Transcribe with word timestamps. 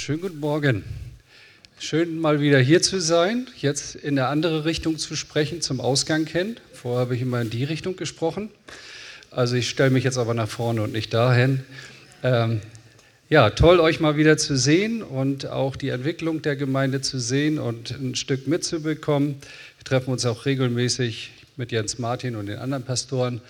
Schönen 0.00 0.22
guten 0.22 0.40
Morgen. 0.40 0.82
Schön 1.78 2.20
mal 2.20 2.40
wieder 2.40 2.58
hier 2.58 2.80
zu 2.80 3.02
sein, 3.02 3.48
jetzt 3.58 3.94
in 3.94 4.18
eine 4.18 4.28
andere 4.28 4.64
Richtung 4.64 4.96
zu 4.96 5.14
sprechen, 5.14 5.60
zum 5.60 5.78
Ausgang 5.78 6.24
hin. 6.24 6.56
Vorher 6.72 7.00
habe 7.00 7.14
ich 7.14 7.20
immer 7.20 7.42
in 7.42 7.50
die 7.50 7.64
Richtung 7.64 7.96
gesprochen. 7.96 8.48
Also 9.30 9.56
ich 9.56 9.68
stelle 9.68 9.90
mich 9.90 10.02
jetzt 10.02 10.16
aber 10.16 10.32
nach 10.32 10.48
vorne 10.48 10.80
und 10.80 10.94
nicht 10.94 11.12
dahin. 11.12 11.64
Ähm, 12.22 12.62
ja, 13.28 13.50
toll 13.50 13.78
euch 13.78 14.00
mal 14.00 14.16
wieder 14.16 14.38
zu 14.38 14.56
sehen 14.56 15.02
und 15.02 15.44
auch 15.44 15.76
die 15.76 15.90
Entwicklung 15.90 16.40
der 16.40 16.56
Gemeinde 16.56 17.02
zu 17.02 17.20
sehen 17.20 17.58
und 17.58 17.90
ein 17.90 18.14
Stück 18.14 18.46
mitzubekommen. 18.46 19.34
Wir 19.76 19.84
treffen 19.84 20.12
uns 20.12 20.24
auch 20.24 20.46
regelmäßig 20.46 21.30
mit 21.58 21.72
Jens 21.72 21.98
Martin 21.98 22.36
und 22.36 22.46
den 22.46 22.58
anderen 22.58 22.84
Pastoren. 22.84 23.42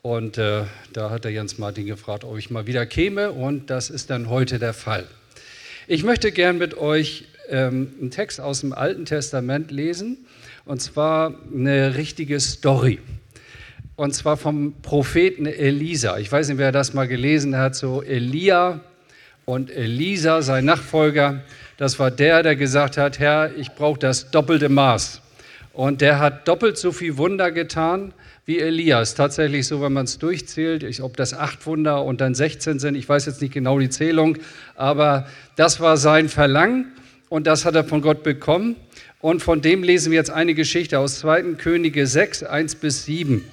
Und 0.00 0.38
äh, 0.38 0.64
da 0.94 1.10
hat 1.10 1.24
der 1.24 1.32
Jens 1.32 1.58
Martin 1.58 1.84
gefragt, 1.84 2.24
ob 2.24 2.38
ich 2.38 2.48
mal 2.48 2.66
wieder 2.66 2.86
käme 2.86 3.30
und 3.30 3.68
das 3.68 3.90
ist 3.90 4.08
dann 4.08 4.30
heute 4.30 4.58
der 4.58 4.72
Fall. 4.72 5.06
Ich 5.92 6.04
möchte 6.04 6.32
gern 6.32 6.56
mit 6.56 6.78
euch 6.78 7.26
ähm, 7.50 7.92
einen 8.00 8.10
Text 8.10 8.40
aus 8.40 8.60
dem 8.60 8.72
Alten 8.72 9.04
Testament 9.04 9.70
lesen, 9.70 10.24
und 10.64 10.80
zwar 10.80 11.34
eine 11.54 11.96
richtige 11.96 12.40
Story. 12.40 12.98
Und 13.94 14.14
zwar 14.14 14.38
vom 14.38 14.80
Propheten 14.80 15.44
Elisa. 15.44 16.16
Ich 16.16 16.32
weiß 16.32 16.48
nicht, 16.48 16.56
wer 16.56 16.72
das 16.72 16.94
mal 16.94 17.06
gelesen 17.06 17.58
hat, 17.58 17.74
so 17.74 18.02
Elia 18.02 18.80
und 19.44 19.70
Elisa, 19.70 20.40
sein 20.40 20.64
Nachfolger. 20.64 21.42
Das 21.76 21.98
war 21.98 22.10
der, 22.10 22.42
der 22.42 22.56
gesagt 22.56 22.96
hat, 22.96 23.18
Herr, 23.18 23.54
ich 23.54 23.72
brauche 23.72 23.98
das 23.98 24.30
doppelte 24.30 24.70
Maß. 24.70 25.20
Und 25.74 26.00
der 26.00 26.18
hat 26.20 26.48
doppelt 26.48 26.78
so 26.78 26.92
viel 26.92 27.18
Wunder 27.18 27.52
getan 27.52 28.14
wie 28.44 28.58
Elias. 28.58 29.14
Tatsächlich 29.14 29.66
so, 29.66 29.80
wenn 29.80 29.92
man 29.92 30.04
es 30.04 30.18
durchzählt, 30.18 30.82
ich, 30.82 31.02
ob 31.02 31.16
das 31.16 31.34
acht 31.34 31.64
Wunder 31.66 32.04
und 32.04 32.20
dann 32.20 32.34
16 32.34 32.78
sind, 32.78 32.94
ich 32.94 33.08
weiß 33.08 33.26
jetzt 33.26 33.40
nicht 33.40 33.54
genau 33.54 33.78
die 33.78 33.90
Zählung, 33.90 34.38
aber 34.74 35.26
das 35.56 35.80
war 35.80 35.96
sein 35.96 36.28
Verlangen 36.28 36.92
und 37.28 37.46
das 37.46 37.64
hat 37.64 37.74
er 37.74 37.84
von 37.84 38.02
Gott 38.02 38.22
bekommen. 38.22 38.76
Und 39.20 39.40
von 39.40 39.62
dem 39.62 39.84
lesen 39.84 40.10
wir 40.10 40.18
jetzt 40.18 40.30
eine 40.30 40.54
Geschichte 40.54 40.98
aus 40.98 41.20
2. 41.20 41.54
Könige 41.54 42.08
6, 42.08 42.42
1 42.42 42.74
bis 42.74 43.04
7. 43.04 43.44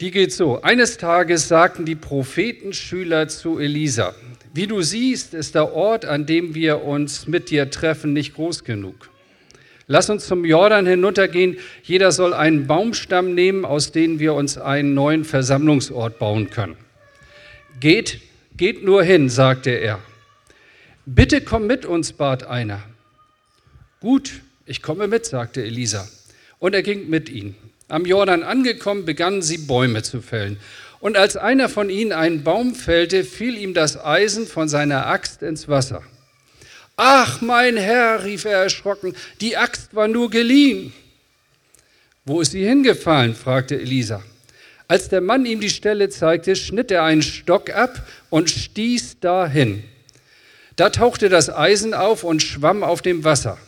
Die 0.00 0.10
geht 0.10 0.32
so. 0.32 0.62
Eines 0.62 0.96
Tages 0.96 1.46
sagten 1.46 1.84
die 1.84 1.94
Prophetenschüler 1.94 3.28
zu 3.28 3.60
Elisa, 3.60 4.16
wie 4.52 4.66
du 4.66 4.82
siehst, 4.82 5.32
ist 5.32 5.54
der 5.54 5.72
Ort, 5.72 6.04
an 6.04 6.26
dem 6.26 6.56
wir 6.56 6.82
uns 6.82 7.28
mit 7.28 7.50
dir 7.50 7.70
treffen, 7.70 8.12
nicht 8.12 8.34
groß 8.34 8.64
genug. 8.64 9.11
Lass 9.92 10.08
uns 10.08 10.26
zum 10.26 10.46
Jordan 10.46 10.86
hinuntergehen. 10.86 11.58
Jeder 11.82 12.12
soll 12.12 12.32
einen 12.32 12.66
Baumstamm 12.66 13.34
nehmen, 13.34 13.66
aus 13.66 13.92
dem 13.92 14.18
wir 14.18 14.32
uns 14.32 14.56
einen 14.56 14.94
neuen 14.94 15.26
Versammlungsort 15.26 16.18
bauen 16.18 16.48
können. 16.48 16.76
Geht, 17.78 18.22
geht 18.56 18.82
nur 18.84 19.02
hin, 19.02 19.28
sagte 19.28 19.68
er. 19.68 19.98
Bitte 21.04 21.42
komm 21.42 21.66
mit 21.66 21.84
uns, 21.84 22.14
bat 22.14 22.46
einer. 22.46 22.82
Gut, 24.00 24.40
ich 24.64 24.80
komme 24.80 25.08
mit, 25.08 25.26
sagte 25.26 25.62
Elisa. 25.62 26.08
Und 26.58 26.74
er 26.74 26.82
ging 26.82 27.10
mit 27.10 27.28
ihnen. 27.28 27.54
Am 27.88 28.06
Jordan 28.06 28.44
angekommen, 28.44 29.04
begannen 29.04 29.42
sie 29.42 29.58
Bäume 29.58 30.02
zu 30.02 30.22
fällen. 30.22 30.56
Und 31.00 31.18
als 31.18 31.36
einer 31.36 31.68
von 31.68 31.90
ihnen 31.90 32.12
einen 32.12 32.44
Baum 32.44 32.74
fällte, 32.74 33.24
fiel 33.24 33.58
ihm 33.58 33.74
das 33.74 34.02
Eisen 34.02 34.46
von 34.46 34.70
seiner 34.70 35.06
Axt 35.08 35.42
ins 35.42 35.68
Wasser. 35.68 36.02
Ach, 37.04 37.40
mein 37.40 37.76
Herr, 37.76 38.22
rief 38.22 38.44
er 38.44 38.62
erschrocken, 38.62 39.16
die 39.40 39.56
Axt 39.56 39.92
war 39.92 40.06
nur 40.06 40.30
geliehen. 40.30 40.92
Wo 42.24 42.40
ist 42.40 42.52
sie 42.52 42.64
hingefallen? 42.64 43.34
fragte 43.34 43.74
Elisa. 43.74 44.22
Als 44.86 45.08
der 45.08 45.20
Mann 45.20 45.44
ihm 45.44 45.58
die 45.58 45.68
Stelle 45.68 46.10
zeigte, 46.10 46.54
schnitt 46.54 46.92
er 46.92 47.02
einen 47.02 47.22
Stock 47.22 47.70
ab 47.70 48.06
und 48.30 48.50
stieß 48.50 49.18
dahin. 49.18 49.82
Da 50.76 50.90
tauchte 50.90 51.28
das 51.28 51.50
Eisen 51.50 51.92
auf 51.92 52.22
und 52.22 52.40
schwamm 52.40 52.84
auf 52.84 53.02
dem 53.02 53.24
Wasser. 53.24 53.58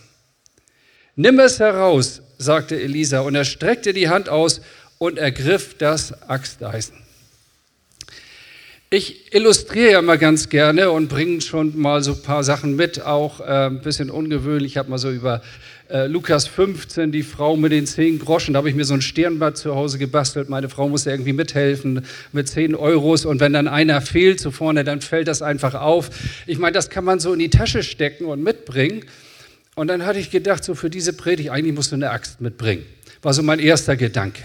Nimm 1.16 1.40
es 1.40 1.58
heraus, 1.58 2.22
sagte 2.38 2.80
Elisa, 2.80 3.18
und 3.18 3.34
er 3.34 3.44
streckte 3.44 3.92
die 3.92 4.08
Hand 4.08 4.28
aus 4.28 4.60
und 4.98 5.18
ergriff 5.18 5.76
das 5.76 6.22
Axteisen. 6.28 7.03
Ich 8.96 9.34
illustriere 9.34 9.90
ja 9.90 10.02
mal 10.02 10.18
ganz 10.18 10.48
gerne 10.48 10.92
und 10.92 11.08
bringe 11.08 11.40
schon 11.40 11.76
mal 11.76 12.00
so 12.00 12.12
ein 12.12 12.22
paar 12.22 12.44
Sachen 12.44 12.76
mit, 12.76 13.02
auch 13.04 13.40
äh, 13.40 13.66
ein 13.66 13.80
bisschen 13.80 14.08
ungewöhnlich. 14.08 14.74
Ich 14.74 14.76
habe 14.76 14.88
mal 14.88 14.98
so 14.98 15.10
über 15.10 15.42
äh, 15.90 16.06
Lukas 16.06 16.46
15, 16.46 17.10
die 17.10 17.24
Frau 17.24 17.56
mit 17.56 17.72
den 17.72 17.88
10 17.88 18.20
Groschen, 18.20 18.54
da 18.54 18.58
habe 18.58 18.68
ich 18.68 18.76
mir 18.76 18.84
so 18.84 18.94
ein 18.94 19.02
Stirnbad 19.02 19.58
zu 19.58 19.74
Hause 19.74 19.98
gebastelt. 19.98 20.48
Meine 20.48 20.68
Frau 20.68 20.88
musste 20.88 21.10
irgendwie 21.10 21.32
mithelfen 21.32 22.06
mit 22.30 22.46
10 22.46 22.76
Euros 22.76 23.24
und 23.24 23.40
wenn 23.40 23.52
dann 23.52 23.66
einer 23.66 24.00
fehlt 24.00 24.38
so 24.38 24.52
vorne, 24.52 24.84
dann 24.84 25.00
fällt 25.00 25.26
das 25.26 25.42
einfach 25.42 25.74
auf. 25.74 26.10
Ich 26.46 26.58
meine, 26.58 26.74
das 26.74 26.88
kann 26.88 27.04
man 27.04 27.18
so 27.18 27.32
in 27.32 27.40
die 27.40 27.50
Tasche 27.50 27.82
stecken 27.82 28.26
und 28.26 28.44
mitbringen. 28.44 29.04
Und 29.74 29.88
dann 29.88 30.06
hatte 30.06 30.20
ich 30.20 30.30
gedacht, 30.30 30.62
so 30.62 30.76
für 30.76 30.88
diese 30.88 31.14
Predigt, 31.14 31.50
eigentlich 31.50 31.74
musst 31.74 31.90
du 31.90 31.96
eine 31.96 32.10
Axt 32.10 32.40
mitbringen. 32.40 32.84
War 33.22 33.34
so 33.34 33.42
mein 33.42 33.58
erster 33.58 33.96
Gedanke 33.96 34.44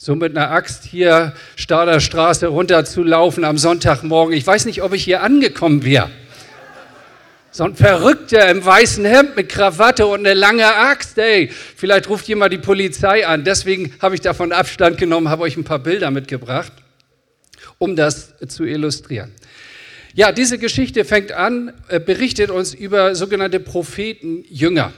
so 0.00 0.14
mit 0.14 0.36
einer 0.36 0.52
Axt 0.52 0.84
hier 0.84 1.34
Stader 1.56 1.98
Straße 1.98 2.46
runterzulaufen 2.46 3.44
am 3.44 3.58
Sonntagmorgen. 3.58 4.32
Ich 4.32 4.46
weiß 4.46 4.64
nicht, 4.64 4.80
ob 4.82 4.94
ich 4.94 5.02
hier 5.02 5.24
angekommen 5.24 5.84
wäre. 5.84 6.08
So 7.50 7.64
ein 7.64 7.74
Verrückter 7.74 8.48
im 8.48 8.64
weißen 8.64 9.04
Hemd 9.04 9.34
mit 9.34 9.48
Krawatte 9.48 10.06
und 10.06 10.20
eine 10.20 10.34
lange 10.34 10.72
Axt, 10.72 11.18
ey. 11.18 11.48
Vielleicht 11.48 12.08
ruft 12.08 12.28
jemand 12.28 12.52
die 12.52 12.58
Polizei 12.58 13.26
an. 13.26 13.42
Deswegen 13.42 13.92
habe 14.00 14.14
ich 14.14 14.20
davon 14.20 14.52
Abstand 14.52 14.98
genommen, 14.98 15.30
habe 15.30 15.42
euch 15.42 15.56
ein 15.56 15.64
paar 15.64 15.80
Bilder 15.80 16.12
mitgebracht, 16.12 16.72
um 17.78 17.96
das 17.96 18.34
zu 18.46 18.64
illustrieren. 18.64 19.32
Ja, 20.14 20.30
diese 20.30 20.58
Geschichte 20.58 21.04
fängt 21.04 21.32
an, 21.32 21.72
äh, 21.88 21.98
berichtet 21.98 22.50
uns 22.50 22.72
über 22.72 23.16
sogenannte 23.16 23.58
Prophetenjünger. 23.58 24.92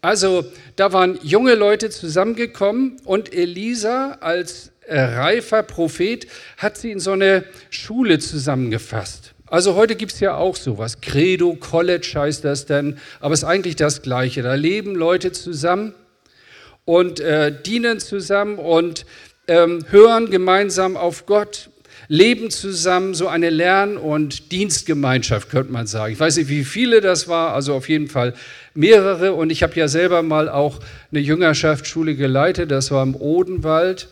Also 0.00 0.44
da 0.76 0.92
waren 0.92 1.18
junge 1.22 1.54
Leute 1.54 1.90
zusammengekommen 1.90 2.96
und 3.04 3.32
Elisa 3.34 4.18
als 4.20 4.70
äh, 4.86 5.00
reifer 5.00 5.62
Prophet 5.62 6.26
hat 6.56 6.78
sie 6.78 6.92
in 6.92 7.00
so 7.00 7.12
eine 7.12 7.44
Schule 7.70 8.18
zusammengefasst. 8.18 9.34
Also 9.46 9.74
heute 9.74 9.96
gibt 9.96 10.12
es 10.12 10.20
ja 10.20 10.36
auch 10.36 10.56
sowas. 10.56 11.00
Credo, 11.00 11.54
College 11.54 12.10
heißt 12.14 12.44
das 12.44 12.66
dann, 12.66 12.98
aber 13.20 13.34
es 13.34 13.40
ist 13.40 13.48
eigentlich 13.48 13.76
das 13.76 14.02
Gleiche. 14.02 14.42
Da 14.42 14.54
leben 14.54 14.94
Leute 14.94 15.32
zusammen 15.32 15.94
und 16.84 17.20
äh, 17.20 17.52
dienen 17.62 17.98
zusammen 17.98 18.58
und 18.58 19.04
ähm, 19.46 19.84
hören 19.90 20.30
gemeinsam 20.30 20.96
auf 20.96 21.26
Gott, 21.26 21.70
leben 22.08 22.50
zusammen, 22.50 23.14
so 23.14 23.28
eine 23.28 23.50
Lern- 23.50 23.96
und 23.96 24.52
Dienstgemeinschaft, 24.52 25.50
könnte 25.50 25.72
man 25.72 25.86
sagen. 25.86 26.12
Ich 26.12 26.20
weiß 26.20 26.36
nicht, 26.36 26.48
wie 26.48 26.64
viele 26.64 27.00
das 27.00 27.28
war, 27.28 27.54
also 27.54 27.74
auf 27.74 27.88
jeden 27.88 28.08
Fall 28.08 28.34
mehrere 28.78 29.32
und 29.32 29.50
ich 29.50 29.64
habe 29.64 29.74
ja 29.74 29.88
selber 29.88 30.22
mal 30.22 30.48
auch 30.48 30.78
eine 31.10 31.20
Jüngerschaftsschule 31.20 32.14
geleitet, 32.14 32.70
das 32.70 32.92
war 32.92 33.02
im 33.02 33.16
Odenwald. 33.16 34.08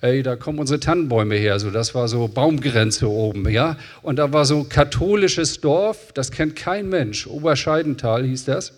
Ey, 0.00 0.22
da 0.22 0.34
kommen 0.34 0.58
unsere 0.58 0.80
Tannenbäume 0.80 1.36
her, 1.36 1.60
so 1.60 1.70
das 1.70 1.94
war 1.94 2.08
so 2.08 2.26
Baumgrenze 2.26 3.08
oben, 3.08 3.48
ja. 3.50 3.76
Und 4.00 4.16
da 4.16 4.32
war 4.32 4.46
so 4.46 4.60
ein 4.60 4.68
katholisches 4.68 5.60
Dorf, 5.60 6.12
das 6.14 6.32
kennt 6.32 6.56
kein 6.56 6.88
Mensch, 6.88 7.26
Oberscheidental 7.26 8.24
hieß 8.24 8.46
das. 8.46 8.72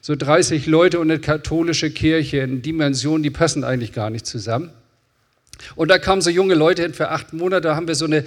So 0.00 0.16
30 0.16 0.66
Leute 0.66 0.98
und 0.98 1.10
eine 1.10 1.20
katholische 1.20 1.90
Kirche 1.90 2.38
in 2.38 2.60
Dimensionen, 2.60 3.22
die 3.22 3.30
passen 3.30 3.62
eigentlich 3.62 3.92
gar 3.92 4.10
nicht 4.10 4.26
zusammen. 4.26 4.70
Und 5.76 5.88
da 5.88 5.98
kamen 5.98 6.20
so 6.20 6.30
junge 6.30 6.54
Leute 6.54 6.82
hin 6.82 6.94
für 6.94 7.10
acht 7.10 7.32
Monate, 7.32 7.62
da 7.62 7.76
haben 7.76 7.88
wir 7.88 7.94
so 7.94 8.06
eine 8.06 8.24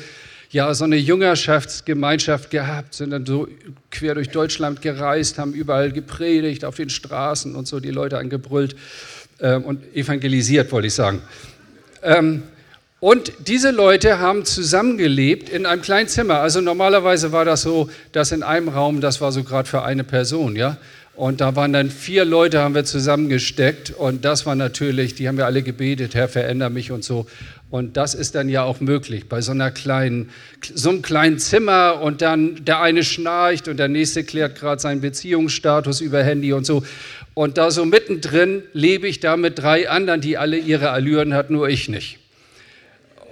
ja, 0.52 0.74
so 0.74 0.84
eine 0.84 0.98
Jüngerschaftsgemeinschaft 0.98 2.52
gehabt, 2.52 2.94
sind 2.94 3.12
dann 3.12 3.26
so 3.26 3.48
quer 3.90 4.16
durch 4.16 4.30
Deutschland 4.30 4.82
gereist, 4.82 5.38
haben 5.38 5.54
überall 5.54 5.92
gepredigt, 5.94 6.66
auf 6.66 6.76
den 6.76 6.90
Straßen 6.90 7.56
und 7.56 7.68
so 7.68 7.80
die 7.80 7.92
Leute 7.92 8.18
angebrüllt 8.18 8.76
äh, 9.40 9.56
und 9.56 9.82
evangelisiert, 9.96 10.72
wollte 10.74 10.88
ich 10.88 10.94
sagen. 10.94 11.22
Ähm, 12.04 12.44
und 13.00 13.32
diese 13.48 13.72
Leute 13.72 14.20
haben 14.20 14.46
zusammengelebt 14.46 15.50
in 15.50 15.66
einem 15.66 15.82
kleinen 15.82 16.08
Zimmer. 16.08 16.40
Also 16.40 16.62
normalerweise 16.62 17.32
war 17.32 17.46
das 17.46 17.62
so, 17.64 17.90
dass 18.12 18.32
in 18.32 18.44
einem 18.44 18.68
Raum, 18.68 19.02
das 19.02 19.22
war 19.22 19.32
so 19.32 19.44
gerade 19.44 19.68
für 19.68 19.84
eine 19.84 20.04
Person, 20.04 20.56
ja. 20.56 20.78
Und 21.16 21.42
da 21.42 21.56
waren 21.56 21.74
dann 21.74 21.90
vier 21.90 22.26
Leute, 22.26 22.60
haben 22.60 22.76
wir 22.76 22.86
zusammengesteckt. 22.86 23.92
Und 23.92 24.24
das 24.24 24.46
war 24.46 24.56
natürlich, 24.56 25.16
die 25.16 25.28
haben 25.28 25.38
wir 25.38 25.46
alle 25.46 25.62
gebetet, 25.62 26.16
Herr, 26.16 26.28
veränder 26.30 26.70
mich 26.70 26.92
und 26.92 27.04
so. 27.04 27.28
Und 27.72 27.96
das 27.96 28.14
ist 28.14 28.36
dann 28.36 28.50
ja 28.50 28.64
auch 28.64 28.82
möglich 28.82 29.30
bei 29.30 29.40
so 29.40 29.54
einer 29.54 29.72
kleinen, 29.72 30.30
so 30.62 30.90
einem 30.90 31.02
kleinen 31.02 31.40
Zimmer 31.40 32.02
und 32.02 32.22
dann 32.22 32.66
der 32.66 32.82
eine 32.82 33.02
schnarcht 33.02 33.70
und 33.70 33.78
der 33.78 33.88
nächste 33.88 34.26
klärt 34.26 34.60
gerade 34.60 34.82
seinen 34.82 35.00
Beziehungsstatus 35.00 36.02
über 36.02 36.22
Handy 36.22 36.52
und 36.52 36.66
so. 36.66 36.84
Und 37.34 37.58
da 37.58 37.72
so 37.72 37.86
mittendrin 37.86 38.62
lebe 38.74 39.08
ich 39.08 39.22
da 39.22 39.38
mit 39.38 39.58
drei 39.58 39.90
anderen, 39.90 40.20
die 40.20 40.38
alle 40.38 40.58
ihre 40.58 40.90
Allüren 40.90 41.34
hatten, 41.34 41.54
nur 41.54 41.70
ich 41.70 41.88
nicht. 41.88 42.20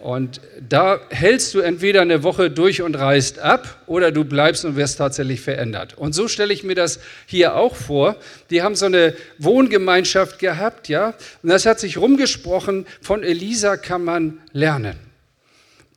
Und 0.01 0.40
da 0.68 1.00
hältst 1.10 1.54
du 1.54 1.60
entweder 1.60 2.01
eine 2.01 2.24
Woche 2.24 2.50
durch 2.50 2.81
und 2.81 2.96
reist 2.96 3.40
ab 3.40 3.84
oder 3.86 4.12
du 4.12 4.24
bleibst 4.24 4.63
und 4.63 4.75
wirst 4.75 4.98
tatsächlich 4.98 5.42
verändert. 5.42 5.98
Und 5.98 6.13
so 6.13 6.28
stelle 6.28 6.54
ich 6.54 6.63
mir 6.63 6.75
das 6.75 7.00
hier 7.25 7.56
auch 7.56 7.75
vor. 7.75 8.16
Die 8.50 8.62
haben 8.62 8.75
so 8.75 8.86
eine 8.86 9.13
Wohngemeinschaft 9.38 10.40
gehabt, 10.40 10.88
ja. 10.88 11.16
Und 11.44 11.50
das 11.50 11.66
hat 11.66 11.80
sich 11.80 11.98
rumgesprochen, 11.98 12.86
von 13.01 13.24
Elisa 13.24 13.78
kann 13.78 14.04
man 14.04 14.40
lernen. 14.54 14.96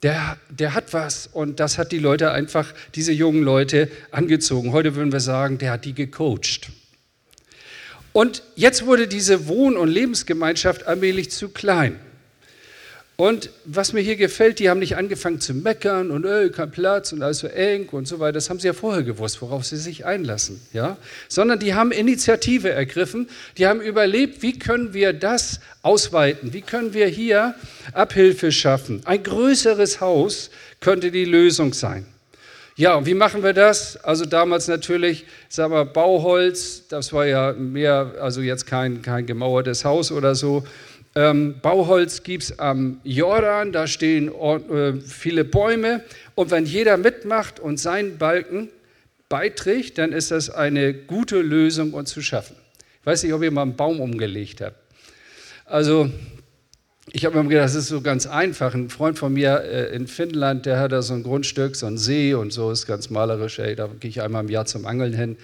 der, 0.02 0.37
der 0.50 0.75
hat 0.75 0.93
was 0.93 1.28
und 1.32 1.60
das 1.60 1.78
hat 1.78 1.93
die 1.93 1.98
Leute 1.98 2.32
einfach, 2.32 2.72
diese 2.94 3.12
jungen 3.12 3.43
Leute 3.43 3.88
angezogen. 4.10 4.72
Heute 4.72 4.96
würden 4.96 5.12
wir 5.12 5.20
sagen, 5.20 5.58
der 5.58 5.72
hat 5.72 5.84
die 5.84 5.94
gecoacht. 5.94 6.70
Und 8.12 8.43
jetzt 8.56 8.84
wurde 8.84 9.06
diese 9.08 9.46
Wohn- 9.46 9.76
und 9.76 9.88
Lebensgemeinschaft 9.88 10.87
allmählich 10.87 11.31
zu 11.31 11.48
klein. 11.48 11.98
Und 13.22 13.50
was 13.64 13.92
mir 13.92 14.00
hier 14.00 14.16
gefällt, 14.16 14.58
die 14.58 14.69
haben 14.69 14.80
nicht 14.80 14.96
angefangen 14.96 15.38
zu 15.38 15.54
meckern 15.54 16.10
und 16.10 16.24
äh, 16.24 16.48
kein 16.48 16.72
Platz 16.72 17.12
und 17.12 17.22
alles 17.22 17.38
so 17.38 17.46
eng 17.46 17.88
und 17.90 18.08
so 18.08 18.19
weiter. 18.19 18.32
Das 18.32 18.50
haben 18.50 18.58
sie 18.58 18.66
ja 18.66 18.72
vorher 18.72 19.04
gewusst, 19.04 19.40
worauf 19.42 19.64
sie 19.64 19.76
sich 19.76 20.04
einlassen. 20.04 20.60
Ja? 20.72 20.96
Sondern 21.28 21.60
die 21.60 21.72
haben 21.72 21.92
Initiative 21.92 22.70
ergriffen, 22.70 23.28
die 23.58 23.69
haben 23.69 23.80
überlebt, 23.80 24.42
wie 24.42 24.58
können 24.58 24.92
wir 24.92 25.12
das 25.12 25.60
ausweiten, 25.82 26.52
wie 26.52 26.62
können 26.62 26.94
wir 26.94 27.06
hier 27.06 27.54
Abhilfe 27.92 28.50
schaffen. 28.50 29.02
Ein 29.04 29.22
größeres 29.22 30.00
Haus 30.00 30.50
könnte 30.80 31.12
die 31.12 31.24
Lösung 31.24 31.74
sein. 31.74 32.06
Ja, 32.74 32.96
und 32.96 33.06
wie 33.06 33.14
machen 33.14 33.44
wir 33.44 33.52
das? 33.52 34.02
Also 34.02 34.24
damals 34.24 34.66
natürlich, 34.66 35.26
sagen 35.48 35.72
wir, 35.72 35.84
Bauholz, 35.84 36.88
das 36.88 37.12
war 37.12 37.26
ja 37.26 37.52
mehr, 37.52 38.14
also 38.20 38.40
jetzt 38.40 38.66
kein, 38.66 39.02
kein 39.02 39.26
gemauertes 39.26 39.84
Haus 39.84 40.10
oder 40.10 40.34
so. 40.34 40.64
Ähm, 41.14 41.56
Bauholz 41.60 42.22
gibt 42.22 42.44
es 42.44 42.58
am 42.58 43.00
Jordan, 43.04 43.72
da 43.72 43.86
stehen 43.86 44.28
äh, 44.28 44.94
viele 45.00 45.44
Bäume. 45.44 46.02
Und 46.34 46.50
wenn 46.50 46.64
jeder 46.64 46.96
mitmacht 46.96 47.60
und 47.60 47.78
seinen 47.78 48.18
Balken 48.18 48.68
beiträgt, 49.28 49.98
dann 49.98 50.12
ist 50.12 50.30
das 50.30 50.50
eine 50.50 50.94
gute 50.94 51.40
Lösung 51.40 51.92
und 51.92 52.08
zu 52.08 52.22
schaffen. 52.22 52.56
Ich 53.00 53.06
weiß 53.06 53.22
nicht, 53.24 53.32
ob 53.32 53.42
ihr 53.42 53.50
mal 53.50 53.62
einen 53.62 53.76
Baum 53.76 54.00
umgelegt 54.00 54.60
habt. 54.60 54.76
Also 55.66 56.10
ich 57.10 57.24
habe 57.24 57.42
mir 57.42 57.48
gedacht, 57.48 57.64
das 57.64 57.74
ist 57.74 57.88
so 57.88 58.00
ganz 58.00 58.26
einfach. 58.26 58.74
Ein 58.74 58.88
Freund 58.88 59.18
von 59.18 59.32
mir 59.32 59.60
äh, 59.62 59.94
in 59.94 60.06
Finnland, 60.06 60.66
der 60.66 60.78
hat 60.78 60.92
da 60.92 61.02
so 61.02 61.14
ein 61.14 61.22
Grundstück, 61.22 61.76
so 61.76 61.86
ein 61.86 61.98
See 61.98 62.32
und 62.32 62.52
so, 62.52 62.70
ist 62.70 62.86
ganz 62.86 63.10
malerisch. 63.10 63.58
Ey, 63.58 63.74
da 63.74 63.88
gehe 64.00 64.08
ich 64.08 64.22
einmal 64.22 64.44
im 64.44 64.50
Jahr 64.50 64.64
zum 64.64 64.86
Angeln 64.86 65.12
hin. 65.12 65.36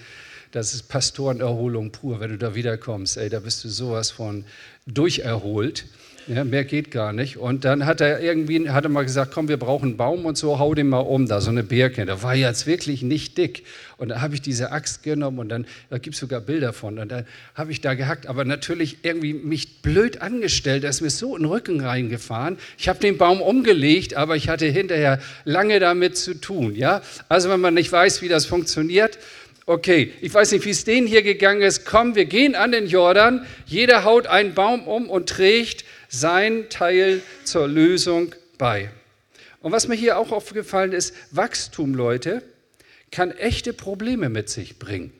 Das 0.51 0.73
ist 0.73 0.83
Pastorenerholung 0.89 1.91
pur. 1.91 2.19
Wenn 2.19 2.31
du 2.31 2.37
da 2.37 2.55
wiederkommst, 2.55 3.17
ey, 3.17 3.29
da 3.29 3.39
bist 3.39 3.63
du 3.63 3.69
sowas 3.69 4.09
von 4.09 4.45
durcherholt. 4.87 5.85
Ja, 6.27 6.43
mehr 6.43 6.63
geht 6.63 6.91
gar 6.91 7.11
nicht. 7.11 7.37
Und 7.37 7.65
dann 7.65 7.87
hat 7.87 8.01
er 8.01 8.19
irgendwie, 8.19 8.69
hat 8.69 8.83
er 8.83 8.89
mal 8.89 9.03
gesagt, 9.03 9.31
komm, 9.33 9.47
wir 9.47 9.57
brauchen 9.57 9.89
einen 9.89 9.97
Baum 9.97 10.25
und 10.25 10.37
so, 10.37 10.59
hau 10.59 10.75
den 10.75 10.87
mal 10.87 10.99
um, 10.99 11.27
da 11.27 11.41
so 11.41 11.49
eine 11.49 11.63
Birke. 11.63 12.05
Da 12.05 12.21
war 12.21 12.35
jetzt 12.35 12.67
wirklich 12.67 13.01
nicht 13.01 13.37
dick. 13.39 13.63
Und 13.97 14.09
dann 14.09 14.21
habe 14.21 14.35
ich 14.35 14.41
diese 14.41 14.71
Axt 14.71 15.01
genommen 15.01 15.39
und 15.39 15.49
dann, 15.49 15.65
da 15.89 15.97
gibt 15.97 16.13
es 16.13 16.19
sogar 16.19 16.39
Bilder 16.39 16.71
von. 16.71 16.99
Und 16.99 17.11
dann 17.11 17.25
habe 17.55 17.71
ich 17.71 17.81
da 17.81 17.95
gehackt, 17.95 18.27
aber 18.27 18.45
natürlich 18.45 18.97
irgendwie 19.03 19.33
mich 19.33 19.81
blöd 19.81 20.21
angestellt, 20.21 20.83
da 20.83 20.89
ist 20.89 21.01
mir 21.01 21.09
so 21.09 21.35
in 21.35 21.43
den 21.43 21.51
Rücken 21.51 21.81
reingefahren. 21.81 22.57
Ich 22.77 22.89
habe 22.89 22.99
den 22.99 23.17
Baum 23.17 23.41
umgelegt, 23.41 24.15
aber 24.15 24.35
ich 24.35 24.49
hatte 24.49 24.67
hinterher 24.67 25.19
lange 25.45 25.79
damit 25.79 26.15
zu 26.15 26.35
tun. 26.35 26.75
Ja? 26.75 27.01
Also 27.27 27.49
wenn 27.49 27.59
man 27.59 27.73
nicht 27.73 27.91
weiß, 27.91 28.21
wie 28.21 28.27
das 28.27 28.45
funktioniert, 28.45 29.17
Okay, 29.69 30.13
ich 30.19 30.33
weiß 30.33 30.53
nicht, 30.53 30.65
wie 30.65 30.71
es 30.71 30.83
denen 30.83 31.05
hier 31.05 31.21
gegangen 31.21 31.61
ist. 31.61 31.85
Komm, 31.85 32.15
wir 32.15 32.25
gehen 32.25 32.55
an 32.55 32.71
den 32.71 32.87
Jordan. 32.87 33.45
Jeder 33.67 34.03
haut 34.03 34.25
einen 34.25 34.55
Baum 34.55 34.87
um 34.87 35.07
und 35.07 35.29
trägt 35.29 35.85
sein 36.07 36.71
Teil 36.71 37.21
zur 37.43 37.67
Lösung 37.67 38.33
bei. 38.57 38.89
Und 39.61 39.71
was 39.71 39.87
mir 39.87 39.93
hier 39.93 40.17
auch 40.17 40.31
aufgefallen 40.31 40.91
ist, 40.91 41.13
Wachstum, 41.29 41.93
Leute, 41.93 42.41
kann 43.11 43.29
echte 43.29 43.71
Probleme 43.71 44.29
mit 44.29 44.49
sich 44.49 44.79
bringen. 44.79 45.13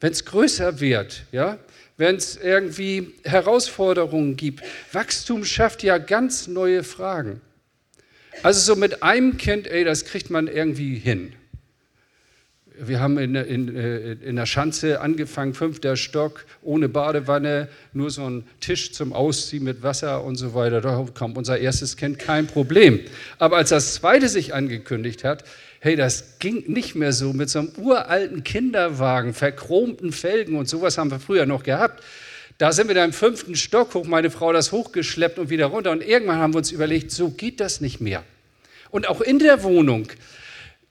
Wenn 0.00 0.12
es 0.12 0.24
größer 0.24 0.80
wird, 0.80 1.26
ja, 1.30 1.58
wenn 1.98 2.16
es 2.16 2.38
irgendwie 2.38 3.12
Herausforderungen 3.24 4.36
gibt, 4.36 4.62
Wachstum 4.92 5.44
schafft 5.44 5.82
ja 5.82 5.98
ganz 5.98 6.46
neue 6.46 6.82
Fragen. 6.82 7.42
Also 8.42 8.72
so 8.72 8.80
mit 8.80 9.02
einem 9.02 9.36
Kind, 9.36 9.66
ey, 9.66 9.84
das 9.84 10.06
kriegt 10.06 10.30
man 10.30 10.48
irgendwie 10.48 10.94
hin. 10.94 11.34
Wir 12.82 12.98
haben 12.98 13.18
in, 13.18 13.34
in, 13.34 13.76
äh, 13.76 14.12
in 14.12 14.36
der 14.36 14.46
Schanze 14.46 15.02
angefangen, 15.02 15.52
fünfter 15.52 15.96
Stock, 15.96 16.46
ohne 16.62 16.88
Badewanne, 16.88 17.68
nur 17.92 18.10
so 18.10 18.24
ein 18.24 18.44
Tisch 18.60 18.92
zum 18.92 19.12
Ausziehen 19.12 19.64
mit 19.64 19.82
Wasser 19.82 20.24
und 20.24 20.36
so 20.36 20.54
weiter. 20.54 20.80
Da 20.80 21.04
kam 21.12 21.36
unser 21.36 21.58
erstes 21.58 21.98
Kind 21.98 22.18
kein 22.18 22.46
Problem. 22.46 23.00
Aber 23.38 23.58
als 23.58 23.68
das 23.68 23.94
zweite 23.94 24.30
sich 24.30 24.54
angekündigt 24.54 25.24
hat, 25.24 25.44
hey, 25.80 25.94
das 25.94 26.38
ging 26.38 26.64
nicht 26.72 26.94
mehr 26.94 27.12
so 27.12 27.34
mit 27.34 27.50
so 27.50 27.58
einem 27.58 27.72
uralten 27.76 28.44
Kinderwagen, 28.44 29.34
verchromten 29.34 30.10
Felgen 30.10 30.56
und 30.56 30.66
sowas 30.66 30.96
haben 30.96 31.10
wir 31.10 31.20
früher 31.20 31.44
noch 31.44 31.64
gehabt. 31.64 32.02
Da 32.56 32.72
sind 32.72 32.88
wir 32.88 32.94
dann 32.94 33.10
im 33.10 33.12
fünften 33.12 33.56
Stock 33.56 33.92
hoch, 33.92 34.06
meine 34.06 34.30
Frau 34.30 34.54
das 34.54 34.72
hochgeschleppt 34.72 35.38
und 35.38 35.50
wieder 35.50 35.66
runter. 35.66 35.90
Und 35.90 36.02
irgendwann 36.02 36.38
haben 36.38 36.54
wir 36.54 36.58
uns 36.58 36.72
überlegt, 36.72 37.10
so 37.10 37.30
geht 37.30 37.60
das 37.60 37.82
nicht 37.82 38.00
mehr. 38.00 38.22
Und 38.90 39.06
auch 39.06 39.20
in 39.20 39.38
der 39.38 39.62
Wohnung 39.62 40.08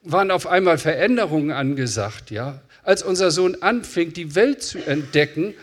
waren 0.02 0.32
auf 0.32 0.48
einmal 0.48 0.78
Veränderungen 0.78 1.52
angesagt, 1.52 2.32
ja. 2.32 2.62
Als 2.84 3.04
unser 3.04 3.32
Sohn 3.32 3.58
anfing, 3.62 4.14
die 4.14 4.36
Welt 4.36 4.64
zu 4.64 4.80
entdecken, 4.80 5.54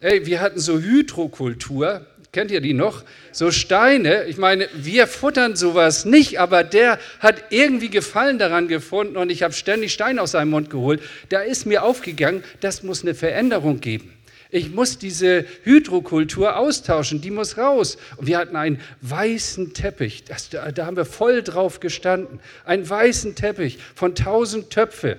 ey, 0.00 0.26
wir 0.26 0.40
hatten 0.40 0.60
so 0.60 0.78
Hydrokultur, 0.78 2.06
kennt 2.32 2.50
ihr 2.50 2.60
die 2.60 2.74
noch? 2.74 3.02
So 3.32 3.50
Steine, 3.50 4.24
ich 4.24 4.36
meine, 4.36 4.68
wir 4.74 5.06
futtern 5.06 5.56
sowas 5.56 6.04
nicht, 6.04 6.38
aber 6.38 6.64
der 6.64 6.98
hat 7.20 7.44
irgendwie 7.50 7.88
Gefallen 7.88 8.38
daran 8.38 8.68
gefunden 8.68 9.16
und 9.16 9.30
ich 9.30 9.42
habe 9.42 9.54
ständig 9.54 9.92
Steine 9.92 10.20
aus 10.20 10.32
seinem 10.32 10.50
Mund 10.50 10.68
geholt. 10.68 11.00
Da 11.30 11.40
ist 11.40 11.64
mir 11.64 11.82
aufgegangen, 11.82 12.44
das 12.60 12.82
muss 12.82 13.02
eine 13.02 13.14
Veränderung 13.14 13.80
geben. 13.80 14.15
Ich 14.50 14.70
muss 14.72 14.98
diese 14.98 15.44
Hydrokultur 15.64 16.56
austauschen, 16.56 17.20
die 17.20 17.30
muss 17.30 17.58
raus. 17.58 17.98
Und 18.16 18.26
wir 18.26 18.38
hatten 18.38 18.56
einen 18.56 18.80
weißen 19.00 19.74
Teppich, 19.74 20.24
das, 20.24 20.48
da, 20.50 20.70
da 20.70 20.86
haben 20.86 20.96
wir 20.96 21.04
voll 21.04 21.42
drauf 21.42 21.80
gestanden. 21.80 22.40
Einen 22.64 22.88
weißen 22.88 23.34
Teppich 23.34 23.78
von 23.94 24.14
tausend 24.14 24.70
Töpfe. 24.70 25.18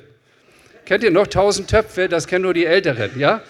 Kennt 0.86 1.04
ihr 1.04 1.12
noch 1.12 1.28
tausend 1.28 1.70
Töpfe? 1.70 2.08
Das 2.08 2.28
kennen 2.28 2.44
nur 2.44 2.54
die 2.54 2.66
Älteren, 2.66 3.20
ja? 3.20 3.42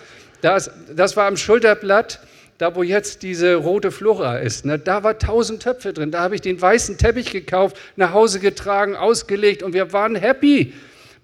Das, 0.41 0.71
das 0.95 1.15
war 1.17 1.27
am 1.27 1.37
Schulterblatt, 1.37 2.19
da 2.57 2.75
wo 2.75 2.83
jetzt 2.83 3.23
diese 3.23 3.55
rote 3.55 3.91
Flora 3.91 4.37
ist. 4.37 4.65
Ne? 4.65 4.79
Da 4.79 5.03
war 5.03 5.17
tausend 5.17 5.63
Töpfe 5.63 5.93
drin. 5.93 6.11
Da 6.11 6.21
habe 6.21 6.35
ich 6.35 6.41
den 6.41 6.59
weißen 6.59 6.97
Teppich 6.97 7.31
gekauft, 7.31 7.77
nach 7.95 8.13
Hause 8.13 8.39
getragen, 8.39 8.95
ausgelegt 8.95 9.63
und 9.63 9.73
wir 9.73 9.93
waren 9.93 10.15
happy 10.15 10.73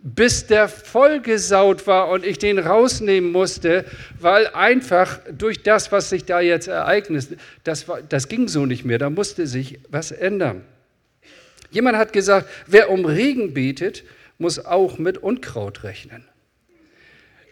bis 0.04 0.48
der 0.48 0.68
vollgesaut 0.68 1.88
war 1.88 2.10
und 2.10 2.26
ich 2.26 2.38
den 2.38 2.60
rausnehmen 2.60 3.32
musste, 3.32 3.86
weil 4.20 4.48
einfach 4.48 5.22
durch 5.32 5.64
das, 5.64 5.94
was 5.94 6.10
sich 6.10 6.26
da 6.26 6.42
jetzt 6.42 6.68
ereignet, 6.68 7.38
das, 7.64 7.88
war, 7.88 8.02
das 8.02 8.28
ging 8.28 8.50
so 8.50 8.66
nicht 8.66 8.84
mehr, 8.84 8.98
da 8.98 9.10
musste 9.10 9.48
sich 9.48 9.80
was 9.90 10.12
ändern. 10.12 10.62
Jemand 11.72 11.98
hat 11.98 12.12
gesagt, 12.12 12.50
wer 12.68 12.90
um 12.90 13.06
Regen 13.06 13.54
betet, 13.54 14.04
muss 14.38 14.64
auch 14.64 14.98
mit 14.98 15.18
Unkraut 15.18 15.84
rechnen. 15.86 16.26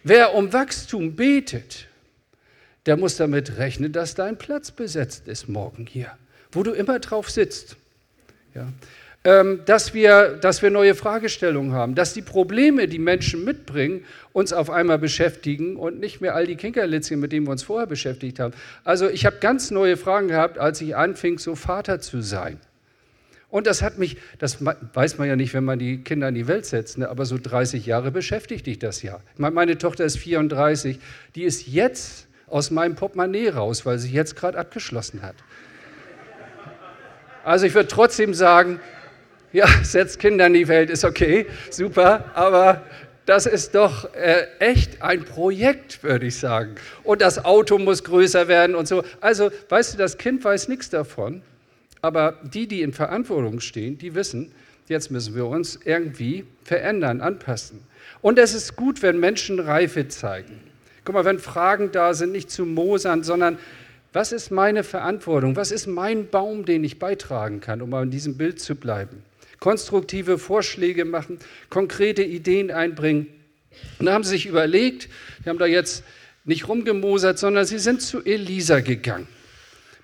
Wer 0.03 0.33
um 0.33 0.51
Wachstum 0.51 1.15
betet, 1.15 1.87
der 2.85 2.97
muss 2.97 3.15
damit 3.15 3.57
rechnen, 3.57 3.93
dass 3.93 4.13
dein 4.13 4.37
Platz 4.37 4.71
besetzt 4.71 5.27
ist 5.29 5.47
morgen 5.47 5.85
hier, 5.85 6.17
wo 6.51 6.63
du 6.63 6.71
immer 6.71 6.99
drauf 6.99 7.29
sitzt. 7.29 7.77
Ja. 8.53 8.67
Ähm, 9.23 9.59
dass 9.67 9.93
wir, 9.93 10.39
dass 10.41 10.63
wir 10.63 10.71
neue 10.71 10.95
Fragestellungen 10.95 11.73
haben, 11.73 11.93
dass 11.93 12.15
die 12.15 12.23
Probleme, 12.23 12.87
die 12.87 12.97
Menschen 12.97 13.45
mitbringen, 13.45 14.03
uns 14.33 14.51
auf 14.51 14.71
einmal 14.71 14.97
beschäftigen 14.97 15.75
und 15.75 15.99
nicht 15.99 16.21
mehr 16.21 16.33
all 16.33 16.47
die 16.47 16.55
Kinkerlitzchen, 16.55 17.19
mit 17.19 17.31
denen 17.31 17.45
wir 17.45 17.51
uns 17.51 17.61
vorher 17.61 17.85
beschäftigt 17.85 18.39
haben. 18.39 18.55
Also 18.83 19.07
ich 19.07 19.27
habe 19.27 19.35
ganz 19.39 19.69
neue 19.69 19.95
Fragen 19.95 20.27
gehabt, 20.27 20.57
als 20.57 20.81
ich 20.81 20.95
anfing, 20.95 21.37
so 21.37 21.53
Vater 21.53 21.99
zu 21.99 22.21
sein. 22.21 22.59
Und 23.51 23.67
das 23.67 23.83
hat 23.83 23.99
mich, 23.99 24.17
das 24.39 24.57
weiß 24.65 25.19
man 25.19 25.27
ja 25.27 25.35
nicht, 25.35 25.53
wenn 25.53 25.65
man 25.65 25.77
die 25.77 25.99
Kinder 25.99 26.29
in 26.29 26.35
die 26.35 26.47
Welt 26.47 26.65
setzt, 26.65 26.97
ne? 26.97 27.07
aber 27.07 27.25
so 27.25 27.37
30 27.37 27.85
Jahre 27.85 28.09
beschäftigt 28.09 28.65
dich 28.65 28.79
das 28.79 29.03
ja. 29.03 29.19
Meine 29.37 29.77
Tochter 29.77 30.03
ist 30.03 30.17
34, 30.17 30.97
die 31.35 31.43
ist 31.43 31.67
jetzt 31.67 32.27
aus 32.47 32.71
meinem 32.71 32.95
Portemonnaie 32.95 33.49
raus, 33.49 33.85
weil 33.85 33.99
sie 33.99 34.11
jetzt 34.11 34.35
gerade 34.35 34.57
abgeschlossen 34.57 35.21
hat. 35.21 35.35
Also 37.43 37.67
ich 37.67 37.75
würde 37.75 37.87
trotzdem 37.87 38.33
sagen, 38.33 38.79
ja, 39.53 39.67
setzt 39.83 40.19
Kinder 40.19 40.47
in 40.47 40.53
die 40.53 40.67
Welt, 40.67 40.89
ist 40.89 41.03
okay, 41.03 41.45
super, 41.69 42.25
aber 42.33 42.83
das 43.25 43.45
ist 43.45 43.75
doch 43.75 44.13
äh, 44.15 44.47
echt 44.59 45.01
ein 45.01 45.23
Projekt, 45.23 46.03
würde 46.03 46.25
ich 46.25 46.37
sagen. 46.37 46.75
Und 47.03 47.21
das 47.21 47.45
Auto 47.45 47.77
muss 47.77 48.03
größer 48.03 48.47
werden 48.47 48.75
und 48.75 48.87
so. 48.87 49.03
Also, 49.19 49.51
weißt 49.69 49.93
du, 49.93 49.97
das 49.97 50.17
Kind 50.17 50.43
weiß 50.43 50.67
nichts 50.67 50.89
davon, 50.89 51.41
aber 52.01 52.39
die, 52.43 52.67
die 52.67 52.81
in 52.81 52.93
Verantwortung 52.93 53.59
stehen, 53.59 53.97
die 53.97 54.15
wissen, 54.15 54.51
jetzt 54.87 55.11
müssen 55.11 55.35
wir 55.35 55.45
uns 55.45 55.79
irgendwie 55.85 56.45
verändern, 56.63 57.21
anpassen. 57.21 57.81
Und 58.21 58.39
es 58.39 58.53
ist 58.53 58.75
gut, 58.75 59.01
wenn 59.01 59.19
Menschen 59.19 59.59
Reife 59.59 60.07
zeigen. 60.07 60.59
Guck 61.05 61.15
mal, 61.15 61.25
wenn 61.25 61.39
Fragen 61.39 61.91
da 61.91 62.13
sind, 62.13 62.31
nicht 62.31 62.51
zu 62.51 62.65
mosern, 62.65 63.23
sondern 63.23 63.57
was 64.13 64.31
ist 64.31 64.51
meine 64.51 64.83
Verantwortung? 64.83 65.55
Was 65.55 65.71
ist 65.71 65.87
mein 65.87 66.27
Baum, 66.27 66.65
den 66.65 66.83
ich 66.83 66.99
beitragen 66.99 67.61
kann, 67.61 67.81
um 67.81 67.93
in 67.93 68.11
diesem 68.11 68.35
Bild 68.37 68.59
zu 68.59 68.75
bleiben? 68.75 69.23
Konstruktive 69.61 70.37
Vorschläge 70.37 71.05
machen, 71.05 71.39
konkrete 71.69 72.23
Ideen 72.23 72.71
einbringen. 72.71 73.27
Und 73.99 74.07
da 74.07 74.13
haben 74.13 74.25
sie 74.25 74.31
sich 74.31 74.47
überlegt, 74.47 75.07
die 75.45 75.49
haben 75.49 75.59
da 75.59 75.67
jetzt 75.67 76.03
nicht 76.43 76.67
rumgemosert, 76.67 77.39
sondern 77.39 77.65
sie 77.65 77.79
sind 77.79 78.01
zu 78.01 78.25
Elisa 78.25 78.81
gegangen 78.81 79.27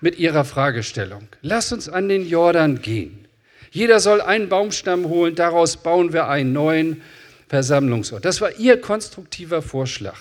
mit 0.00 0.18
ihrer 0.18 0.44
Fragestellung. 0.44 1.28
Lass 1.42 1.72
uns 1.72 1.88
an 1.88 2.08
den 2.08 2.26
Jordan 2.26 2.80
gehen. 2.80 3.26
Jeder 3.70 4.00
soll 4.00 4.20
einen 4.20 4.48
Baumstamm 4.48 5.08
holen, 5.08 5.34
daraus 5.34 5.76
bauen 5.76 6.12
wir 6.12 6.28
einen 6.28 6.52
neuen 6.52 7.02
Versammlungsort. 7.48 8.24
Das 8.24 8.40
war 8.40 8.56
Ihr 8.58 8.80
konstruktiver 8.80 9.60
Vorschlag. 9.60 10.18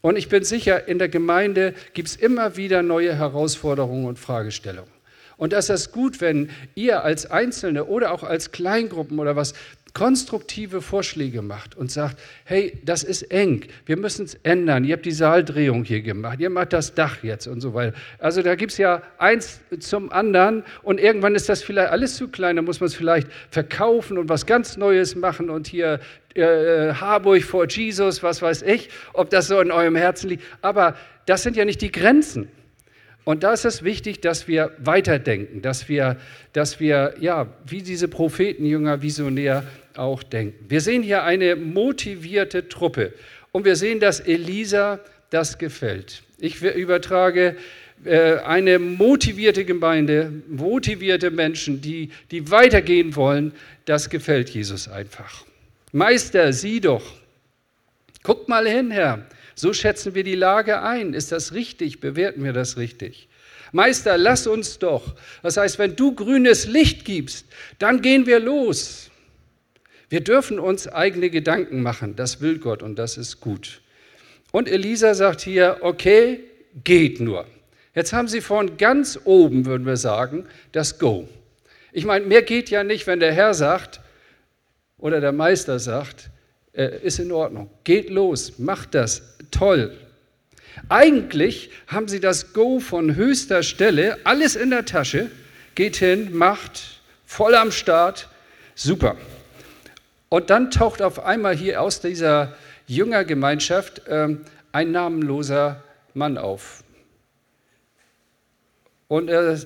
Und 0.00 0.16
ich 0.16 0.28
bin 0.28 0.44
sicher, 0.44 0.88
in 0.88 0.98
der 0.98 1.08
Gemeinde 1.08 1.74
gibt 1.94 2.08
es 2.08 2.16
immer 2.16 2.56
wieder 2.56 2.82
neue 2.82 3.14
Herausforderungen 3.14 4.04
und 4.04 4.18
Fragestellungen. 4.18 4.93
Und 5.36 5.52
das 5.52 5.70
ist 5.70 5.92
gut, 5.92 6.20
wenn 6.20 6.50
ihr 6.74 7.04
als 7.04 7.30
Einzelne 7.30 7.84
oder 7.84 8.12
auch 8.12 8.22
als 8.22 8.52
Kleingruppen 8.52 9.18
oder 9.18 9.36
was 9.36 9.54
konstruktive 9.94 10.82
Vorschläge 10.82 11.40
macht 11.40 11.76
und 11.76 11.90
sagt, 11.90 12.18
hey, 12.44 12.80
das 12.84 13.04
ist 13.04 13.22
eng, 13.30 13.64
wir 13.86 13.96
müssen 13.96 14.24
es 14.24 14.34
ändern, 14.42 14.82
ihr 14.84 14.94
habt 14.94 15.06
die 15.06 15.12
Saaldrehung 15.12 15.84
hier 15.84 16.02
gemacht, 16.02 16.40
ihr 16.40 16.50
macht 16.50 16.72
das 16.72 16.94
Dach 16.94 17.22
jetzt 17.22 17.46
und 17.46 17.60
so 17.60 17.74
weiter. 17.74 17.96
Also 18.18 18.42
da 18.42 18.56
gibt 18.56 18.72
es 18.72 18.78
ja 18.78 19.02
eins 19.18 19.60
zum 19.78 20.10
anderen 20.10 20.64
und 20.82 20.98
irgendwann 20.98 21.36
ist 21.36 21.48
das 21.48 21.62
vielleicht 21.62 21.92
alles 21.92 22.16
zu 22.16 22.26
klein, 22.26 22.56
da 22.56 22.62
muss 22.62 22.80
man 22.80 22.88
es 22.88 22.94
vielleicht 22.94 23.28
verkaufen 23.50 24.18
und 24.18 24.28
was 24.28 24.46
ganz 24.46 24.76
Neues 24.76 25.14
machen 25.14 25.48
und 25.48 25.68
hier 25.68 26.00
äh, 26.34 26.92
Harburg 26.94 27.44
vor 27.44 27.68
Jesus, 27.68 28.20
was 28.24 28.42
weiß 28.42 28.62
ich, 28.62 28.90
ob 29.12 29.30
das 29.30 29.46
so 29.46 29.60
in 29.60 29.70
eurem 29.70 29.94
Herzen 29.94 30.28
liegt. 30.28 30.42
Aber 30.60 30.96
das 31.26 31.44
sind 31.44 31.56
ja 31.56 31.64
nicht 31.64 31.80
die 31.80 31.92
Grenzen. 31.92 32.48
Und 33.24 33.42
da 33.42 33.54
ist 33.54 33.64
es 33.64 33.82
wichtig, 33.82 34.20
dass 34.20 34.48
wir 34.48 34.72
weiterdenken, 34.78 35.62
dass 35.62 35.88
wir, 35.88 36.18
dass 36.52 36.78
wir 36.78 37.14
ja, 37.20 37.46
wie 37.66 37.82
diese 37.82 38.08
Prophetenjünger 38.08 39.00
visionär 39.02 39.64
auch 39.96 40.22
denken. 40.22 40.66
Wir 40.68 40.80
sehen 40.80 41.02
hier 41.02 41.22
eine 41.22 41.56
motivierte 41.56 42.68
Truppe 42.68 43.14
und 43.52 43.64
wir 43.64 43.76
sehen, 43.76 44.00
dass 44.00 44.20
Elisa 44.20 45.00
das 45.30 45.58
gefällt. 45.58 46.22
Ich 46.38 46.62
übertrage 46.62 47.56
äh, 48.04 48.36
eine 48.38 48.78
motivierte 48.78 49.64
Gemeinde, 49.64 50.30
motivierte 50.48 51.30
Menschen, 51.30 51.80
die, 51.80 52.10
die 52.30 52.50
weitergehen 52.50 53.16
wollen, 53.16 53.52
das 53.86 54.10
gefällt 54.10 54.50
Jesus 54.50 54.88
einfach. 54.88 55.44
Meister, 55.92 56.52
sieh 56.52 56.80
doch. 56.80 57.02
Guck 58.22 58.48
mal 58.48 58.66
hin, 58.66 58.90
Herr. 58.90 59.26
So 59.54 59.72
schätzen 59.72 60.14
wir 60.14 60.24
die 60.24 60.34
Lage 60.34 60.82
ein. 60.82 61.14
Ist 61.14 61.32
das 61.32 61.52
richtig? 61.52 62.00
Bewerten 62.00 62.44
wir 62.44 62.52
das 62.52 62.76
richtig? 62.76 63.28
Meister, 63.72 64.16
lass 64.16 64.46
uns 64.46 64.78
doch. 64.78 65.14
Das 65.42 65.56
heißt, 65.56 65.78
wenn 65.78 65.96
du 65.96 66.14
grünes 66.14 66.66
Licht 66.66 67.04
gibst, 67.04 67.46
dann 67.78 68.02
gehen 68.02 68.26
wir 68.26 68.38
los. 68.38 69.10
Wir 70.08 70.20
dürfen 70.20 70.60
uns 70.60 70.86
eigene 70.86 71.28
Gedanken 71.28 71.82
machen. 71.82 72.14
Das 72.14 72.40
will 72.40 72.58
Gott 72.58 72.82
und 72.82 72.96
das 72.96 73.16
ist 73.16 73.40
gut. 73.40 73.80
Und 74.52 74.68
Elisa 74.68 75.14
sagt 75.14 75.40
hier, 75.40 75.78
okay, 75.80 76.40
geht 76.84 77.18
nur. 77.18 77.46
Jetzt 77.94 78.12
haben 78.12 78.28
sie 78.28 78.40
von 78.40 78.76
ganz 78.76 79.18
oben, 79.24 79.66
würden 79.66 79.86
wir 79.86 79.96
sagen, 79.96 80.46
das 80.72 80.98
Go. 80.98 81.28
Ich 81.92 82.04
meine, 82.04 82.26
mehr 82.26 82.42
geht 82.42 82.70
ja 82.70 82.84
nicht, 82.84 83.06
wenn 83.06 83.20
der 83.20 83.32
Herr 83.32 83.54
sagt 83.54 84.00
oder 84.98 85.20
der 85.20 85.32
Meister 85.32 85.78
sagt, 85.78 86.30
äh, 86.74 86.98
ist 87.02 87.18
in 87.18 87.32
Ordnung, 87.32 87.70
geht 87.84 88.10
los, 88.10 88.58
macht 88.58 88.94
das, 88.94 89.22
toll. 89.50 89.96
Eigentlich 90.88 91.70
haben 91.86 92.08
sie 92.08 92.20
das 92.20 92.52
Go 92.52 92.80
von 92.80 93.14
höchster 93.14 93.62
Stelle, 93.62 94.18
alles 94.24 94.56
in 94.56 94.70
der 94.70 94.84
Tasche, 94.84 95.30
geht 95.74 95.96
hin, 95.96 96.36
macht, 96.36 97.00
voll 97.24 97.54
am 97.54 97.70
Start, 97.70 98.28
super. 98.74 99.16
Und 100.28 100.50
dann 100.50 100.70
taucht 100.70 101.00
auf 101.00 101.24
einmal 101.24 101.56
hier 101.56 101.80
aus 101.80 102.00
dieser 102.00 102.56
Jüngergemeinschaft 102.86 104.02
ähm, 104.08 104.40
ein 104.72 104.90
namenloser 104.92 105.82
Mann 106.12 106.38
auf. 106.38 106.83
Und 109.08 109.28
er, 109.28 109.58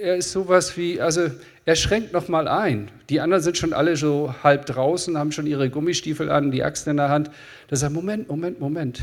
er 0.00 0.16
ist 0.16 0.32
sowas 0.32 0.76
wie, 0.76 1.00
also 1.00 1.30
er 1.64 1.76
schränkt 1.76 2.12
nochmal 2.12 2.48
ein. 2.48 2.90
Die 3.08 3.20
anderen 3.20 3.42
sind 3.42 3.58
schon 3.58 3.72
alle 3.72 3.96
so 3.96 4.34
halb 4.42 4.66
draußen, 4.66 5.18
haben 5.18 5.32
schon 5.32 5.46
ihre 5.46 5.70
Gummistiefel 5.70 6.30
an, 6.30 6.50
die 6.50 6.62
Axt 6.62 6.86
in 6.86 6.96
der 6.96 7.08
Hand. 7.08 7.30
Da 7.68 7.76
sagt 7.76 7.92
Moment, 7.92 8.28
Moment, 8.28 8.60
Moment. 8.60 9.02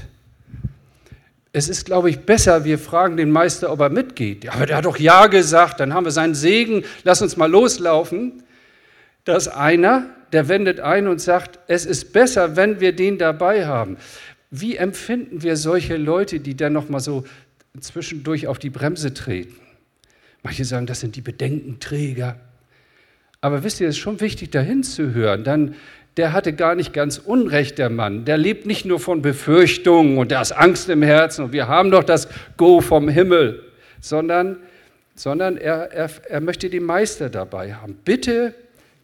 Es 1.51 1.69
ist, 1.69 1.85
glaube 1.85 2.09
ich, 2.09 2.19
besser, 2.19 2.65
wir 2.65 2.77
fragen 2.77 3.17
den 3.17 3.31
Meister, 3.31 3.71
ob 3.71 3.79
er 3.79 3.89
mitgeht. 3.89 4.43
Ja, 4.43 4.53
aber 4.53 4.65
der 4.65 4.77
hat 4.77 4.85
doch 4.85 4.97
Ja 4.97 5.27
gesagt, 5.27 5.79
dann 5.79 5.93
haben 5.93 6.05
wir 6.05 6.11
seinen 6.11 6.35
Segen, 6.35 6.83
lass 7.03 7.21
uns 7.21 7.37
mal 7.37 7.49
loslaufen. 7.49 8.43
Da 9.23 9.35
ist 9.37 9.47
einer, 9.47 10.05
der 10.33 10.49
wendet 10.49 10.79
ein 10.79 11.07
und 11.07 11.21
sagt, 11.21 11.59
es 11.67 11.85
ist 11.85 12.13
besser, 12.13 12.55
wenn 12.55 12.79
wir 12.79 12.95
den 12.95 13.17
dabei 13.17 13.65
haben. 13.65 13.97
Wie 14.51 14.75
empfinden 14.75 15.43
wir 15.43 15.55
solche 15.55 15.97
Leute, 15.97 16.39
die 16.39 16.57
dann 16.57 16.73
noch 16.73 16.89
mal 16.89 16.99
so 16.99 17.23
zwischendurch 17.79 18.47
auf 18.47 18.59
die 18.59 18.69
Bremse 18.69 19.13
treten? 19.13 19.55
Manche 20.43 20.65
sagen, 20.65 20.85
das 20.85 20.99
sind 20.99 21.15
die 21.15 21.21
Bedenkenträger. 21.21 22.39
Aber 23.41 23.63
wisst 23.63 23.81
ihr, 23.81 23.87
es 23.87 23.95
ist 23.95 24.01
schon 24.01 24.21
wichtig, 24.21 24.51
dahin 24.51 24.83
zu 24.83 25.13
hören. 25.13 25.43
Dann, 25.43 25.75
der 26.17 26.33
hatte 26.33 26.53
gar 26.53 26.75
nicht 26.75 26.93
ganz 26.93 27.17
Unrecht, 27.17 27.77
der 27.77 27.89
Mann. 27.89 28.25
Der 28.25 28.37
lebt 28.37 28.65
nicht 28.65 28.85
nur 28.85 28.99
von 28.99 29.21
Befürchtungen 29.21 30.17
und 30.17 30.31
da 30.31 30.41
ist 30.41 30.51
Angst 30.51 30.89
im 30.89 31.03
Herzen 31.03 31.45
und 31.45 31.51
wir 31.51 31.67
haben 31.67 31.91
doch 31.91 32.03
das 32.03 32.27
Go 32.57 32.81
vom 32.81 33.09
Himmel, 33.09 33.63
sondern, 34.01 34.57
sondern 35.15 35.57
er, 35.57 35.91
er, 35.91 36.09
er 36.29 36.41
möchte 36.41 36.69
den 36.69 36.83
Meister 36.83 37.29
dabei 37.29 37.73
haben. 37.73 37.97
Bitte 38.05 38.55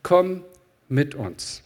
komm 0.03 0.43
mit 0.89 1.15
uns. 1.15 1.63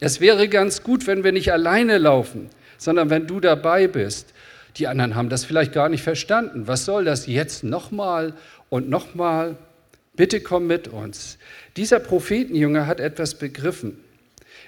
Es 0.00 0.20
wäre 0.20 0.48
ganz 0.48 0.82
gut, 0.82 1.06
wenn 1.06 1.24
wir 1.24 1.32
nicht 1.32 1.52
alleine 1.52 1.98
laufen, 1.98 2.50
sondern 2.76 3.08
wenn 3.08 3.26
du 3.26 3.40
dabei 3.40 3.86
bist. 3.86 4.33
Die 4.76 4.88
anderen 4.88 5.14
haben 5.14 5.28
das 5.28 5.44
vielleicht 5.44 5.72
gar 5.72 5.88
nicht 5.88 6.02
verstanden. 6.02 6.66
Was 6.66 6.84
soll 6.84 7.04
das 7.04 7.26
jetzt 7.26 7.64
nochmal 7.64 8.34
und 8.70 8.88
nochmal? 8.88 9.56
Bitte 10.16 10.40
komm 10.40 10.66
mit 10.66 10.88
uns. 10.88 11.38
Dieser 11.76 12.00
Prophetenjunge 12.00 12.86
hat 12.86 13.00
etwas 13.00 13.34
begriffen. 13.34 13.98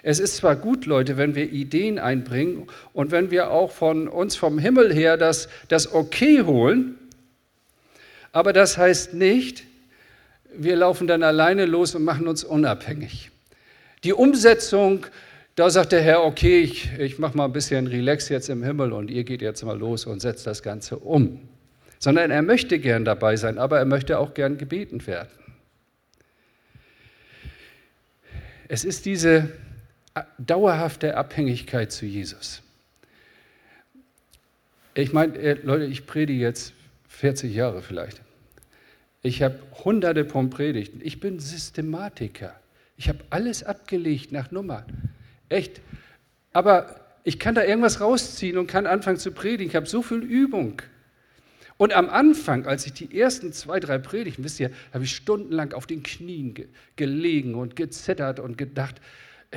Es 0.02 0.20
ist 0.20 0.36
zwar 0.36 0.54
gut, 0.54 0.86
Leute, 0.86 1.16
wenn 1.16 1.34
wir 1.34 1.50
Ideen 1.50 1.98
einbringen 1.98 2.68
und 2.92 3.10
wenn 3.10 3.30
wir 3.30 3.50
auch 3.50 3.72
von 3.72 4.06
uns 4.06 4.36
vom 4.36 4.58
Himmel 4.58 4.92
her 4.92 5.16
das, 5.16 5.48
das 5.68 5.92
Okay 5.92 6.42
holen, 6.42 6.96
aber 8.32 8.52
das 8.52 8.76
heißt 8.76 9.14
nicht, 9.14 9.64
wir 10.54 10.76
laufen 10.76 11.06
dann 11.06 11.22
alleine 11.22 11.66
los 11.66 11.94
und 11.94 12.04
machen 12.04 12.28
uns 12.28 12.44
unabhängig. 12.44 13.30
Die 14.04 14.12
Umsetzung, 14.12 15.06
da 15.56 15.68
sagt 15.68 15.92
der 15.92 16.02
Herr, 16.02 16.22
okay, 16.22 16.60
ich, 16.60 16.92
ich 16.98 17.18
mache 17.18 17.36
mal 17.36 17.46
ein 17.46 17.52
bisschen 17.52 17.88
Relax 17.88 18.28
jetzt 18.28 18.48
im 18.48 18.62
Himmel 18.62 18.92
und 18.92 19.10
ihr 19.10 19.24
geht 19.24 19.42
jetzt 19.42 19.64
mal 19.64 19.76
los 19.76 20.06
und 20.06 20.20
setzt 20.20 20.46
das 20.46 20.62
Ganze 20.62 20.98
um 20.98 21.40
sondern 21.98 22.30
er 22.30 22.42
möchte 22.42 22.78
gern 22.78 23.04
dabei 23.04 23.36
sein, 23.36 23.58
aber 23.58 23.78
er 23.78 23.84
möchte 23.84 24.18
auch 24.18 24.34
gern 24.34 24.58
gebeten 24.58 25.06
werden. 25.06 25.28
Es 28.68 28.84
ist 28.84 29.06
diese 29.06 29.50
dauerhafte 30.38 31.16
Abhängigkeit 31.16 31.92
zu 31.92 32.06
Jesus. 32.06 32.62
Ich 34.94 35.12
meine, 35.12 35.36
äh, 35.36 35.54
Leute, 35.62 35.84
ich 35.84 36.06
predige 36.06 36.40
jetzt 36.40 36.72
40 37.08 37.54
Jahre 37.54 37.82
vielleicht. 37.82 38.22
Ich 39.22 39.42
habe 39.42 39.58
hunderte 39.84 40.24
von 40.24 40.50
Predigten. 40.50 41.00
Ich 41.02 41.20
bin 41.20 41.38
Systematiker. 41.38 42.58
Ich 42.96 43.08
habe 43.08 43.18
alles 43.30 43.62
abgelegt 43.62 44.32
nach 44.32 44.50
Nummer. 44.50 44.86
Echt. 45.48 45.80
Aber 46.52 47.00
ich 47.24 47.38
kann 47.38 47.54
da 47.54 47.64
irgendwas 47.64 48.00
rausziehen 48.00 48.56
und 48.58 48.66
kann 48.66 48.86
anfangen 48.86 49.18
zu 49.18 49.32
predigen. 49.32 49.68
Ich 49.68 49.76
habe 49.76 49.86
so 49.86 50.02
viel 50.02 50.18
Übung. 50.18 50.80
Und 51.76 51.92
am 51.92 52.08
Anfang, 52.08 52.66
als 52.66 52.86
ich 52.86 52.94
die 52.94 53.18
ersten 53.18 53.52
zwei, 53.52 53.80
drei 53.80 53.98
Predigten, 53.98 54.44
wisst 54.44 54.60
ihr, 54.60 54.70
habe 54.94 55.04
ich 55.04 55.14
stundenlang 55.14 55.72
auf 55.72 55.86
den 55.86 56.02
Knien 56.02 56.54
ge 56.54 56.68
gelegen 56.96 57.54
und 57.54 57.76
gezittert 57.76 58.40
und 58.40 58.56
gedacht, 58.56 59.00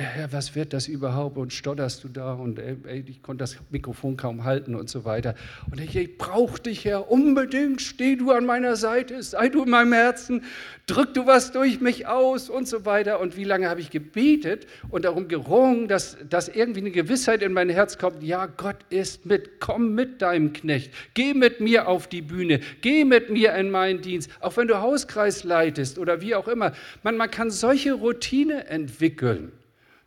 Herr, 0.00 0.32
was 0.32 0.54
wird 0.54 0.72
das 0.72 0.88
überhaupt? 0.88 1.36
Und 1.36 1.52
stotterst 1.52 2.02
du 2.04 2.08
da? 2.08 2.32
Und 2.32 2.58
ey, 2.58 3.04
ich 3.06 3.22
konnte 3.22 3.42
das 3.42 3.56
Mikrofon 3.70 4.16
kaum 4.16 4.44
halten 4.44 4.74
und 4.74 4.88
so 4.88 5.04
weiter. 5.04 5.34
Und 5.70 5.78
ich, 5.78 5.94
ich 5.94 6.16
brauche 6.16 6.58
dich, 6.60 6.86
Herr, 6.86 7.10
unbedingt. 7.10 7.82
Steh 7.82 8.16
du 8.16 8.30
an 8.30 8.46
meiner 8.46 8.76
Seite, 8.76 9.22
sei 9.22 9.50
du 9.50 9.64
in 9.64 9.70
meinem 9.70 9.92
Herzen, 9.92 10.42
drück 10.86 11.12
du 11.12 11.26
was 11.26 11.52
durch 11.52 11.80
mich 11.80 12.06
aus 12.06 12.48
und 12.48 12.66
so 12.66 12.86
weiter. 12.86 13.20
Und 13.20 13.36
wie 13.36 13.44
lange 13.44 13.68
habe 13.68 13.80
ich 13.80 13.90
gebetet 13.90 14.66
und 14.88 15.04
darum 15.04 15.28
gerungen, 15.28 15.86
dass, 15.86 16.16
dass 16.28 16.48
irgendwie 16.48 16.80
eine 16.80 16.92
Gewissheit 16.92 17.42
in 17.42 17.52
mein 17.52 17.68
Herz 17.68 17.98
kommt. 17.98 18.22
Ja, 18.22 18.46
Gott 18.46 18.78
ist 18.88 19.26
mit. 19.26 19.60
Komm 19.60 19.94
mit 19.94 20.22
deinem 20.22 20.54
Knecht. 20.54 20.94
Geh 21.12 21.34
mit 21.34 21.60
mir 21.60 21.88
auf 21.88 22.06
die 22.06 22.22
Bühne. 22.22 22.60
Geh 22.80 23.04
mit 23.04 23.28
mir 23.28 23.54
in 23.54 23.70
meinen 23.70 24.00
Dienst. 24.00 24.30
Auch 24.40 24.56
wenn 24.56 24.66
du 24.66 24.80
Hauskreis 24.80 25.44
leitest 25.44 25.98
oder 25.98 26.22
wie 26.22 26.34
auch 26.34 26.48
immer. 26.48 26.72
Man, 27.02 27.18
man 27.18 27.30
kann 27.30 27.50
solche 27.50 27.92
Routine 27.92 28.66
entwickeln. 28.66 29.52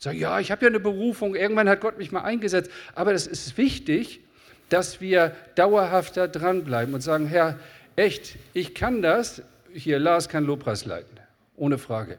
Sag, 0.04 0.18
ja, 0.18 0.38
ich 0.42 0.52
habe 0.52 0.66
ja 0.66 0.68
eine 0.68 0.82
Berufung, 0.82 1.34
irgendwann 1.34 1.70
hat 1.70 1.80
Gott 1.80 1.98
mich 1.98 2.12
mal 2.12 2.24
eingesetzt. 2.24 2.70
Aber 2.94 3.14
es 3.14 3.26
ist 3.26 3.58
wichtig, 3.58 4.20
dass 4.68 5.00
wir 5.00 5.34
dauerhafter 5.56 6.28
dranbleiben 6.28 6.94
und 6.94 7.00
sagen, 7.00 7.26
Herr, 7.26 7.58
echt, 7.96 8.36
ich 8.54 8.76
kann 8.76 9.02
das. 9.02 9.44
Hier, 9.72 10.00
Lars 10.00 10.28
kann 10.28 10.44
Lobpreis 10.44 10.84
leiten, 10.84 11.22
ohne 11.56 11.78
Frage. 11.78 12.18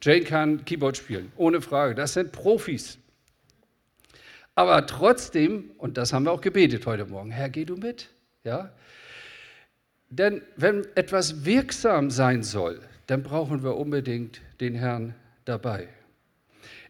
Jane 0.00 0.22
kann 0.22 0.64
Keyboard 0.64 0.96
spielen, 0.96 1.30
ohne 1.36 1.60
Frage. 1.60 1.94
Das 1.94 2.14
sind 2.14 2.32
Profis. 2.32 2.96
Aber 4.54 4.86
trotzdem, 4.86 5.72
und 5.76 5.98
das 5.98 6.14
haben 6.14 6.24
wir 6.24 6.32
auch 6.32 6.40
gebetet 6.40 6.86
heute 6.86 7.04
Morgen, 7.04 7.32
Herr, 7.32 7.50
geh 7.50 7.66
du 7.66 7.76
mit. 7.76 8.08
Ja? 8.44 8.72
Denn 10.08 10.40
wenn 10.56 10.86
etwas 10.94 11.44
wirksam 11.44 12.10
sein 12.10 12.42
soll, 12.42 12.80
dann 13.08 13.22
brauchen 13.22 13.62
wir 13.62 13.76
unbedingt 13.76 14.40
den 14.58 14.74
Herrn 14.74 15.14
dabei. 15.44 15.88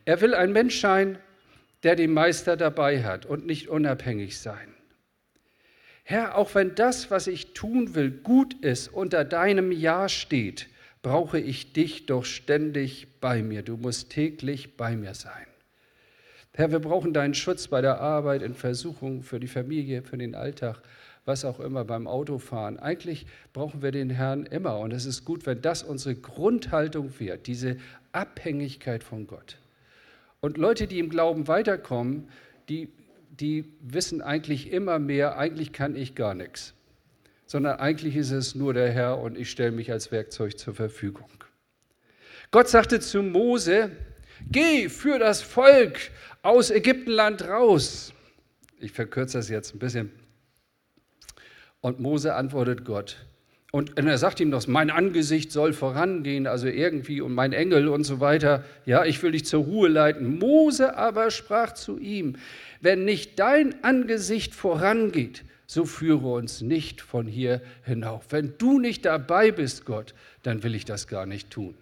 Er 0.06 0.20
will 0.20 0.34
ein 0.34 0.52
Mensch 0.52 0.80
sein, 0.80 1.18
der 1.82 1.96
den 1.96 2.12
Meister 2.12 2.56
dabei 2.56 3.02
hat 3.02 3.26
und 3.26 3.44
nicht 3.44 3.68
unabhängig 3.68 4.38
sein. 4.38 4.72
Herr, 6.04 6.38
auch 6.38 6.54
wenn 6.54 6.76
das, 6.76 7.10
was 7.10 7.26
ich 7.26 7.52
tun 7.52 7.96
will, 7.96 8.12
gut 8.12 8.54
ist, 8.54 8.86
unter 8.88 9.24
deinem 9.24 9.72
Ja 9.72 10.08
steht, 10.08 10.68
brauche 11.02 11.40
ich 11.40 11.72
dich 11.72 12.06
doch 12.06 12.24
ständig 12.24 13.20
bei 13.20 13.42
mir. 13.42 13.62
Du 13.62 13.76
musst 13.76 14.10
täglich 14.10 14.76
bei 14.76 14.96
mir 14.96 15.14
sein. 15.14 15.46
Herr, 16.54 16.70
wir 16.70 16.78
brauchen 16.78 17.12
deinen 17.12 17.34
Schutz 17.34 17.66
bei 17.66 17.80
der 17.80 18.00
Arbeit, 18.00 18.42
in 18.42 18.54
Versuchungen, 18.54 19.24
für 19.24 19.40
die 19.40 19.48
Familie, 19.48 20.02
für 20.02 20.16
den 20.16 20.36
Alltag, 20.36 20.80
was 21.24 21.44
auch 21.44 21.58
immer, 21.58 21.84
beim 21.84 22.06
Autofahren. 22.06 22.78
Eigentlich 22.78 23.26
brauchen 23.52 23.82
wir 23.82 23.90
den 23.90 24.10
Herrn 24.10 24.46
immer. 24.46 24.78
Und 24.78 24.92
es 24.92 25.04
ist 25.04 25.24
gut, 25.24 25.44
wenn 25.44 25.60
das 25.60 25.82
unsere 25.82 26.14
Grundhaltung 26.14 27.18
wird, 27.18 27.48
diese 27.48 27.76
Abhängigkeit 28.12 29.02
von 29.02 29.26
Gott. 29.26 29.58
Und 30.46 30.58
Leute, 30.58 30.86
die 30.86 31.00
im 31.00 31.10
Glauben 31.10 31.48
weiterkommen, 31.48 32.28
die, 32.68 32.88
die 33.30 33.64
wissen 33.80 34.22
eigentlich 34.22 34.70
immer 34.70 35.00
mehr, 35.00 35.38
eigentlich 35.38 35.72
kann 35.72 35.96
ich 35.96 36.14
gar 36.14 36.34
nichts, 36.34 36.72
sondern 37.46 37.80
eigentlich 37.80 38.14
ist 38.14 38.30
es 38.30 38.54
nur 38.54 38.72
der 38.72 38.92
Herr 38.92 39.18
und 39.18 39.36
ich 39.36 39.50
stelle 39.50 39.72
mich 39.72 39.90
als 39.90 40.12
Werkzeug 40.12 40.56
zur 40.56 40.72
Verfügung. 40.72 41.28
Gott 42.52 42.68
sagte 42.68 43.00
zu 43.00 43.24
Mose, 43.24 43.90
geh 44.48 44.88
für 44.88 45.18
das 45.18 45.42
Volk 45.42 45.98
aus 46.42 46.70
Ägyptenland 46.70 47.42
raus. 47.48 48.12
Ich 48.78 48.92
verkürze 48.92 49.38
das 49.38 49.48
jetzt 49.48 49.74
ein 49.74 49.80
bisschen. 49.80 50.12
Und 51.80 51.98
Mose 51.98 52.36
antwortet 52.36 52.84
Gott. 52.84 53.16
Und 53.76 53.98
er 53.98 54.16
sagt 54.16 54.40
ihm 54.40 54.48
noch, 54.48 54.66
mein 54.66 54.88
Angesicht 54.88 55.52
soll 55.52 55.74
vorangehen, 55.74 56.46
also 56.46 56.66
irgendwie 56.66 57.20
und 57.20 57.34
mein 57.34 57.52
Engel 57.52 57.88
und 57.88 58.04
so 58.04 58.20
weiter. 58.20 58.64
Ja, 58.86 59.04
ich 59.04 59.22
will 59.22 59.32
dich 59.32 59.44
zur 59.44 59.64
Ruhe 59.64 59.90
leiten. 59.90 60.38
Mose 60.38 60.96
aber 60.96 61.30
sprach 61.30 61.74
zu 61.74 61.98
ihm, 61.98 62.36
wenn 62.80 63.04
nicht 63.04 63.38
dein 63.38 63.84
Angesicht 63.84 64.54
vorangeht, 64.54 65.44
so 65.66 65.84
führe 65.84 66.26
uns 66.26 66.62
nicht 66.62 67.02
von 67.02 67.26
hier 67.26 67.60
hinauf. 67.84 68.24
Wenn 68.30 68.54
du 68.56 68.78
nicht 68.78 69.04
dabei 69.04 69.52
bist, 69.52 69.84
Gott, 69.84 70.14
dann 70.42 70.62
will 70.62 70.74
ich 70.74 70.86
das 70.86 71.06
gar 71.06 71.26
nicht 71.26 71.50
tun. 71.50 71.74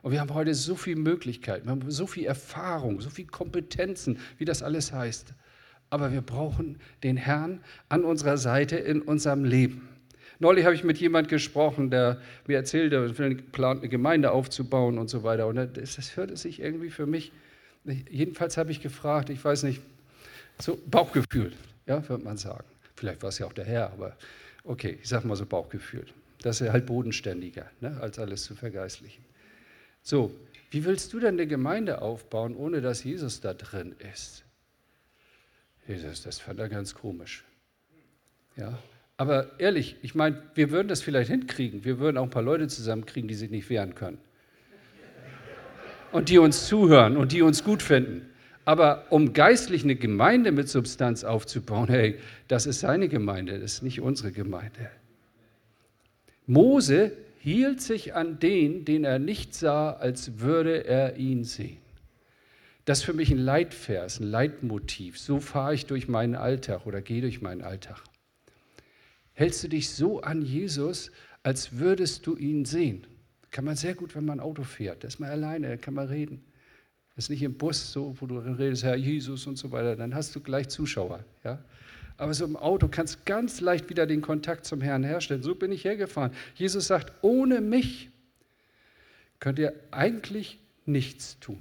Und 0.00 0.12
wir 0.12 0.22
haben 0.22 0.32
heute 0.32 0.54
so 0.54 0.74
viele 0.74 1.00
Möglichkeiten, 1.00 1.66
wir 1.66 1.72
haben 1.72 1.90
so 1.90 2.06
viel 2.06 2.24
Erfahrung, 2.24 3.02
so 3.02 3.10
viele 3.10 3.28
Kompetenzen, 3.28 4.18
wie 4.38 4.46
das 4.46 4.62
alles 4.62 4.90
heißt. 4.90 5.34
Aber 5.90 6.12
wir 6.12 6.22
brauchen 6.22 6.78
den 7.02 7.18
Herrn 7.18 7.60
an 7.90 8.04
unserer 8.04 8.38
Seite 8.38 8.76
in 8.76 9.02
unserem 9.02 9.44
Leben. 9.44 9.91
Neulich 10.42 10.64
habe 10.64 10.74
ich 10.74 10.82
mit 10.82 10.98
jemand 10.98 11.28
gesprochen, 11.28 11.88
der 11.88 12.20
mir 12.48 12.56
erzählte, 12.56 12.96
er 12.96 13.34
plant, 13.52 13.78
eine 13.78 13.88
Gemeinde 13.88 14.32
aufzubauen 14.32 14.98
und 14.98 15.08
so 15.08 15.22
weiter. 15.22 15.46
Und 15.46 15.54
das, 15.54 15.94
das 15.94 16.16
hörte 16.16 16.36
sich 16.36 16.58
irgendwie 16.58 16.90
für 16.90 17.06
mich, 17.06 17.30
jedenfalls 17.84 18.56
habe 18.56 18.72
ich 18.72 18.80
gefragt, 18.80 19.30
ich 19.30 19.44
weiß 19.44 19.62
nicht, 19.62 19.80
so 20.60 20.76
Bauchgefühl, 20.90 21.52
ja, 21.86 22.08
würde 22.08 22.24
man 22.24 22.38
sagen. 22.38 22.64
Vielleicht 22.96 23.22
war 23.22 23.28
es 23.28 23.38
ja 23.38 23.46
auch 23.46 23.52
der 23.52 23.66
Herr, 23.66 23.92
aber 23.92 24.16
okay, 24.64 24.98
ich 25.00 25.08
sage 25.08 25.28
mal 25.28 25.36
so 25.36 25.46
Bauchgefühl. 25.46 26.06
Das 26.40 26.60
ist 26.60 26.72
halt 26.72 26.86
bodenständiger, 26.86 27.70
ne, 27.80 27.96
als 28.00 28.18
alles 28.18 28.42
zu 28.42 28.56
vergeistlichen. 28.56 29.24
So, 30.02 30.34
wie 30.72 30.84
willst 30.84 31.12
du 31.12 31.20
denn 31.20 31.34
eine 31.34 31.46
Gemeinde 31.46 32.02
aufbauen, 32.02 32.56
ohne 32.56 32.80
dass 32.80 33.04
Jesus 33.04 33.40
da 33.40 33.54
drin 33.54 33.94
ist? 34.12 34.42
Jesus, 35.86 36.24
das 36.24 36.40
fand 36.40 36.58
er 36.58 36.68
ganz 36.68 36.96
komisch. 36.96 37.44
Ja, 38.56 38.76
aber 39.22 39.52
ehrlich, 39.60 39.94
ich 40.02 40.16
meine, 40.16 40.42
wir 40.56 40.72
würden 40.72 40.88
das 40.88 41.00
vielleicht 41.00 41.30
hinkriegen. 41.30 41.84
Wir 41.84 42.00
würden 42.00 42.16
auch 42.16 42.24
ein 42.24 42.30
paar 42.30 42.42
Leute 42.42 42.66
zusammenkriegen, 42.66 43.28
die 43.28 43.36
sich 43.36 43.52
nicht 43.52 43.70
wehren 43.70 43.94
können. 43.94 44.18
Und 46.10 46.28
die 46.28 46.38
uns 46.38 46.66
zuhören 46.66 47.16
und 47.16 47.30
die 47.30 47.42
uns 47.42 47.62
gut 47.62 47.84
finden. 47.84 48.28
Aber 48.64 49.06
um 49.10 49.32
geistlich 49.32 49.84
eine 49.84 49.94
Gemeinde 49.94 50.50
mit 50.50 50.68
Substanz 50.68 51.22
aufzubauen, 51.22 51.86
hey, 51.86 52.18
das 52.48 52.66
ist 52.66 52.80
seine 52.80 53.08
Gemeinde, 53.08 53.60
das 53.60 53.74
ist 53.74 53.82
nicht 53.84 54.00
unsere 54.00 54.32
Gemeinde. 54.32 54.90
Mose 56.48 57.12
hielt 57.38 57.80
sich 57.80 58.16
an 58.16 58.40
den, 58.40 58.84
den 58.84 59.04
er 59.04 59.20
nicht 59.20 59.54
sah, 59.54 59.92
als 59.92 60.40
würde 60.40 60.84
er 60.84 61.14
ihn 61.14 61.44
sehen. 61.44 61.78
Das 62.86 62.98
ist 62.98 63.04
für 63.04 63.14
mich 63.14 63.30
ein 63.30 63.38
Leitvers, 63.38 64.18
ein 64.18 64.26
Leitmotiv. 64.26 65.16
So 65.16 65.38
fahre 65.38 65.74
ich 65.74 65.86
durch 65.86 66.08
meinen 66.08 66.34
Alltag 66.34 66.86
oder 66.86 67.00
gehe 67.00 67.20
durch 67.20 67.40
meinen 67.40 67.62
Alltag. 67.62 68.02
Hältst 69.34 69.64
du 69.64 69.68
dich 69.68 69.90
so 69.90 70.20
an 70.20 70.42
Jesus, 70.42 71.10
als 71.42 71.78
würdest 71.78 72.26
du 72.26 72.36
ihn 72.36 72.64
sehen? 72.64 73.06
Kann 73.50 73.64
man 73.64 73.76
sehr 73.76 73.94
gut, 73.94 74.14
wenn 74.14 74.24
man 74.24 74.40
Auto 74.40 74.62
fährt. 74.62 75.04
Da 75.04 75.08
ist 75.08 75.20
man 75.20 75.30
alleine, 75.30 75.68
da 75.68 75.76
kann 75.76 75.94
man 75.94 76.08
reden. 76.08 76.42
Das 77.14 77.26
ist 77.26 77.30
nicht 77.30 77.42
im 77.42 77.54
Bus 77.54 77.92
so, 77.92 78.16
wo 78.20 78.26
du 78.26 78.38
redest, 78.38 78.84
Herr 78.84 78.96
Jesus 78.96 79.46
und 79.46 79.56
so 79.56 79.70
weiter. 79.70 79.96
Dann 79.96 80.14
hast 80.14 80.34
du 80.34 80.40
gleich 80.40 80.68
Zuschauer. 80.68 81.24
Ja? 81.44 81.62
Aber 82.16 82.32
so 82.32 82.44
im 82.44 82.56
Auto 82.56 82.88
kannst 82.88 83.16
du 83.16 83.18
ganz 83.24 83.60
leicht 83.60 83.90
wieder 83.90 84.06
den 84.06 84.22
Kontakt 84.22 84.64
zum 84.64 84.80
Herrn 84.80 85.04
herstellen. 85.04 85.42
So 85.42 85.54
bin 85.54 85.72
ich 85.72 85.84
hergefahren. 85.84 86.32
Jesus 86.54 86.86
sagt, 86.86 87.12
ohne 87.22 87.60
mich 87.60 88.10
könnt 89.40 89.58
ihr 89.58 89.74
eigentlich 89.90 90.58
nichts 90.86 91.38
tun, 91.40 91.58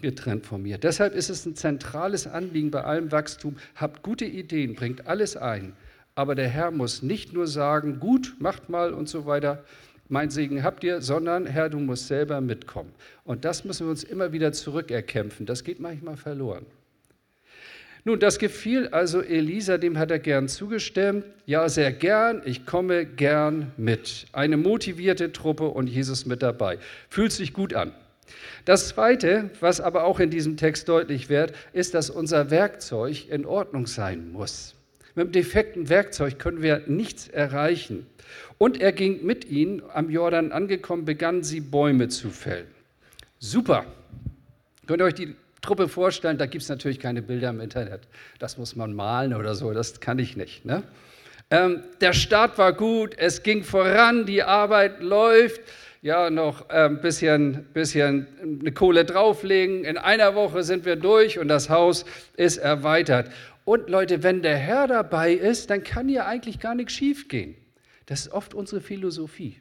getrennt 0.00 0.46
von 0.46 0.62
mir. 0.62 0.78
Deshalb 0.78 1.14
ist 1.14 1.28
es 1.28 1.46
ein 1.46 1.54
zentrales 1.54 2.26
Anliegen 2.26 2.70
bei 2.70 2.82
allem 2.82 3.12
Wachstum. 3.12 3.56
Habt 3.76 4.02
gute 4.02 4.24
Ideen, 4.24 4.74
bringt 4.74 5.06
alles 5.06 5.36
ein. 5.36 5.74
Aber 6.14 6.34
der 6.34 6.48
Herr 6.48 6.70
muss 6.70 7.02
nicht 7.02 7.32
nur 7.32 7.46
sagen, 7.46 8.00
gut, 8.00 8.34
macht 8.38 8.68
mal 8.68 8.92
und 8.92 9.08
so 9.08 9.26
weiter, 9.26 9.64
mein 10.08 10.30
Segen 10.30 10.64
habt 10.64 10.82
ihr, 10.82 11.02
sondern 11.02 11.46
Herr, 11.46 11.68
du 11.68 11.78
musst 11.78 12.08
selber 12.08 12.40
mitkommen. 12.40 12.92
Und 13.24 13.44
das 13.44 13.64
müssen 13.64 13.86
wir 13.86 13.90
uns 13.90 14.02
immer 14.02 14.32
wieder 14.32 14.52
zurückerkämpfen. 14.52 15.46
Das 15.46 15.62
geht 15.62 15.78
manchmal 15.78 16.16
verloren. 16.16 16.66
Nun, 18.04 18.18
das 18.18 18.38
gefiel 18.38 18.88
also 18.88 19.20
Elisa, 19.20 19.78
dem 19.78 19.98
hat 19.98 20.10
er 20.10 20.18
gern 20.18 20.48
zugestimmt. 20.48 21.24
Ja, 21.46 21.68
sehr 21.68 21.92
gern, 21.92 22.42
ich 22.44 22.66
komme 22.66 23.06
gern 23.06 23.72
mit. 23.76 24.26
Eine 24.32 24.56
motivierte 24.56 25.32
Truppe 25.32 25.68
und 25.68 25.86
Jesus 25.86 26.26
mit 26.26 26.42
dabei. 26.42 26.78
Fühlt 27.08 27.30
sich 27.30 27.52
gut 27.52 27.74
an. 27.74 27.92
Das 28.64 28.88
Zweite, 28.88 29.50
was 29.60 29.80
aber 29.80 30.04
auch 30.04 30.18
in 30.18 30.30
diesem 30.30 30.56
Text 30.56 30.88
deutlich 30.88 31.28
wird, 31.28 31.52
ist, 31.72 31.94
dass 31.94 32.10
unser 32.10 32.50
Werkzeug 32.50 33.28
in 33.28 33.44
Ordnung 33.44 33.86
sein 33.86 34.32
muss. 34.32 34.74
Mit 35.14 35.26
dem 35.26 35.32
defekten 35.32 35.88
Werkzeug 35.88 36.38
können 36.38 36.62
wir 36.62 36.82
nichts 36.86 37.28
erreichen. 37.28 38.06
Und 38.58 38.80
er 38.80 38.92
ging 38.92 39.24
mit 39.24 39.44
ihnen, 39.46 39.82
am 39.92 40.10
Jordan 40.10 40.52
angekommen, 40.52 41.04
begann 41.04 41.42
sie 41.42 41.60
Bäume 41.60 42.08
zu 42.08 42.30
fällen. 42.30 42.66
Super. 43.38 43.86
Könnt 44.86 45.00
ihr 45.00 45.06
euch 45.06 45.14
die 45.14 45.34
Truppe 45.62 45.88
vorstellen, 45.88 46.38
da 46.38 46.46
gibt 46.46 46.62
es 46.62 46.68
natürlich 46.68 47.00
keine 47.00 47.22
Bilder 47.22 47.50
im 47.50 47.60
Internet. 47.60 48.02
Das 48.38 48.56
muss 48.56 48.76
man 48.76 48.94
malen 48.94 49.34
oder 49.34 49.54
so, 49.54 49.72
das 49.72 50.00
kann 50.00 50.18
ich 50.18 50.36
nicht. 50.36 50.64
Ne? 50.64 50.82
Ähm, 51.50 51.82
der 52.00 52.12
Start 52.12 52.58
war 52.58 52.72
gut, 52.72 53.14
es 53.18 53.42
ging 53.42 53.64
voran, 53.64 54.26
die 54.26 54.42
Arbeit 54.42 55.02
läuft. 55.02 55.60
Ja, 56.02 56.30
noch 56.30 56.70
ein 56.70 56.92
ähm, 56.92 57.00
bisschen, 57.02 57.64
bisschen 57.74 58.26
eine 58.42 58.72
Kohle 58.72 59.04
drauflegen. 59.04 59.84
In 59.84 59.98
einer 59.98 60.34
Woche 60.34 60.62
sind 60.62 60.86
wir 60.86 60.96
durch 60.96 61.38
und 61.38 61.48
das 61.48 61.68
Haus 61.68 62.06
ist 62.36 62.56
erweitert. 62.56 63.30
Und 63.64 63.88
Leute, 63.88 64.22
wenn 64.22 64.42
der 64.42 64.56
Herr 64.56 64.86
dabei 64.86 65.32
ist, 65.32 65.70
dann 65.70 65.82
kann 65.82 66.08
hier 66.08 66.26
eigentlich 66.26 66.60
gar 66.60 66.74
nichts 66.74 66.92
schiefgehen. 66.94 67.54
Das 68.06 68.22
ist 68.22 68.32
oft 68.32 68.54
unsere 68.54 68.80
Philosophie. 68.80 69.60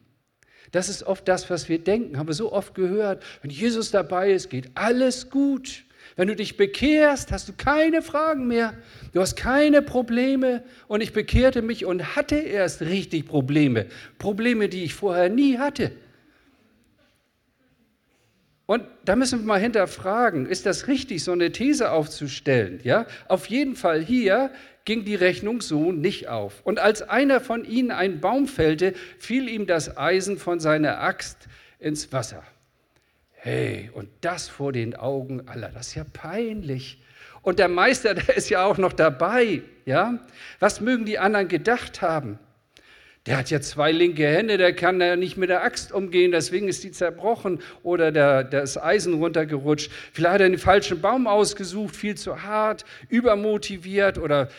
Das 0.72 0.90
ist 0.90 1.04
oft 1.04 1.28
das, 1.28 1.50
was 1.50 1.70
wir 1.70 1.80
denken. 1.80 2.18
Haben 2.18 2.28
wir 2.28 2.34
so 2.34 2.52
oft 2.52 2.76
gehört. 2.76 3.24
Wenn 3.42 3.52
Jesus 3.52 3.92
dabei 3.92 4.32
ist, 4.32 4.50
geht 4.50 4.72
alles 4.76 5.30
gut. 5.30 5.86
Wenn 6.16 6.28
du 6.28 6.36
dich 6.36 6.58
bekehrst, 6.58 7.32
hast 7.32 7.50
du 7.50 7.54
keine 7.54 8.02
Fragen 8.02 8.48
mehr. 8.48 8.74
Du 9.14 9.22
hast 9.22 9.36
keine 9.36 9.82
Probleme. 9.82 10.64
Und 10.88 11.02
ich 11.02 11.14
bekehrte 11.14 11.62
mich 11.62 11.86
und 11.86 12.16
hatte 12.16 12.36
erst 12.36 12.82
richtig 12.82 13.28
Probleme. 13.28 13.88
Probleme, 14.18 14.70
die 14.70 14.84
ich 14.84 14.94
vorher 14.94 15.30
nie 15.30 15.58
hatte. 15.58 15.92
Und 18.70 18.84
da 19.04 19.16
müssen 19.16 19.40
wir 19.40 19.48
mal 19.48 19.60
hinterfragen, 19.60 20.46
ist 20.46 20.68
das 20.68 20.88
richtig, 20.88 21.24
so 21.24 21.32
eine 21.32 21.52
These 21.52 21.92
aufzustellen? 21.92 22.80
Ja? 22.84 23.08
Auf 23.28 23.48
jeden 23.48 23.76
Fall 23.76 24.00
hier 24.00 24.52
ging 24.86 25.06
die 25.06 25.16
Rechnung 25.16 25.62
so 25.62 25.92
nicht 25.92 26.28
auf. 26.28 26.62
Und 26.66 26.78
als 26.78 27.02
einer 27.02 27.42
von 27.42 27.66
ihnen 27.66 27.90
einen 27.90 28.20
Baum 28.22 28.46
fällte, 28.46 28.94
fiel 29.18 29.50
ihm 29.50 29.66
das 29.66 29.98
Eisen 29.98 30.38
von 30.38 30.60
seiner 30.60 31.02
Axt 31.02 31.48
ins 31.80 32.14
Wasser. 32.14 32.44
Hey, 33.32 33.90
und 33.92 34.08
das 34.22 34.48
vor 34.48 34.72
den 34.72 34.96
Augen 34.96 35.48
aller, 35.48 35.70
das 35.70 35.88
ist 35.88 35.96
ja 35.96 36.04
peinlich. 36.04 37.02
Und 37.42 37.58
der 37.58 37.70
Meister, 37.70 38.14
der 38.14 38.38
ist 38.38 38.52
ja 38.52 38.64
auch 38.66 38.78
noch 38.78 38.94
dabei, 38.94 39.64
ja? 39.86 40.20
Was 40.60 40.80
mögen 40.80 41.06
die 41.06 41.18
anderen 41.18 41.48
gedacht 41.48 42.04
haben? 42.04 42.38
Der 43.30 43.38
hat 43.38 43.52
ja 43.52 43.62
zwei 43.62 43.92
linke 43.92 44.26
Hände, 44.26 44.58
der 44.58 44.74
kann 44.74 45.00
ja 45.00 45.16
nicht 45.16 45.38
mit 45.38 45.52
der 45.52 45.64
Axt 45.64 45.92
umgehen, 45.92 46.32
deswegen 46.32 46.68
ist 46.68 46.84
die 46.84 46.90
zerbrochen 46.90 47.60
oder 47.84 48.12
der, 48.12 48.44
das 48.44 48.76
Eisen 48.76 49.14
runtergerutscht. 49.14 49.92
Vielleicht 50.14 50.34
hat 50.34 50.42
er 50.42 50.50
den 50.50 50.58
falschen 50.58 51.00
Baum 51.00 51.28
ausgesucht, 51.28 51.96
viel 51.96 52.16
zu 52.16 52.42
hart, 52.42 52.86
übermotiviert 53.08 54.18
oder 54.18 54.50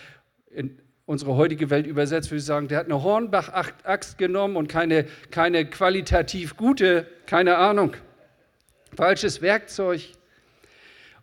in, 0.52 0.78
unsere 1.04 1.34
heutige 1.34 1.68
Welt 1.70 1.84
übersetzt, 1.84 2.30
würde 2.30 2.38
ich 2.38 2.44
sagen, 2.44 2.68
der 2.68 2.78
hat 2.78 2.86
eine 2.86 3.02
Hornbach-Axt 3.02 4.18
genommen 4.18 4.54
und 4.54 4.68
keine, 4.68 5.06
keine 5.32 5.64
qualitativ 5.68 6.56
gute, 6.56 7.08
keine 7.26 7.56
Ahnung, 7.56 7.94
falsches 8.94 9.42
Werkzeug. 9.42 10.02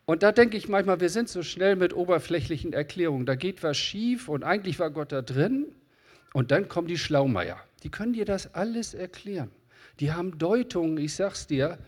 Und 0.03 0.21
da 0.21 0.33
denke 0.33 0.57
ich 0.57 0.67
manchmal, 0.67 0.99
wir 0.99 1.09
sind 1.09 1.29
so 1.29 1.43
schnell 1.43 1.77
mit 1.77 1.95
oberflächlichen 1.95 2.73
Erklärungen. 2.73 3.25
Da 3.25 3.35
geht 3.35 3.63
was 3.63 3.77
schief 3.77 4.27
und 4.27 4.43
eigentlich 4.43 4.79
war 4.79 4.89
Gott 4.89 5.13
da 5.13 5.21
drin. 5.21 5.67
Und 6.37 6.51
dann 6.51 6.69
kommen 6.69 6.87
die 6.87 6.99
Schlaumeier. 6.99 7.59
Die 7.81 7.89
können 7.89 8.13
dir 8.13 8.23
das 8.23 8.53
alles 8.53 8.93
erklären. 8.93 9.49
Die 9.99 10.11
haben 10.11 10.37
Deutungen, 10.37 10.99
ich 10.99 11.15
sag's 11.15 11.47
dir, 11.47 11.79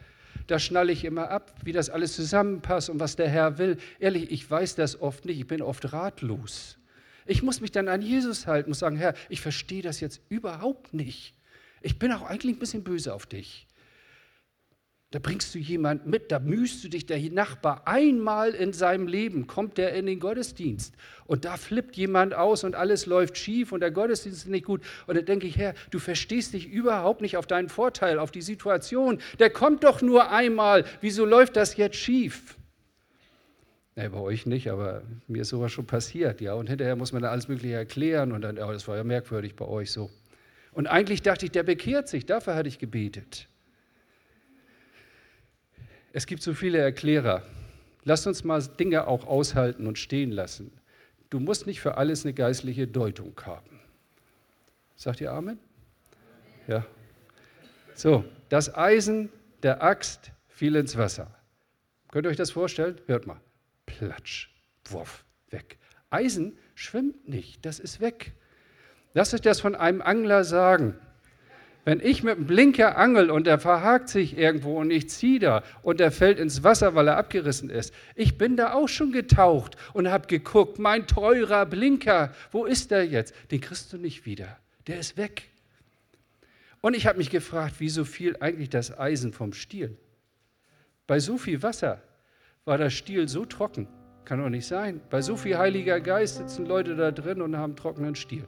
da 0.48 0.58
schnalle 0.58 0.92
ich 0.92 1.06
immer 1.06 1.30
ab, 1.30 1.54
wie 1.64 1.72
das 1.72 1.92
alles 1.92 2.16
zusammenpasst 2.16 2.90
und 2.90 3.00
was 3.00 3.16
der 3.16 3.30
Herr 3.30 3.60
will. 3.60 3.78
Ehrlich, 4.00 4.32
ich 4.32 4.50
weiß 4.50 4.74
das 4.74 5.00
oft 5.00 5.26
nicht, 5.26 5.38
ich 5.38 5.46
bin 5.46 5.62
oft 5.62 5.94
ratlos. 5.94 6.80
Ich 7.28 7.44
muss 7.44 7.62
mich 7.62 7.72
dann 7.72 7.88
an 7.88 8.02
Jesus 8.02 8.48
halten 8.48 8.72
und 8.72 8.74
sagen, 8.74 8.98
Herr, 8.98 9.14
ich 9.30 9.40
verstehe 9.40 9.84
das 9.84 10.00
jetzt 10.00 10.20
überhaupt 10.30 10.96
nicht. 10.96 11.36
Ich 11.84 12.00
bin 12.00 12.12
auch 12.12 12.24
eigentlich 12.24 12.56
ein 12.56 12.60
bisschen 12.60 12.84
böse 12.84 13.14
auf 13.14 13.28
dich. 13.28 13.68
Da 15.12 15.18
bringst 15.18 15.56
du 15.56 15.58
jemand 15.58 16.06
mit, 16.06 16.32
da 16.32 16.38
mühst 16.38 16.84
du 16.84 16.88
dich, 16.88 17.08
der 17.08 17.18
Nachbar 17.32 17.88
einmal 17.88 18.52
in 18.52 18.74
seinem 18.74 19.08
Leben 19.08 19.48
kommt 19.48 19.80
der 19.80 19.96
in 19.96 20.06
den 20.06 20.20
Gottesdienst 20.20 20.94
und 21.26 21.46
da 21.46 21.58
flippt 21.58 21.98
jemand 21.98 22.36
aus 22.36 22.64
und 22.64 22.76
alles 22.76 23.08
läuft 23.08 23.36
schief 23.36 23.72
und 23.72 23.80
der 23.80 23.90
Gottesdienst 23.90 24.46
ist 24.46 24.50
nicht 24.50 24.66
gut. 24.66 24.82
Und 25.08 25.18
da 25.18 25.22
denke 25.24 25.48
ich, 25.48 25.58
Herr, 25.58 25.74
du 25.90 25.98
verstehst 25.98 26.54
dich 26.54 26.70
überhaupt 26.70 27.22
nicht 27.22 27.38
auf 27.38 27.48
deinen 27.48 27.70
Vorteil, 27.70 28.20
auf 28.20 28.30
die 28.30 28.44
Situation. 28.44 29.20
Der 29.40 29.50
kommt 29.50 29.84
doch 29.84 30.04
nur 30.04 30.30
einmal. 30.30 30.86
Wieso 31.02 31.26
läuft 31.26 31.56
das 31.56 31.76
jetzt 31.76 31.96
schief? 31.96 32.56
Nee, 33.96 34.10
bei 34.10 34.20
euch 34.20 34.46
nicht, 34.46 34.70
aber 34.70 35.02
mir 35.28 35.42
ist 35.42 35.50
sowas 35.50 35.72
schon 35.72 35.88
passiert, 35.88 36.40
ja. 36.40 36.54
Und 36.54 36.70
hinterher 36.70 36.96
muss 36.96 37.14
man 37.14 37.24
da 37.24 37.32
alles 37.32 37.48
Mögliche 37.48 37.74
erklären 37.74 38.32
und 38.32 38.42
dann, 38.42 38.60
oh, 38.60 38.72
das 38.72 38.88
war 38.88 38.96
ja 38.96 39.04
merkwürdig 39.04 39.56
bei 39.56 39.66
euch 39.66 39.92
so. 39.92 40.12
Und 40.72 40.86
eigentlich 40.86 41.24
dachte 41.24 41.46
ich, 41.46 41.52
der 41.52 41.64
bekehrt 41.64 42.08
sich, 42.08 42.28
dafür 42.28 42.54
hatte 42.54 42.70
ich 42.70 42.78
gebetet. 42.78 43.49
Es 46.12 46.26
gibt 46.26 46.42
so 46.42 46.54
viele 46.54 46.80
Erklärer. 46.80 47.44
Lass 48.04 48.26
uns 48.26 48.44
mal 48.44 48.62
Dinge 48.62 49.08
auch 49.08 49.28
aushalten 49.28 49.86
und 49.86 50.00
stehen 50.00 50.32
lassen. 50.32 50.72
Du 51.30 51.40
musst 51.40 51.68
nicht 51.68 51.82
für 51.82 51.98
alles 51.98 52.26
eine 52.26 52.34
geistliche 52.34 52.88
Deutung 52.88 53.40
haben. 53.46 53.80
Sagt 54.96 55.22
ihr 55.22 55.32
Amen? 55.32 55.60
Ja. 56.68 56.86
So, 57.94 58.26
das 58.50 58.74
Eisen 58.76 59.30
der 59.62 59.84
Axt 59.84 60.32
fiel 60.48 60.76
ins 60.76 60.98
Wasser. 60.98 61.36
Könnt 62.12 62.26
ihr 62.26 62.30
euch 62.30 62.38
das 62.38 62.52
vorstellen? 62.52 63.00
Hört 63.06 63.28
mal. 63.28 63.40
Platsch, 63.86 64.50
wuff, 64.86 65.26
weg. 65.52 65.78
Eisen 66.10 66.58
schwimmt 66.74 67.28
nicht, 67.30 67.66
das 67.66 67.80
ist 67.80 68.02
weg. 68.02 68.34
Lass 69.14 69.34
euch 69.34 69.42
das 69.42 69.60
von 69.60 69.76
einem 69.76 70.02
Angler 70.02 70.44
sagen. 70.44 70.96
Wenn 71.86 72.02
ich 72.02 72.24
mit 72.24 72.38
dem 72.38 72.46
Blinker 72.46 72.98
angel 72.98 73.32
und 73.32 73.48
der 73.48 73.58
verhakt 73.58 74.10
sich 74.10 74.38
irgendwo 74.38 74.78
und 74.78 74.92
ich 74.92 75.10
ziehe 75.10 75.40
da 75.40 75.64
und 75.82 76.00
der 76.00 76.12
fällt 76.12 76.38
ins 76.38 76.64
Wasser, 76.64 76.94
weil 76.94 77.08
er 77.08 77.18
abgerissen 77.18 77.70
ist, 77.70 77.94
ich 78.16 78.38
bin 78.38 78.58
da 78.58 78.74
auch 78.74 78.90
schon 78.90 79.12
getaucht 79.12 79.76
und 79.94 80.10
habe 80.10 80.28
geguckt, 80.28 80.78
mein 80.78 81.08
teurer 81.08 81.66
Blinker, 81.66 82.34
wo 82.52 82.66
ist 82.66 82.92
der 82.92 83.06
jetzt? 83.06 83.34
Den 83.52 83.62
kriegst 83.62 83.92
du 83.94 83.98
nicht 83.98 84.26
wieder, 84.26 84.58
der 84.88 85.00
ist 85.00 85.18
weg. 85.18 85.50
Und 86.82 86.96
ich 86.96 87.08
habe 87.08 87.18
mich 87.18 87.30
gefragt, 87.30 87.76
wieso 87.80 88.06
fiel 88.06 88.38
eigentlich 88.40 88.70
das 88.70 88.98
Eisen 88.98 89.34
vom 89.34 89.54
Stiel? 89.54 89.98
Bei 91.08 91.20
so 91.20 91.38
viel 91.38 91.64
Wasser 91.64 92.02
war 92.66 92.78
der 92.78 92.90
Stiel 92.90 93.28
so 93.28 93.46
trocken. 93.46 93.88
Kann 94.26 94.40
doch 94.40 94.50
nicht 94.50 94.68
sein. 94.68 95.02
Bei 95.10 95.22
so 95.22 95.36
viel 95.36 95.58
Heiliger 95.58 96.00
Geist 96.00 96.38
sitzen 96.38 96.66
Leute 96.66 96.96
da 96.96 97.12
drin 97.12 97.42
und 97.42 97.58
haben 97.58 97.76
trockenen 97.76 98.16
Stiel. 98.16 98.46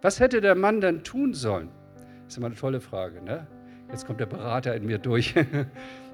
Was 0.00 0.20
hätte 0.20 0.40
der 0.40 0.54
Mann 0.54 0.80
dann 0.80 1.02
tun 1.02 1.34
sollen? 1.34 1.70
Das 2.24 2.34
ist 2.34 2.38
immer 2.38 2.46
eine 2.46 2.54
tolle 2.54 2.80
Frage. 2.80 3.20
Ne? 3.22 3.46
Jetzt 3.90 4.06
kommt 4.06 4.20
der 4.20 4.26
Berater 4.26 4.74
in 4.74 4.86
mir 4.86 4.98
durch. 4.98 5.34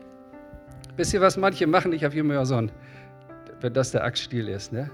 Wisst 0.97 1.13
ihr, 1.13 1.21
was 1.21 1.37
manche 1.37 1.67
machen? 1.67 1.93
Ich 1.93 2.05
habe 2.05 2.15
hier 2.15 2.25
mal 2.25 2.47
so 2.47 2.57
ein, 2.57 2.71
wenn 3.61 3.75
das 3.75 3.91
der 3.91 4.05
Axtstiel 4.05 4.49
ist. 4.49 4.73
Ne? 4.73 4.91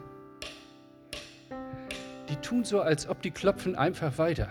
Die 2.28 2.36
tun 2.36 2.64
so, 2.64 2.80
als 2.80 3.08
ob 3.08 3.22
die 3.22 3.30
klopfen 3.30 3.76
einfach 3.76 4.18
weiter. 4.18 4.48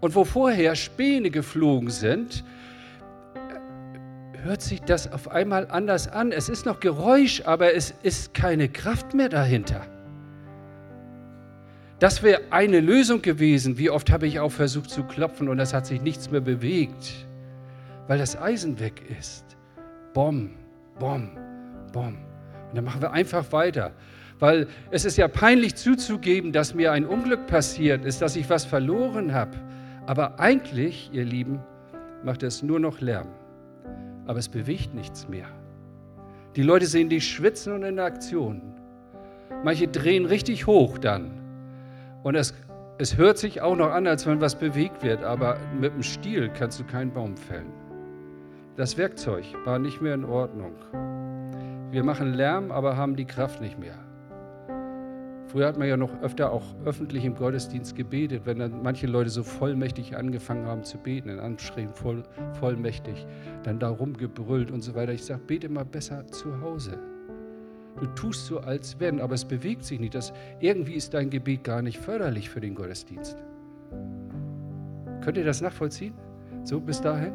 Und 0.00 0.14
wo 0.14 0.24
vorher 0.24 0.74
Späne 0.74 1.30
geflogen 1.30 1.90
sind, 1.90 2.44
hört 4.44 4.62
sich 4.62 4.80
das 4.82 5.12
auf 5.12 5.30
einmal 5.30 5.68
anders 5.70 6.08
an. 6.08 6.32
Es 6.32 6.48
ist 6.48 6.64
noch 6.64 6.80
Geräusch, 6.80 7.42
aber 7.44 7.74
es 7.74 7.92
ist 8.02 8.32
keine 8.32 8.68
Kraft 8.68 9.14
mehr 9.14 9.28
dahinter. 9.28 9.86
Das 11.98 12.22
wäre 12.22 12.42
eine 12.50 12.80
Lösung 12.80 13.22
gewesen. 13.22 13.78
Wie 13.78 13.88
oft 13.88 14.12
habe 14.12 14.26
ich 14.26 14.38
auch 14.38 14.52
versucht 14.52 14.90
zu 14.90 15.04
klopfen 15.04 15.48
und 15.48 15.58
es 15.58 15.72
hat 15.72 15.86
sich 15.86 16.02
nichts 16.02 16.30
mehr 16.30 16.42
bewegt, 16.42 17.26
weil 18.06 18.18
das 18.18 18.38
Eisen 18.38 18.78
weg 18.80 19.02
ist. 19.18 19.56
Bom, 20.12 20.50
bom, 20.98 21.30
bom. 21.92 22.18
Und 22.68 22.76
dann 22.76 22.84
machen 22.84 23.00
wir 23.00 23.12
einfach 23.12 23.50
weiter. 23.52 23.92
Weil 24.38 24.66
es 24.90 25.06
ist 25.06 25.16
ja 25.16 25.28
peinlich 25.28 25.76
zuzugeben, 25.76 26.52
dass 26.52 26.74
mir 26.74 26.92
ein 26.92 27.06
Unglück 27.06 27.46
passiert 27.46 28.04
ist, 28.04 28.20
dass 28.20 28.36
ich 28.36 28.50
was 28.50 28.66
verloren 28.66 29.32
habe. 29.32 29.56
Aber 30.04 30.38
eigentlich, 30.38 31.08
ihr 31.14 31.24
Lieben, 31.24 31.60
macht 32.22 32.42
es 32.42 32.62
nur 32.62 32.78
noch 32.78 33.00
Lärm. 33.00 33.28
Aber 34.26 34.38
es 34.38 34.50
bewegt 34.50 34.94
nichts 34.94 35.28
mehr. 35.28 35.48
Die 36.56 36.62
Leute 36.62 36.86
sehen 36.86 37.08
dich 37.08 37.26
schwitzen 37.26 37.72
und 37.72 37.82
in 37.82 37.98
Aktion. 37.98 38.60
Manche 39.64 39.88
drehen 39.88 40.26
richtig 40.26 40.66
hoch 40.66 40.98
dann 40.98 41.45
und 42.26 42.34
es, 42.34 42.54
es 42.98 43.16
hört 43.16 43.38
sich 43.38 43.60
auch 43.60 43.76
noch 43.76 43.92
an, 43.92 44.08
als 44.08 44.26
wenn 44.26 44.40
was 44.40 44.56
bewegt 44.56 45.04
wird, 45.04 45.22
aber 45.22 45.58
mit 45.80 45.94
dem 45.94 46.02
Stiel 46.02 46.48
kannst 46.48 46.80
du 46.80 46.84
keinen 46.84 47.12
Baum 47.12 47.36
fällen. 47.36 47.72
Das 48.74 48.98
Werkzeug 48.98 49.44
war 49.64 49.78
nicht 49.78 50.02
mehr 50.02 50.14
in 50.14 50.24
Ordnung. 50.24 50.72
Wir 51.92 52.02
machen 52.02 52.34
Lärm, 52.34 52.72
aber 52.72 52.96
haben 52.96 53.14
die 53.14 53.26
Kraft 53.26 53.60
nicht 53.60 53.78
mehr. 53.78 53.94
Früher 55.46 55.68
hat 55.68 55.78
man 55.78 55.86
ja 55.86 55.96
noch 55.96 56.20
öfter 56.20 56.50
auch 56.50 56.64
öffentlich 56.84 57.24
im 57.24 57.36
Gottesdienst 57.36 57.94
gebetet, 57.94 58.42
wenn 58.44 58.58
dann 58.58 58.82
manche 58.82 59.06
Leute 59.06 59.30
so 59.30 59.44
vollmächtig 59.44 60.16
angefangen 60.16 60.66
haben 60.66 60.82
zu 60.82 60.98
beten, 60.98 61.28
in 61.28 61.38
Anschrien 61.38 61.90
voll, 61.90 62.24
vollmächtig, 62.58 63.24
dann 63.62 63.78
da 63.78 63.88
rumgebrüllt 63.88 64.72
und 64.72 64.80
so 64.80 64.96
weiter. 64.96 65.12
Ich 65.12 65.24
sage, 65.24 65.42
bete 65.46 65.68
mal 65.68 65.84
besser 65.84 66.26
zu 66.26 66.60
Hause. 66.60 66.98
Du 68.00 68.06
tust 68.14 68.46
so, 68.46 68.60
als 68.60 69.00
wenn, 69.00 69.20
aber 69.20 69.34
es 69.34 69.44
bewegt 69.44 69.84
sich 69.84 69.98
nicht. 69.98 70.14
Das, 70.14 70.32
irgendwie 70.60 70.94
ist 70.94 71.14
dein 71.14 71.30
Gebet 71.30 71.64
gar 71.64 71.82
nicht 71.82 71.98
förderlich 71.98 72.50
für 72.50 72.60
den 72.60 72.74
Gottesdienst. 72.74 73.36
Könnt 75.22 75.38
ihr 75.38 75.44
das 75.44 75.60
nachvollziehen? 75.60 76.14
So 76.62 76.80
bis 76.80 77.00
dahin? 77.00 77.32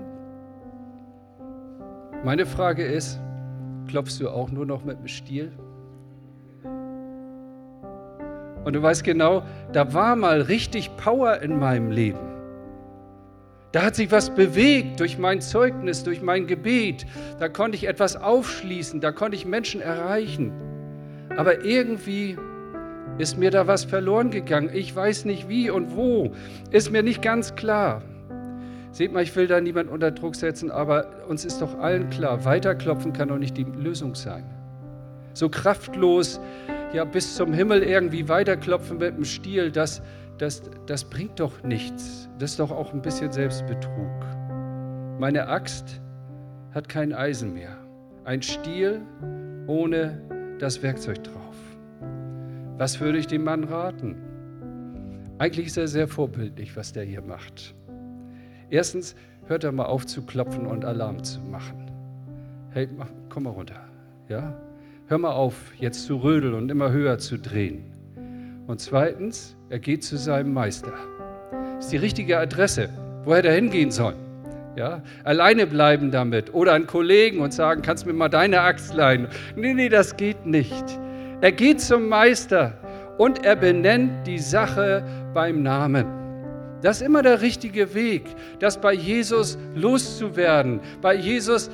Meine 2.23 2.45
Frage 2.45 2.85
ist, 2.85 3.19
klopfst 3.87 4.19
du 4.19 4.29
auch 4.29 4.51
nur 4.51 4.65
noch 4.65 4.85
mit 4.85 4.99
dem 4.99 5.07
Stiel? 5.07 5.51
Und 8.63 8.73
du 8.73 8.81
weißt 8.81 9.03
genau, 9.03 9.41
da 9.73 9.93
war 9.93 10.15
mal 10.15 10.41
richtig 10.41 10.95
Power 10.97 11.41
in 11.41 11.57
meinem 11.57 11.89
Leben. 11.89 12.30
Da 13.71 13.83
hat 13.83 13.95
sich 13.95 14.11
was 14.11 14.29
bewegt 14.29 14.99
durch 14.99 15.17
mein 15.17 15.39
Zeugnis, 15.39 16.03
durch 16.03 16.21
mein 16.21 16.45
Gebet. 16.45 17.05
Da 17.39 17.47
konnte 17.47 17.77
ich 17.77 17.87
etwas 17.87 18.17
aufschließen, 18.17 18.99
da 18.99 19.11
konnte 19.11 19.37
ich 19.37 19.45
Menschen 19.45 19.79
erreichen. 19.79 20.51
Aber 21.37 21.63
irgendwie 21.63 22.37
ist 23.17 23.37
mir 23.37 23.51
da 23.51 23.67
was 23.67 23.85
verloren 23.85 24.29
gegangen. 24.29 24.69
Ich 24.73 24.93
weiß 24.93 25.25
nicht 25.25 25.47
wie 25.47 25.69
und 25.69 25.95
wo. 25.95 26.31
Ist 26.71 26.91
mir 26.91 27.03
nicht 27.03 27.21
ganz 27.21 27.55
klar. 27.55 28.01
Seht 28.91 29.13
mal, 29.13 29.23
ich 29.23 29.33
will 29.37 29.47
da 29.47 29.61
niemand 29.61 29.89
unter 29.89 30.11
Druck 30.11 30.35
setzen, 30.35 30.69
aber 30.69 31.05
uns 31.29 31.45
ist 31.45 31.61
doch 31.61 31.79
allen 31.79 32.09
klar, 32.09 32.43
weiterklopfen 32.43 33.13
kann 33.13 33.29
doch 33.29 33.37
nicht 33.37 33.55
die 33.55 33.63
Lösung 33.63 34.15
sein. 34.15 34.43
So 35.33 35.47
kraftlos, 35.47 36.41
ja, 36.93 37.05
bis 37.05 37.35
zum 37.35 37.53
Himmel 37.53 37.83
irgendwie 37.83 38.27
weiterklopfen 38.27 38.97
mit 38.97 39.15
dem 39.15 39.23
Stiel, 39.23 39.71
das, 39.71 40.01
das, 40.41 40.63
das 40.87 41.03
bringt 41.03 41.39
doch 41.39 41.61
nichts. 41.63 42.29
Das 42.39 42.51
ist 42.51 42.59
doch 42.59 42.71
auch 42.71 42.93
ein 42.93 43.01
bisschen 43.01 43.31
Selbstbetrug. 43.31 44.25
Meine 45.19 45.47
Axt 45.47 46.01
hat 46.71 46.89
kein 46.89 47.13
Eisen 47.13 47.53
mehr. 47.53 47.77
Ein 48.23 48.41
Stiel 48.41 49.01
ohne 49.67 50.19
das 50.57 50.81
Werkzeug 50.81 51.23
drauf. 51.23 51.55
Was 52.77 52.99
würde 52.99 53.19
ich 53.19 53.27
dem 53.27 53.43
Mann 53.43 53.65
raten? 53.65 54.15
Eigentlich 55.37 55.67
ist 55.67 55.77
er 55.77 55.87
sehr 55.87 56.07
vorbildlich, 56.07 56.75
was 56.75 56.91
der 56.91 57.03
hier 57.03 57.21
macht. 57.21 57.75
Erstens, 58.71 59.15
hört 59.45 59.63
er 59.63 59.71
mal 59.71 59.85
auf 59.85 60.07
zu 60.07 60.25
klopfen 60.25 60.65
und 60.65 60.85
Alarm 60.85 61.23
zu 61.23 61.39
machen. 61.41 61.91
Hey, 62.71 62.87
mach, 62.97 63.09
komm 63.29 63.43
mal 63.43 63.51
runter. 63.51 63.83
Ja? 64.27 64.59
Hör 65.07 65.17
mal 65.19 65.33
auf, 65.33 65.75
jetzt 65.77 66.05
zu 66.05 66.17
rödeln 66.17 66.55
und 66.55 66.71
immer 66.71 66.91
höher 66.91 67.19
zu 67.19 67.37
drehen. 67.37 67.91
Und 68.65 68.79
zweitens, 68.79 69.57
er 69.71 69.79
geht 69.79 70.03
zu 70.03 70.17
seinem 70.17 70.53
Meister. 70.53 70.91
Das 71.77 71.85
ist 71.85 71.93
die 71.93 71.97
richtige 71.97 72.37
Adresse, 72.37 72.89
wo 73.23 73.31
er 73.31 73.53
hingehen 73.53 73.89
sollen. 73.89 74.17
Ja, 74.75 75.01
alleine 75.23 75.65
bleiben 75.65 76.11
damit 76.11 76.53
oder 76.53 76.73
an 76.73 76.87
Kollegen 76.87 77.39
und 77.39 77.53
sagen, 77.53 77.81
kannst 77.81 78.03
du 78.03 78.07
mir 78.07 78.13
mal 78.13 78.29
deine 78.29 78.61
Axt 78.61 78.93
leihen? 78.93 79.27
Nee, 79.55 79.73
nee, 79.73 79.87
das 79.87 80.17
geht 80.17 80.45
nicht. 80.45 80.83
Er 81.39 81.53
geht 81.53 81.79
zum 81.79 82.09
Meister 82.09 82.73
und 83.17 83.45
er 83.45 83.55
benennt 83.55 84.27
die 84.27 84.39
Sache 84.39 85.05
beim 85.33 85.63
Namen. 85.63 86.05
Das 86.81 86.99
ist 86.99 87.07
immer 87.07 87.21
der 87.21 87.41
richtige 87.41 87.93
Weg, 87.93 88.23
das 88.59 88.79
bei 88.79 88.93
Jesus 88.93 89.57
loszuwerden, 89.75 90.81
bei 91.01 91.15
Jesus 91.15 91.69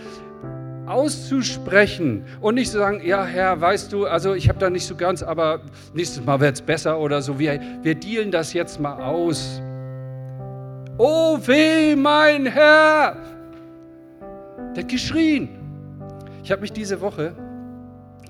auszusprechen 0.87 2.23
und 2.41 2.55
nicht 2.55 2.71
zu 2.71 2.77
sagen, 2.77 3.01
ja 3.03 3.25
Herr, 3.25 3.59
weißt 3.59 3.91
du, 3.91 4.05
also 4.05 4.33
ich 4.33 4.49
habe 4.49 4.59
da 4.59 4.69
nicht 4.69 4.85
so 4.85 4.95
ganz, 4.95 5.21
aber 5.21 5.61
nächstes 5.93 6.23
Mal 6.23 6.39
wird 6.39 6.55
es 6.55 6.61
besser 6.61 6.99
oder 6.99 7.21
so. 7.21 7.37
Wir, 7.37 7.59
wir 7.81 7.95
dealen 7.95 8.31
das 8.31 8.53
jetzt 8.53 8.79
mal 8.79 9.01
aus. 9.01 9.61
Oh 10.97 11.37
weh, 11.45 11.95
mein 11.95 12.45
Herr! 12.45 13.17
Der 14.75 14.83
hat 14.83 14.89
geschrien. 14.89 15.49
Ich 16.43 16.51
habe 16.51 16.61
mich 16.61 16.71
diese 16.71 17.01
Woche 17.01 17.35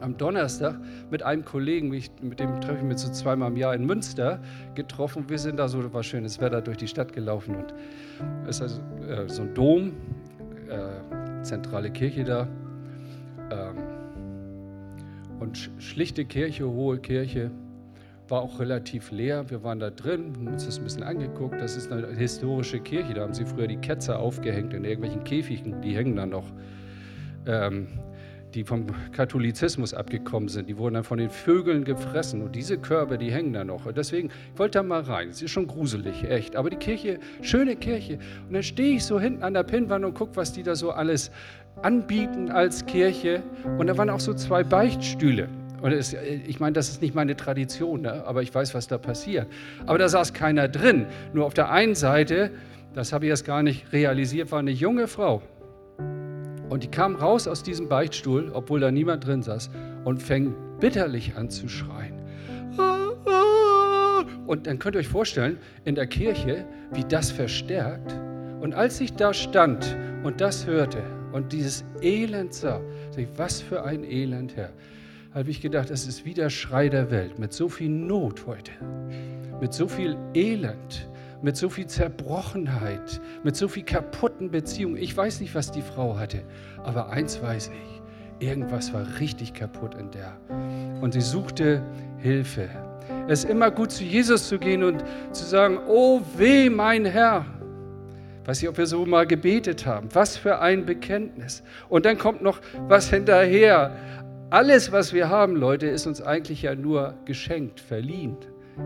am 0.02 0.18
Donnerstag 0.18 0.76
mit 1.10 1.24
einem 1.24 1.44
Kollegen, 1.46 1.90
mit 1.90 2.40
dem 2.40 2.62
treffe 2.62 2.78
ich 2.78 2.84
mich 2.84 2.98
so 2.98 3.12
zweimal 3.12 3.52
im 3.52 3.58
Jahr 3.58 3.74
in 3.74 3.86
Münster, 3.86 4.40
getroffen. 4.76 5.26
Wir 5.28 5.40
sind 5.40 5.58
da 5.58 5.68
so, 5.68 5.94
war 5.94 6.04
schönes 6.04 6.40
Wetter, 6.40 6.62
durch 6.62 6.78
die 6.78 6.88
Stadt 6.88 7.14
gelaufen 7.14 7.56
und 7.56 7.74
es 8.48 8.58
ist 8.58 8.62
also 8.62 8.82
äh, 9.08 9.30
so 9.30 9.44
ein 9.44 9.54
Dom, 9.54 9.94
äh, 10.70 11.27
zentrale 11.48 11.90
Kirche 11.90 12.24
da. 12.24 12.48
Ähm, 13.50 13.78
und 15.40 15.72
schlichte 15.78 16.26
Kirche, 16.26 16.68
hohe 16.68 17.00
Kirche, 17.00 17.52
war 18.28 18.42
auch 18.42 18.60
relativ 18.60 19.12
leer. 19.12 19.50
Wir 19.50 19.64
waren 19.64 19.80
da 19.80 19.90
drin, 19.90 20.34
haben 20.36 20.48
uns 20.48 20.66
das 20.66 20.78
ein 20.78 20.84
bisschen 20.84 21.04
angeguckt. 21.04 21.60
Das 21.62 21.78
ist 21.78 21.92
eine 21.92 22.08
historische 22.08 22.80
Kirche, 22.80 23.14
da 23.14 23.22
haben 23.22 23.34
sie 23.34 23.46
früher 23.46 23.68
die 23.68 23.78
Ketzer 23.78 24.20
aufgehängt 24.20 24.74
in 24.74 24.84
irgendwelchen 24.84 25.24
Käfigen, 25.24 25.82
die 25.82 25.96
hängen 25.96 26.16
da 26.16 26.26
noch. 26.26 26.52
Die 28.58 28.64
vom 28.64 28.88
Katholizismus 29.12 29.94
abgekommen 29.94 30.50
sind, 30.50 30.68
die 30.68 30.80
wurden 30.80 30.96
dann 30.96 31.04
von 31.04 31.20
den 31.20 31.30
Vögeln 31.30 31.84
gefressen 31.84 32.42
und 32.42 32.56
diese 32.56 32.80
Körbe, 32.80 33.20
die 33.20 33.32
hängen 33.32 33.54
da 33.54 33.64
noch. 33.64 33.86
Und 33.86 33.98
deswegen, 33.98 34.30
ich 34.52 34.58
wollte 34.58 34.80
da 34.80 34.84
mal 34.84 35.02
rein. 35.02 35.30
Es 35.30 35.44
ist 35.44 35.52
schon 35.52 35.68
gruselig, 35.68 36.24
echt. 36.24 36.56
Aber 36.56 36.72
die 36.72 36.78
Kirche, 36.78 37.20
schöne 37.44 37.76
Kirche. 37.76 38.18
Und 38.48 38.54
dann 38.56 38.64
stehe 38.64 38.96
ich 38.96 39.04
so 39.04 39.20
hinten 39.20 39.44
an 39.44 39.54
der 39.54 39.62
Pinnwand 39.62 40.04
und 40.06 40.16
gucke, 40.16 40.36
was 40.38 40.54
die 40.54 40.64
da 40.64 40.74
so 40.74 40.90
alles 40.90 41.30
anbieten 41.84 42.50
als 42.50 42.84
Kirche. 42.88 43.44
Und 43.78 43.86
da 43.86 43.96
waren 43.96 44.10
auch 44.10 44.20
so 44.20 44.34
zwei 44.34 44.64
Beichtstühle. 44.64 45.50
Und 45.84 45.92
es, 45.92 46.16
ich 46.48 46.60
meine, 46.60 46.74
das 46.74 46.90
ist 46.90 47.04
nicht 47.04 47.14
meine 47.14 47.36
Tradition, 47.36 48.02
ne? 48.02 48.26
aber 48.26 48.42
ich 48.42 48.56
weiß, 48.56 48.74
was 48.74 48.88
da 48.88 48.98
passiert. 48.98 49.46
Aber 49.86 50.00
da 50.00 50.10
saß 50.10 50.34
keiner 50.34 50.68
drin. 50.68 51.06
Nur 51.32 51.46
auf 51.46 51.54
der 51.54 51.70
einen 51.70 51.94
Seite, 51.94 52.50
das 52.96 53.14
habe 53.14 53.26
ich 53.26 53.30
erst 53.30 53.46
gar 53.46 53.62
nicht 53.62 53.94
realisiert, 53.94 54.52
war 54.52 54.58
eine 54.58 54.72
junge 54.72 55.08
Frau. 55.08 55.44
Und 56.70 56.84
die 56.84 56.90
kam 56.90 57.16
raus 57.16 57.48
aus 57.48 57.64
diesem 57.64 57.88
Beichtstuhl, 57.88 58.52
obwohl 58.54 58.80
da 58.80 58.92
niemand 58.92 59.26
drin 59.26 59.42
saß, 59.42 59.70
und 60.04 60.22
fängt 60.22 60.80
bitterlich 60.80 61.36
an 61.36 61.50
zu 61.50 61.68
schreien. 61.68 62.14
Und 64.46 64.68
dann 64.68 64.80
könnt 64.80 64.96
ihr 64.96 65.00
euch 65.00 65.08
vorstellen, 65.08 65.58
in 65.86 65.96
der 65.96 66.08
Kirche, 66.08 66.66
wie 66.94 67.04
das 67.04 67.32
verstärkt. 67.32 68.18
Und 68.62 68.74
als 68.74 69.00
ich 69.02 69.14
da 69.14 69.34
stand 69.34 69.98
und 70.24 70.42
das 70.42 70.66
hörte 70.66 71.04
und 71.34 71.52
dieses 71.52 71.84
Elend 72.02 72.54
sah, 72.54 72.82
ich, 73.16 73.28
was 73.36 73.62
für 73.62 73.84
ein 73.84 74.04
Elend, 74.04 74.56
Herr, 74.56 74.72
habe 75.34 75.50
ich 75.50 75.62
gedacht, 75.62 75.90
das 75.90 76.08
ist 76.08 76.26
wie 76.26 76.34
der 76.34 76.50
Schrei 76.50 76.90
der 76.90 77.12
Welt, 77.12 77.38
mit 77.38 77.54
so 77.54 77.70
viel 77.70 77.90
Not 77.90 78.46
heute, 78.48 78.72
mit 79.60 79.74
so 79.74 79.88
viel 79.88 80.18
Elend, 80.34 81.08
mit 81.42 81.56
so 81.56 81.70
viel 81.70 81.88
Zerbrochenheit, 81.88 83.22
mit 83.44 83.56
so 83.56 83.68
viel 83.68 83.84
kaputten 83.84 84.52
Beziehungen. 84.52 84.98
Ich 84.98 85.16
weiß 85.16 85.40
nicht, 85.42 85.54
was 85.56 85.72
die 85.72 85.82
Frau 85.82 86.18
hatte, 86.18 86.42
aber 86.84 87.10
eins 87.10 87.42
weiß 87.42 87.70
ich, 87.70 88.46
irgendwas 88.46 88.94
war 88.94 89.06
richtig 89.20 89.54
kaputt 89.54 89.96
in 89.96 90.12
der. 90.12 90.38
Und 91.02 91.14
sie 91.14 91.22
suchte 91.22 91.84
Hilfe. 92.18 92.70
Es 93.28 93.44
ist 93.44 93.50
immer 93.50 93.72
gut, 93.72 93.92
zu 93.92 94.04
Jesus 94.04 94.48
zu 94.48 94.58
gehen 94.58 94.84
und 94.84 95.04
zu 95.32 95.46
sagen, 95.46 95.80
oh 95.88 96.22
weh, 96.38 96.70
mein 96.70 97.06
Herr. 97.06 97.46
Weiß 98.46 98.62
nicht, 98.62 98.70
ob 98.70 98.78
wir 98.78 98.86
so 98.86 99.06
mal 99.06 99.28
gebetet 99.28 99.86
haben. 99.86 100.08
Was 100.14 100.38
für 100.38 100.60
ein 100.60 100.86
Bekenntnis. 100.86 101.64
Und 101.90 102.06
dann 102.06 102.18
kommt 102.18 102.42
noch 102.42 102.62
was 102.88 103.10
hinterher. 103.10 103.92
Alles, 104.50 104.94
was 104.94 105.12
wir 105.14 105.28
haben, 105.30 105.58
Leute, 105.58 105.88
ist 105.88 106.08
uns 106.08 106.22
eigentlich 106.22 106.62
ja 106.62 106.74
nur 106.74 107.16
geschenkt, 107.26 107.82
verliehen. 107.82 108.38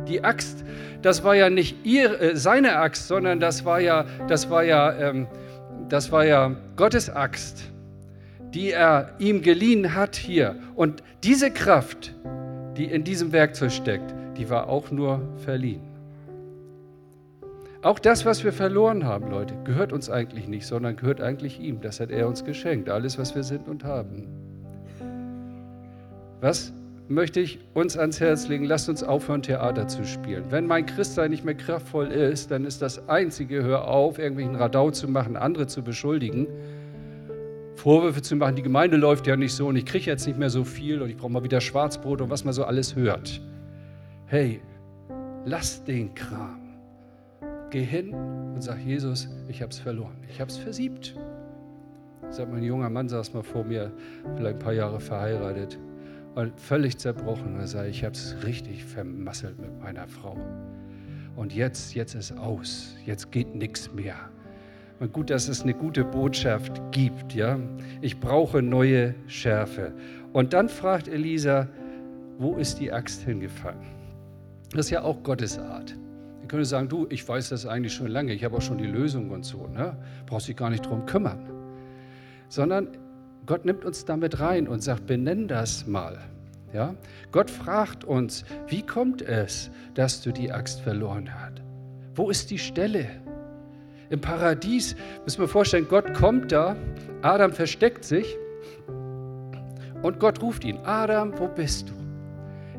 Die 0.08 0.24
Axt, 0.24 0.64
das 1.02 1.24
war 1.24 1.36
ja 1.36 1.50
nicht 1.50 1.86
ihr, 1.86 2.20
äh, 2.22 2.36
seine 2.36 2.78
Axt, 2.78 3.08
sondern 3.08 3.40
das 3.40 3.66
war 3.66 3.80
ja, 3.80 4.06
das 4.28 4.50
war 4.50 4.64
ja, 4.64 4.94
ähm, 4.94 5.28
das 5.90 6.12
war 6.12 6.26
ja 6.26 6.56
Gottes 6.76 7.10
Axt, 7.10 7.64
die 8.54 8.72
er 8.72 9.12
ihm 9.20 9.42
geliehen 9.42 9.96
hat 9.96 10.16
hier. 10.16 10.56
Und 10.76 11.04
diese 11.24 11.52
Kraft, 11.52 12.16
die 12.78 12.86
in 12.86 13.04
diesem 13.04 13.32
Werkzeug 13.32 13.72
steckt, 13.72 14.14
die 14.38 14.50
war 14.50 14.70
auch 14.70 14.92
nur 14.92 15.22
verliehen. 15.44 15.82
Auch 17.84 17.98
das, 17.98 18.26
was 18.26 18.44
wir 18.44 18.54
verloren 18.54 19.06
haben, 19.06 19.32
Leute, 19.32 19.56
gehört 19.64 19.92
uns 19.92 20.10
eigentlich 20.10 20.48
nicht, 20.48 20.68
sondern 20.68 20.96
gehört 20.96 21.20
eigentlich 21.20 21.60
ihm. 21.60 21.82
Das 21.82 22.00
hat 22.00 22.12
er 22.12 22.28
uns 22.28 22.46
geschenkt, 22.46 22.90
alles, 22.90 23.18
was 23.18 23.34
wir 23.34 23.44
sind 23.44 23.68
und 23.68 23.84
haben. 23.84 24.28
Was 26.42 26.74
möchte 27.14 27.40
ich 27.40 27.60
uns 27.74 27.98
ans 27.98 28.20
Herz 28.20 28.48
legen, 28.48 28.66
lasst 28.66 28.90
uns 28.90 29.04
aufhören, 29.04 29.42
Theater 29.42 29.88
zu 29.88 30.04
spielen. 30.06 30.46
Wenn 30.50 30.66
mein 30.66 30.86
Christsein 30.86 31.32
nicht 31.32 31.44
mehr 31.44 31.56
kraftvoll 31.56 32.08
ist, 32.08 32.52
dann 32.52 32.66
ist 32.66 32.82
das 32.82 33.08
Einzige, 33.10 33.64
hör 33.64 33.88
auf, 33.88 34.18
irgendwelchen 34.18 34.56
Radau 34.56 34.92
zu 34.92 35.08
machen, 35.08 35.36
andere 35.36 35.68
zu 35.68 35.84
beschuldigen, 35.84 36.48
Vorwürfe 37.76 38.22
zu 38.22 38.36
machen, 38.36 38.56
die 38.56 38.62
Gemeinde 38.62 38.98
läuft 38.98 39.28
ja 39.28 39.36
nicht 39.36 39.54
so 39.54 39.68
und 39.68 39.76
ich 39.76 39.86
kriege 39.86 40.06
jetzt 40.06 40.28
nicht 40.28 40.38
mehr 40.38 40.50
so 40.50 40.64
viel 40.64 41.02
und 41.02 41.10
ich 41.10 41.18
brauche 41.18 41.32
mal 41.32 41.44
wieder 41.44 41.62
Schwarzbrot 41.62 42.22
und 42.22 42.30
was 42.30 42.44
man 42.44 42.54
so 42.54 42.64
alles 42.64 42.96
hört. 42.96 43.42
Hey, 44.28 44.62
lass 45.46 45.84
den 45.84 46.14
Kram. 46.14 46.60
Geh 47.72 47.84
hin 47.84 48.14
und 48.14 48.62
sag, 48.62 48.80
Jesus, 48.80 49.30
ich 49.48 49.62
habe 49.62 49.72
es 49.72 49.80
verloren, 49.80 50.18
ich 50.30 50.40
habe 50.40 50.52
es 50.52 50.58
versiebt. 50.58 51.16
Sag 52.30 52.50
mal, 52.50 52.58
ein 52.58 52.64
junger 52.64 52.90
Mann 52.90 53.10
saß 53.10 53.34
mal 53.34 53.44
vor 53.44 53.64
mir, 53.64 53.92
vielleicht 54.36 54.58
ein 54.58 54.60
paar 54.60 54.74
Jahre 54.74 55.00
verheiratet 55.00 55.80
und 56.36 56.60
völlig 56.60 56.98
zerbrochen. 56.98 57.60
Er 57.60 57.68
sagt, 57.68 57.90
ich 57.90 58.04
habe 58.04 58.14
es 58.14 58.36
richtig 58.46 58.84
vermasselt 58.86 59.60
mit 59.60 59.80
meiner 59.82 60.08
Frau. 60.08 60.38
Und 61.36 61.54
jetzt, 61.54 61.96
jetzt 61.96 62.16
ist 62.16 62.38
aus. 62.38 62.96
Jetzt 63.06 63.32
geht 63.32 63.56
nichts 63.56 63.92
mehr. 63.94 64.16
Und 65.00 65.14
gut, 65.14 65.30
dass 65.30 65.48
es 65.48 65.64
eine 65.64 65.74
gute 65.74 66.04
Botschaft 66.04 66.80
gibt, 66.92 67.34
ja. 67.34 67.60
Ich 68.02 68.20
brauche 68.20 68.62
neue 68.62 69.16
Schärfe. 69.28 69.94
Und 70.34 70.54
dann 70.54 70.70
fragt 70.70 71.08
Elisa, 71.08 71.68
wo 72.38 72.56
ist 72.56 72.80
die 72.80 72.92
Axt 72.92 73.24
hingefallen? 73.24 73.82
Das 74.72 74.86
ist 74.86 74.90
ja 74.92 75.04
auch 75.04 75.22
Gottes 75.24 75.58
Art. 75.58 75.96
Ich 76.42 76.48
könnte 76.48 76.66
sagen, 76.66 76.88
du, 76.88 77.08
ich 77.10 77.28
weiß 77.28 77.50
das 77.50 77.66
eigentlich 77.66 77.94
schon 77.94 78.08
lange, 78.08 78.34
ich 78.34 78.44
habe 78.44 78.58
auch 78.58 78.62
schon 78.62 78.78
die 78.78 78.86
Lösung 78.86 79.32
und 79.32 79.44
so, 79.44 79.68
ne? 79.68 79.98
Brauchst 80.26 80.48
dich 80.48 80.56
gar 80.56 80.70
nicht 80.70 80.86
drum 80.86 81.06
kümmern. 81.06 81.40
Sondern 82.48 82.90
Gott 83.52 83.66
nimmt 83.66 83.84
uns 83.84 84.06
damit 84.06 84.40
rein 84.40 84.66
und 84.66 84.82
sagt, 84.82 85.08
benenn 85.08 85.50
das 85.50 85.86
mal. 85.86 86.18
Ja? 86.72 86.96
Gott 87.34 87.52
fragt 87.52 88.06
uns, 88.06 88.46
wie 88.68 88.82
kommt 88.82 89.22
es, 89.22 89.70
dass 89.94 90.22
du 90.22 90.32
die 90.32 90.54
Axt 90.54 90.80
verloren 90.80 91.30
hast? 91.34 91.62
Wo 92.16 92.30
ist 92.30 92.50
die 92.50 92.58
Stelle? 92.58 93.08
Im 94.10 94.22
Paradies, 94.22 94.96
müssen 95.26 95.42
wir 95.42 95.50
vorstellen, 95.50 95.86
Gott 95.90 96.14
kommt 96.14 96.54
da, 96.54 96.78
Adam 97.24 97.52
versteckt 97.52 98.06
sich 98.06 98.38
und 100.02 100.18
Gott 100.18 100.42
ruft 100.42 100.64
ihn, 100.64 100.78
Adam, 100.86 101.38
wo 101.38 101.50
bist 101.50 101.90
du? 101.90 101.94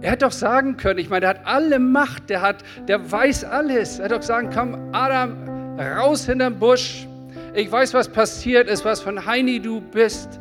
Er 0.01 0.13
hätte 0.13 0.25
doch 0.25 0.33
sagen 0.33 0.79
können, 0.79 1.01
ich 1.01 1.11
meine, 1.11 1.27
er 1.27 1.31
hat 1.33 1.41
alle 1.45 1.81
Macht, 1.81 2.31
der, 2.31 2.41
hat, 2.41 2.65
der 2.89 3.13
weiß 3.13 3.45
alles. 3.45 3.99
Er 3.99 4.07
hätte 4.07 4.15
doch 4.15 4.23
sagen 4.23 4.49
können, 4.49 4.95
Adam, 4.95 5.79
raus 5.79 6.25
hinterm 6.25 6.59
Busch. 6.59 7.07
Ich 7.53 7.71
weiß, 7.71 7.93
was 7.93 8.09
passiert 8.09 8.71
ist, 8.71 8.87
was 8.87 9.03
von 9.03 9.27
Heini 9.27 9.61
du 9.61 9.83
bist 9.83 10.41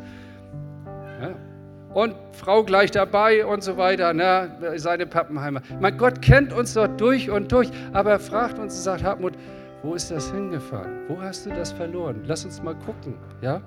und 1.94 2.14
Frau 2.32 2.64
gleich 2.64 2.90
dabei 2.90 3.44
und 3.46 3.62
so 3.62 3.76
weiter, 3.76 4.12
ne? 4.12 4.50
seine 4.76 5.06
Pappenheimer. 5.06 5.62
Mein 5.80 5.96
Gott 5.98 6.22
kennt 6.22 6.52
uns 6.52 6.74
doch 6.74 6.88
durch 6.88 7.30
und 7.30 7.52
durch, 7.52 7.70
aber 7.92 8.12
er 8.12 8.20
fragt 8.20 8.58
uns 8.58 8.74
und 8.76 8.82
sagt, 8.82 9.02
Hartmut, 9.02 9.34
wo 9.82 9.94
ist 9.94 10.10
das 10.10 10.30
hingefahren? 10.30 11.08
Wo 11.08 11.20
hast 11.20 11.46
du 11.46 11.50
das 11.50 11.72
verloren? 11.72 12.22
Lass 12.26 12.44
uns 12.44 12.62
mal 12.62 12.74
gucken, 12.74 13.14
ja? 13.40 13.60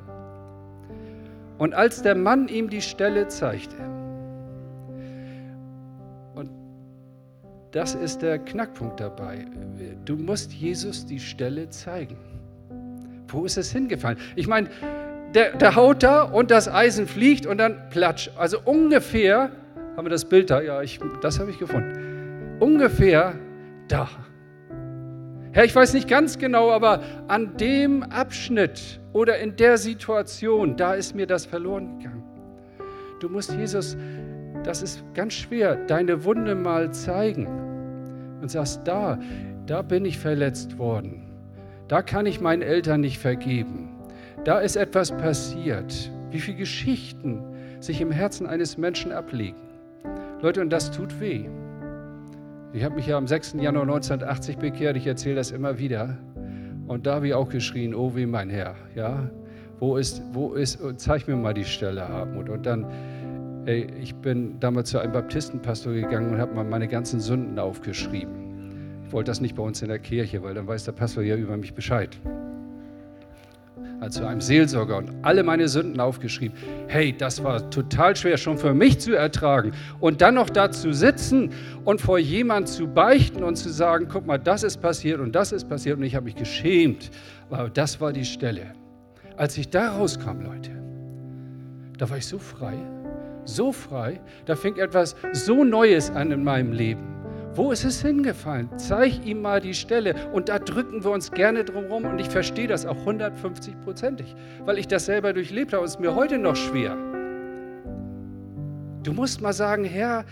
Und 1.58 1.74
als 1.74 2.02
der 2.02 2.16
Mann 2.16 2.48
ihm 2.48 2.70
die 2.70 2.82
Stelle 2.82 3.28
zeigte, 3.28 3.76
und 6.36 6.50
das 7.72 7.96
ist 7.96 8.22
der 8.22 8.40
Knackpunkt 8.40 9.00
dabei, 9.00 9.46
du 10.06 10.16
musst 10.16 10.52
Jesus 10.54 11.06
die 11.06 11.20
Stelle 11.20 11.70
zeigen. 11.70 12.18
Wo 13.28 13.46
ist 13.46 13.58
es 13.58 13.72
hingefallen? 13.72 14.18
Ich 14.36 14.48
meine, 14.48 14.70
der, 15.34 15.56
der 15.58 15.76
haut 15.76 16.04
da 16.04 16.22
und 16.22 16.52
das 16.52 16.68
Eisen 16.68 17.08
fliegt 17.08 17.46
und 17.46 17.58
dann 17.58 17.90
platsch. 17.90 18.30
Also 18.38 18.58
ungefähr, 18.64 19.52
haben 19.98 20.06
wir 20.06 20.10
das 20.10 20.26
Bild 20.26 20.50
da? 20.50 20.62
Ja, 20.62 20.82
ich, 20.82 21.00
das 21.22 21.40
habe 21.40 21.52
ich 21.52 21.60
gefunden. 21.60 22.58
Ungefähr 22.60 23.36
da. 23.88 24.10
Herr, 25.52 25.66
ich 25.66 25.76
weiß 25.76 25.94
nicht 25.94 26.08
ganz 26.08 26.38
genau, 26.38 26.72
aber 26.72 27.02
an 27.28 27.58
dem 27.58 28.04
Abschnitt 28.04 29.00
oder 29.14 29.38
in 29.40 29.56
der 29.56 29.78
Situation, 29.78 30.76
da 30.76 30.94
ist 30.94 31.16
mir 31.16 31.28
das 31.28 31.46
verloren 31.46 32.00
gegangen. 32.00 32.24
Du 33.20 33.30
musst 33.30 33.54
Jesus 33.54 33.98
das 34.66 34.82
ist 34.82 35.04
ganz 35.14 35.34
schwer, 35.34 35.76
deine 35.76 36.24
Wunde 36.24 36.56
mal 36.56 36.92
zeigen 36.92 37.46
und 38.42 38.50
sagst, 38.50 38.82
da, 38.86 39.20
da 39.68 39.84
bin 39.84 40.06
ich 40.06 40.18
verletzt 40.18 40.80
worden. 40.80 41.22
Da 41.88 42.02
kann 42.02 42.26
ich 42.26 42.42
meinen 42.42 42.64
Eltern 42.64 43.02
nicht 43.02 43.20
vergeben. 43.20 43.95
Da 44.46 44.60
ist 44.60 44.76
etwas 44.76 45.12
passiert. 45.12 46.12
Wie 46.30 46.40
viele 46.40 46.58
Geschichten 46.58 47.42
sich 47.80 48.00
im 48.00 48.12
Herzen 48.12 48.46
eines 48.46 48.78
Menschen 48.78 49.12
ablegen. 49.12 49.58
Leute, 50.40 50.62
und 50.62 50.70
das 50.70 50.92
tut 50.92 51.20
weh. 51.20 51.50
Ich 52.72 52.84
habe 52.84 52.94
mich 52.94 53.08
ja 53.08 53.18
am 53.18 53.26
6. 53.26 53.54
Januar 53.54 53.84
1980 53.84 54.58
bekehrt, 54.58 54.98
ich 54.98 55.08
erzähle 55.08 55.38
das 55.38 55.50
immer 55.50 55.80
wieder. 55.80 56.20
Und 56.86 57.08
da 57.08 57.16
habe 57.16 57.28
ich 57.30 57.34
auch 57.34 57.50
geschrien, 57.50 57.96
oh 57.96 58.14
weh 58.14 58.28
mein 58.28 58.52
Herr, 58.52 58.76
ja, 58.94 59.32
wo 59.80 59.98
ist, 59.98 60.22
wo 60.34 60.54
ist, 60.54 60.80
zeig 60.98 61.28
mir 61.28 61.36
mal 61.36 61.56
die 61.56 61.66
Stelle 61.66 62.08
Hartmut. 62.08 62.48
Und 62.48 62.68
dann, 62.68 62.86
ey, 63.66 63.88
ich 64.00 64.14
bin 64.14 64.60
damals 64.60 64.92
zu 64.92 65.00
einem 65.00 65.14
Baptistenpastor 65.14 65.94
gegangen 65.94 66.34
und 66.34 66.38
habe 66.38 66.54
mal 66.54 66.66
meine 66.66 66.88
ganzen 66.88 67.20
Sünden 67.20 67.58
aufgeschrieben. 67.58 69.02
Ich 69.08 69.12
wollte 69.12 69.32
das 69.32 69.42
nicht 69.42 69.56
bei 69.56 69.64
uns 69.64 69.82
in 69.82 69.88
der 69.88 69.98
Kirche, 70.00 70.44
weil 70.44 70.54
dann 70.54 70.68
weiß 70.68 70.84
der 70.84 70.92
Pastor 70.92 71.24
ja 71.24 71.36
über 71.36 71.58
mich 71.58 71.74
Bescheid 71.74 72.20
zu 74.10 74.26
einem 74.26 74.42
Seelsorger 74.42 74.98
und 74.98 75.12
alle 75.24 75.44
meine 75.44 75.68
Sünden 75.68 76.00
aufgeschrieben. 76.00 76.58
Hey, 76.88 77.16
das 77.18 77.44
war 77.44 77.70
total 77.70 78.16
schwer 78.16 78.38
schon 78.38 78.58
für 78.58 78.74
mich 78.74 79.00
zu 79.00 79.16
ertragen. 79.16 79.72
Und 80.00 80.22
dann 80.22 80.36
noch 80.36 80.50
da 80.50 80.72
zu 80.72 80.94
sitzen 80.94 81.52
und 81.84 82.02
vor 82.02 82.20
jemand 82.20 82.68
zu 82.68 82.88
beichten 82.88 83.44
und 83.44 83.56
zu 83.56 83.70
sagen, 83.70 84.08
guck 84.12 84.26
mal, 84.26 84.38
das 84.38 84.64
ist 84.64 84.82
passiert 84.82 85.20
und 85.20 85.34
das 85.34 85.52
ist 85.52 85.68
passiert 85.68 85.98
und 85.98 86.04
ich 86.04 86.16
habe 86.16 86.26
mich 86.26 86.36
geschämt. 86.36 87.10
Aber 87.50 87.70
das 87.70 88.00
war 88.02 88.14
die 88.14 88.26
Stelle. 88.26 88.74
Als 89.38 89.58
ich 89.58 89.70
da 89.70 89.92
rauskam, 89.92 90.42
Leute, 90.42 90.72
da 91.98 92.10
war 92.10 92.18
ich 92.18 92.26
so 92.26 92.38
frei, 92.38 92.76
so 93.46 93.72
frei, 93.72 94.20
da 94.46 94.56
fing 94.56 94.78
etwas 94.78 95.16
so 95.34 95.64
Neues 95.64 96.10
an 96.12 96.32
in 96.32 96.44
meinem 96.44 96.72
Leben. 96.72 97.15
Wo 97.56 97.72
ist 97.72 97.86
es 97.86 98.02
hingefallen? 98.02 98.70
Zeig 98.78 99.26
ihm 99.26 99.42
mal 99.42 99.62
die 99.62 99.74
Stelle. 99.74 100.14
Und 100.34 100.50
da 100.50 100.60
drücken 100.60 101.06
wir 101.06 101.12
uns 101.12 101.32
gerne 101.32 101.64
drum 101.64 101.86
rum. 101.86 102.04
Und 102.04 102.20
ich 102.20 102.28
verstehe 102.28 102.68
das 102.68 102.86
auch 102.86 102.98
150-prozentig, 103.06 104.36
weil 104.66 104.78
ich 104.78 104.90
das 104.90 105.06
selber 105.06 105.32
durchlebt 105.32 105.72
habe 105.72 105.82
und 105.82 105.88
es 105.88 105.96
ist 105.96 106.02
mir 106.02 106.16
heute 106.16 106.38
noch 106.38 106.58
schwer. 106.58 106.98
Du 109.04 109.14
musst 109.14 109.42
mal 109.42 109.54
sagen, 109.54 109.86
Herr, 109.86 110.26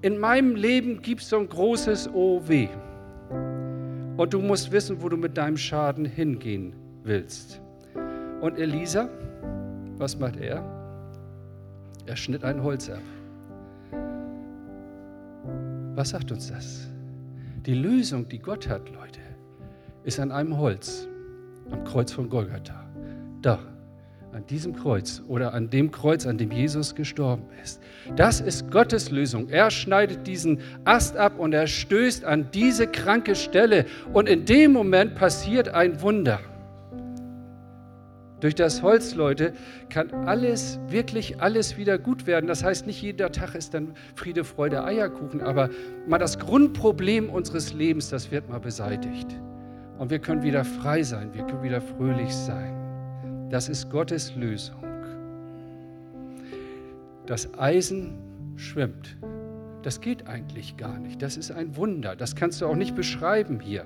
in 0.00 0.16
meinem 0.18 0.56
Leben 0.56 1.02
gibt 1.02 1.20
es 1.20 1.28
so 1.28 1.38
ein 1.38 1.48
großes 1.48 2.08
OW. 2.08 2.68
Und 4.16 4.32
du 4.32 4.40
musst 4.40 4.72
wissen, 4.72 5.02
wo 5.02 5.10
du 5.10 5.18
mit 5.18 5.36
deinem 5.36 5.58
Schaden 5.58 6.06
hingehen 6.06 6.74
willst. 7.02 7.60
Und 8.40 8.58
Elisa, 8.58 9.10
was 9.98 10.18
macht 10.18 10.36
er? 10.36 10.64
Er 12.06 12.16
schnitt 12.16 12.44
ein 12.44 12.62
Holz 12.62 12.88
ab. 12.88 12.98
Was 15.94 16.10
sagt 16.10 16.32
uns 16.32 16.48
das? 16.48 16.88
Die 17.66 17.74
Lösung, 17.74 18.28
die 18.28 18.38
Gott 18.38 18.68
hat, 18.68 18.88
Leute, 18.88 19.20
ist 20.04 20.18
an 20.18 20.32
einem 20.32 20.56
Holz, 20.56 21.06
am 21.70 21.84
Kreuz 21.84 22.10
von 22.10 22.28
Golgatha. 22.28 22.86
Da, 23.42 23.58
an 24.32 24.46
diesem 24.46 24.74
Kreuz 24.74 25.22
oder 25.28 25.52
an 25.52 25.68
dem 25.68 25.90
Kreuz, 25.90 26.26
an 26.26 26.38
dem 26.38 26.50
Jesus 26.50 26.94
gestorben 26.94 27.44
ist. 27.62 27.82
Das 28.16 28.40
ist 28.40 28.70
Gottes 28.70 29.10
Lösung. 29.10 29.50
Er 29.50 29.70
schneidet 29.70 30.26
diesen 30.26 30.60
Ast 30.84 31.16
ab 31.16 31.38
und 31.38 31.52
er 31.52 31.66
stößt 31.66 32.24
an 32.24 32.50
diese 32.52 32.86
kranke 32.86 33.34
Stelle 33.34 33.84
und 34.14 34.28
in 34.28 34.46
dem 34.46 34.72
Moment 34.72 35.14
passiert 35.14 35.68
ein 35.68 36.00
Wunder. 36.00 36.40
Durch 38.42 38.56
das 38.56 38.82
Holz, 38.82 39.14
Leute, 39.14 39.52
kann 39.88 40.10
alles, 40.26 40.80
wirklich 40.88 41.40
alles 41.40 41.76
wieder 41.76 41.96
gut 41.96 42.26
werden. 42.26 42.48
Das 42.48 42.64
heißt, 42.64 42.88
nicht 42.88 43.00
jeder 43.00 43.30
Tag 43.30 43.54
ist 43.54 43.72
dann 43.72 43.94
Friede, 44.16 44.42
Freude, 44.42 44.82
Eierkuchen, 44.82 45.40
aber 45.40 45.70
mal 46.08 46.18
das 46.18 46.40
Grundproblem 46.40 47.30
unseres 47.30 47.72
Lebens, 47.72 48.10
das 48.10 48.32
wird 48.32 48.48
mal 48.48 48.58
beseitigt. 48.58 49.28
Und 49.96 50.10
wir 50.10 50.18
können 50.18 50.42
wieder 50.42 50.64
frei 50.64 51.04
sein, 51.04 51.32
wir 51.32 51.44
können 51.44 51.62
wieder 51.62 51.80
fröhlich 51.80 52.34
sein. 52.34 53.48
Das 53.48 53.68
ist 53.68 53.90
Gottes 53.90 54.34
Lösung. 54.34 54.82
Das 57.26 57.56
Eisen 57.56 58.18
schwimmt. 58.56 59.16
Das 59.82 60.00
geht 60.00 60.26
eigentlich 60.26 60.76
gar 60.76 60.98
nicht. 60.98 61.22
Das 61.22 61.36
ist 61.36 61.52
ein 61.52 61.76
Wunder. 61.76 62.16
Das 62.16 62.34
kannst 62.34 62.60
du 62.60 62.66
auch 62.66 62.74
nicht 62.74 62.96
beschreiben 62.96 63.60
hier. 63.60 63.84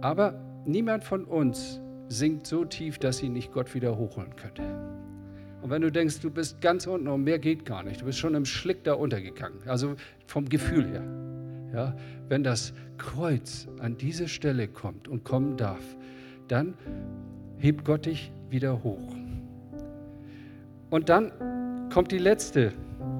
Aber 0.00 0.38
niemand 0.64 1.02
von 1.02 1.24
uns 1.24 1.80
sinkt 2.08 2.46
so 2.46 2.64
tief, 2.64 2.98
dass 2.98 3.18
sie 3.18 3.28
nicht 3.28 3.52
Gott 3.52 3.74
wieder 3.74 3.96
hochholen 3.96 4.34
könnte. 4.36 4.62
Und 5.62 5.70
wenn 5.70 5.82
du 5.82 5.90
denkst, 5.90 6.20
du 6.20 6.30
bist 6.30 6.60
ganz 6.60 6.86
unten 6.86 7.08
und 7.08 7.24
mehr 7.24 7.38
geht 7.38 7.64
gar 7.64 7.82
nicht, 7.82 8.00
du 8.00 8.04
bist 8.04 8.18
schon 8.18 8.34
im 8.34 8.44
Schlick 8.44 8.84
da 8.84 8.94
untergegangen, 8.94 9.58
also 9.66 9.96
vom 10.26 10.48
Gefühl 10.48 10.86
her. 10.86 11.04
Ja, 11.74 11.96
wenn 12.28 12.44
das 12.44 12.72
Kreuz 12.96 13.66
an 13.80 13.96
diese 13.96 14.28
Stelle 14.28 14.68
kommt 14.68 15.08
und 15.08 15.24
kommen 15.24 15.56
darf, 15.56 15.82
dann 16.48 16.74
hebt 17.58 17.84
Gott 17.84 18.06
dich 18.06 18.32
wieder 18.48 18.82
hoch. 18.84 19.14
Und 20.90 21.08
dann 21.08 21.32
kommt 21.92 22.12
die 22.12 22.18
letzte 22.18 22.72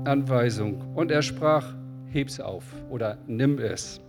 Anweisung 0.05 0.95
und 0.95 1.11
er 1.11 1.23
sprach, 1.23 1.75
heb's 2.11 2.39
auf 2.39 2.65
oder 2.89 3.19
nimm 3.27 3.59
es. 3.59 4.01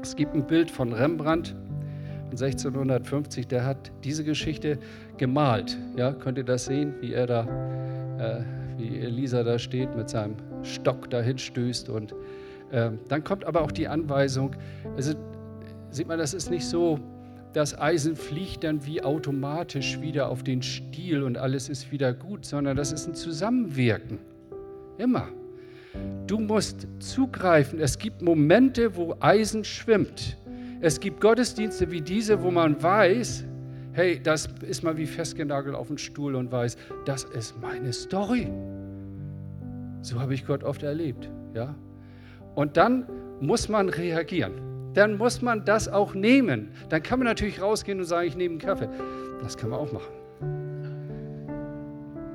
Es 0.00 0.14
gibt 0.14 0.34
ein 0.34 0.46
Bild 0.46 0.70
von 0.70 0.92
Rembrandt, 0.92 1.56
1650, 2.30 3.46
der 3.46 3.64
hat 3.64 3.92
diese 4.04 4.24
Geschichte 4.24 4.78
gemalt. 5.16 5.76
Ja, 5.96 6.12
könnt 6.12 6.38
ihr 6.38 6.44
das 6.44 6.66
sehen, 6.66 6.94
wie 7.00 7.12
er 7.12 7.26
da, 7.26 7.42
äh, 8.18 8.42
wie 8.76 8.98
Elisa 9.00 9.42
da 9.42 9.58
steht 9.58 9.94
mit 9.96 10.08
seinem 10.08 10.36
Stock 10.62 11.10
dahin 11.10 11.38
stößt. 11.38 11.88
Und 11.88 12.14
äh, 12.70 12.90
dann 13.08 13.24
kommt 13.24 13.44
aber 13.44 13.62
auch 13.62 13.72
die 13.72 13.88
Anweisung, 13.88 14.56
also 14.96 15.14
sieht 15.90 16.08
man, 16.08 16.18
das 16.18 16.34
ist 16.34 16.50
nicht 16.50 16.66
so, 16.66 17.00
das 17.52 17.78
Eisen 17.78 18.16
fliegt 18.16 18.64
dann 18.64 18.84
wie 18.84 19.02
automatisch 19.02 20.00
wieder 20.02 20.28
auf 20.28 20.42
den 20.42 20.60
Stiel 20.60 21.22
und 21.22 21.38
alles 21.38 21.70
ist 21.70 21.90
wieder 21.90 22.12
gut, 22.12 22.44
sondern 22.44 22.76
das 22.76 22.92
ist 22.92 23.06
ein 23.06 23.14
Zusammenwirken. 23.14 24.18
Immer. 24.98 25.28
Du 26.26 26.38
musst 26.38 26.86
zugreifen. 26.98 27.78
Es 27.80 27.98
gibt 27.98 28.20
Momente, 28.20 28.96
wo 28.96 29.16
Eisen 29.20 29.64
schwimmt. 29.64 30.36
Es 30.80 31.00
gibt 31.00 31.20
Gottesdienste 31.20 31.90
wie 31.90 32.00
diese, 32.00 32.42
wo 32.42 32.50
man 32.50 32.82
weiß, 32.82 33.44
hey, 33.92 34.20
das 34.22 34.48
ist 34.60 34.82
mal 34.82 34.96
wie 34.96 35.06
festgenagelt 35.06 35.74
auf 35.74 35.88
dem 35.88 35.98
Stuhl 35.98 36.34
und 36.34 36.52
weiß, 36.52 36.76
das 37.06 37.24
ist 37.24 37.60
meine 37.60 37.92
Story. 37.92 38.50
So 40.02 40.20
habe 40.20 40.34
ich 40.34 40.46
Gott 40.46 40.62
oft 40.62 40.82
erlebt, 40.82 41.30
ja. 41.54 41.74
Und 42.54 42.76
dann 42.76 43.06
muss 43.40 43.68
man 43.68 43.88
reagieren. 43.88 44.52
Dann 44.94 45.18
muss 45.18 45.42
man 45.42 45.64
das 45.64 45.88
auch 45.88 46.14
nehmen. 46.14 46.70
Dann 46.88 47.02
kann 47.02 47.18
man 47.18 47.26
natürlich 47.26 47.60
rausgehen 47.60 47.98
und 47.98 48.06
sagen, 48.06 48.28
ich 48.28 48.36
nehme 48.36 48.52
einen 48.52 48.60
Kaffee. 48.60 48.88
Das 49.42 49.56
kann 49.56 49.70
man 49.70 49.80
auch 49.80 49.92
machen. 49.92 50.12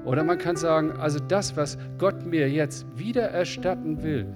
Oder 0.05 0.23
man 0.23 0.37
kann 0.37 0.55
sagen, 0.55 0.91
also 0.91 1.19
das, 1.19 1.55
was 1.55 1.77
Gott 1.97 2.25
mir 2.25 2.49
jetzt 2.49 2.85
wieder 2.95 3.23
erstatten 3.29 4.01
will, 4.03 4.27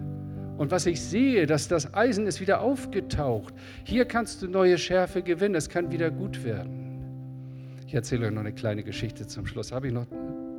und 0.57 0.71
was 0.71 0.85
ich 0.85 1.01
sehe, 1.01 1.45
dass 1.45 1.67
das 1.67 1.93
Eisen 1.93 2.27
ist 2.27 2.39
wieder 2.39 2.61
aufgetaucht. 2.61 3.53
Hier 3.83 4.05
kannst 4.05 4.41
du 4.41 4.47
neue 4.47 4.77
Schärfe 4.77 5.21
gewinnen. 5.21 5.55
Es 5.55 5.69
kann 5.69 5.91
wieder 5.91 6.09
gut 6.11 6.43
werden. 6.43 7.77
Ich 7.87 7.93
erzähle 7.93 8.27
euch 8.27 8.31
noch 8.31 8.41
eine 8.41 8.53
kleine 8.53 8.83
Geschichte 8.83 9.27
zum 9.27 9.45
Schluss. 9.45 9.71
Habe 9.71 9.87
ich 9.87 9.93
noch 9.93 10.07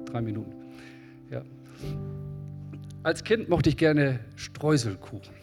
drei 0.05 0.21
Minuten? 0.21 0.55
Ja. 1.31 1.43
Als 3.03 3.25
Kind 3.25 3.49
mochte 3.49 3.71
ich 3.71 3.77
gerne 3.77 4.21
Streuselkuchen. 4.37 5.35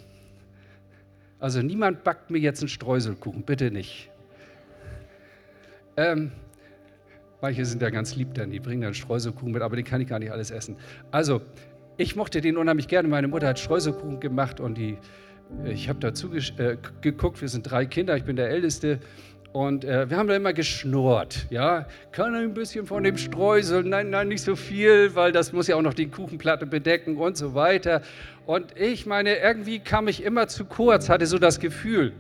Also 1.39 1.62
niemand 1.62 2.04
backt 2.04 2.30
mir 2.30 2.38
jetzt 2.38 2.62
einen 2.62 2.70
Streuselkuchen, 2.70 3.44
bitte 3.44 3.72
nicht. 3.72 4.10
Ähm, 5.98 6.32
manche 7.42 7.66
sind 7.66 7.82
ja 7.82 7.89
ganz 7.89 8.16
lieb 8.16 8.34
dann, 8.36 8.52
die 8.52 8.60
bringen 8.60 8.82
dann 8.82 8.94
Streuselkuchen 8.94 9.52
mit, 9.52 9.62
aber 9.62 9.76
den 9.76 9.84
kann 9.84 10.00
ich 10.00 10.08
gar 10.08 10.20
nicht 10.20 10.32
alles 10.32 10.52
essen. 10.52 10.78
Also 11.12 11.42
ich 11.98 12.16
mochte 12.16 12.42
den 12.42 12.58
unheimlich 12.58 12.88
gerne. 12.88 13.08
Meine 13.08 13.28
Mutter 13.28 13.48
hat 13.48 13.60
Streuselkuchen 13.60 14.20
gemacht 14.20 14.60
und 14.60 14.78
die, 14.78 14.98
ich 15.66 15.90
habe 15.90 16.00
dazu 16.00 16.34
äh, 16.34 16.78
geguckt. 17.02 17.42
Wir 17.42 17.50
sind 17.50 17.70
drei 17.70 17.86
Kinder, 17.86 18.16
ich 18.18 18.24
bin 18.24 18.36
der 18.36 18.50
Älteste. 18.50 19.00
Und 19.52 19.86
äh, 19.86 20.10
wir 20.10 20.18
haben 20.18 20.28
da 20.28 20.36
immer 20.36 20.52
geschnurrt, 20.52 21.46
ja. 21.52 21.86
Kann 22.12 22.34
ein 22.34 22.56
bisschen 22.56 22.88
von 22.88 23.04
dem 23.04 23.18
Streusel? 23.18 23.84
Nein, 23.84 24.10
nein, 24.10 24.28
nicht 24.28 24.41
so 24.41 24.56
viel, 24.56 25.14
weil 25.14 25.32
das 25.32 25.54
muss 25.54 25.68
ja 25.68 25.76
auch 25.76 25.84
noch 25.84 25.94
die 25.94 26.08
Kuchenplatte 26.08 26.66
bedecken 26.66 27.18
und 27.18 27.38
so 27.38 27.54
weiter. 27.54 28.02
Und 28.48 28.76
ich 28.80 29.06
meine, 29.06 29.36
irgendwie 29.36 29.78
kam 29.78 30.08
ich 30.08 30.24
immer 30.24 30.48
zu 30.48 30.66
kurz, 30.66 31.08
hatte 31.08 31.28
so 31.28 31.38
das 31.38 31.60
Gefühl. 31.60 32.14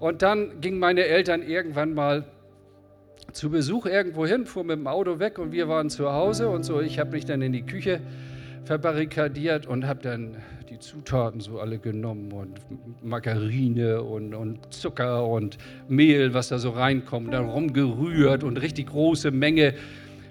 Und 0.00 0.22
dann 0.22 0.62
gingen 0.62 0.78
meine 0.78 1.04
Eltern 1.04 1.42
irgendwann 1.42 1.92
mal 1.92 2.24
zu 3.32 3.50
Besuch 3.50 3.84
irgendwo 3.84 4.26
hin, 4.26 4.46
fuhr 4.46 4.64
mit 4.64 4.78
dem 4.78 4.86
Auto 4.86 5.18
weg 5.18 5.38
und 5.38 5.52
wir 5.52 5.68
waren 5.68 5.90
zu 5.90 6.10
Hause 6.10 6.48
und 6.48 6.62
so. 6.62 6.80
Ich 6.80 6.98
habe 6.98 7.10
mich 7.10 7.26
dann 7.26 7.42
in 7.42 7.52
die 7.52 7.66
Küche 7.66 8.00
verbarrikadiert 8.68 9.66
und 9.66 9.86
habe 9.86 10.00
dann 10.02 10.36
die 10.68 10.78
Zutaten 10.78 11.40
so 11.40 11.58
alle 11.58 11.78
genommen 11.78 12.30
und 12.32 12.60
Margarine 13.02 14.02
und, 14.02 14.34
und 14.34 14.72
Zucker 14.72 15.26
und 15.26 15.56
Mehl, 15.88 16.34
was 16.34 16.48
da 16.48 16.58
so 16.58 16.70
reinkommt, 16.70 17.32
dann 17.32 17.48
rumgerührt 17.48 18.44
und 18.44 18.58
richtig 18.58 18.88
große 18.88 19.30
Menge 19.30 19.74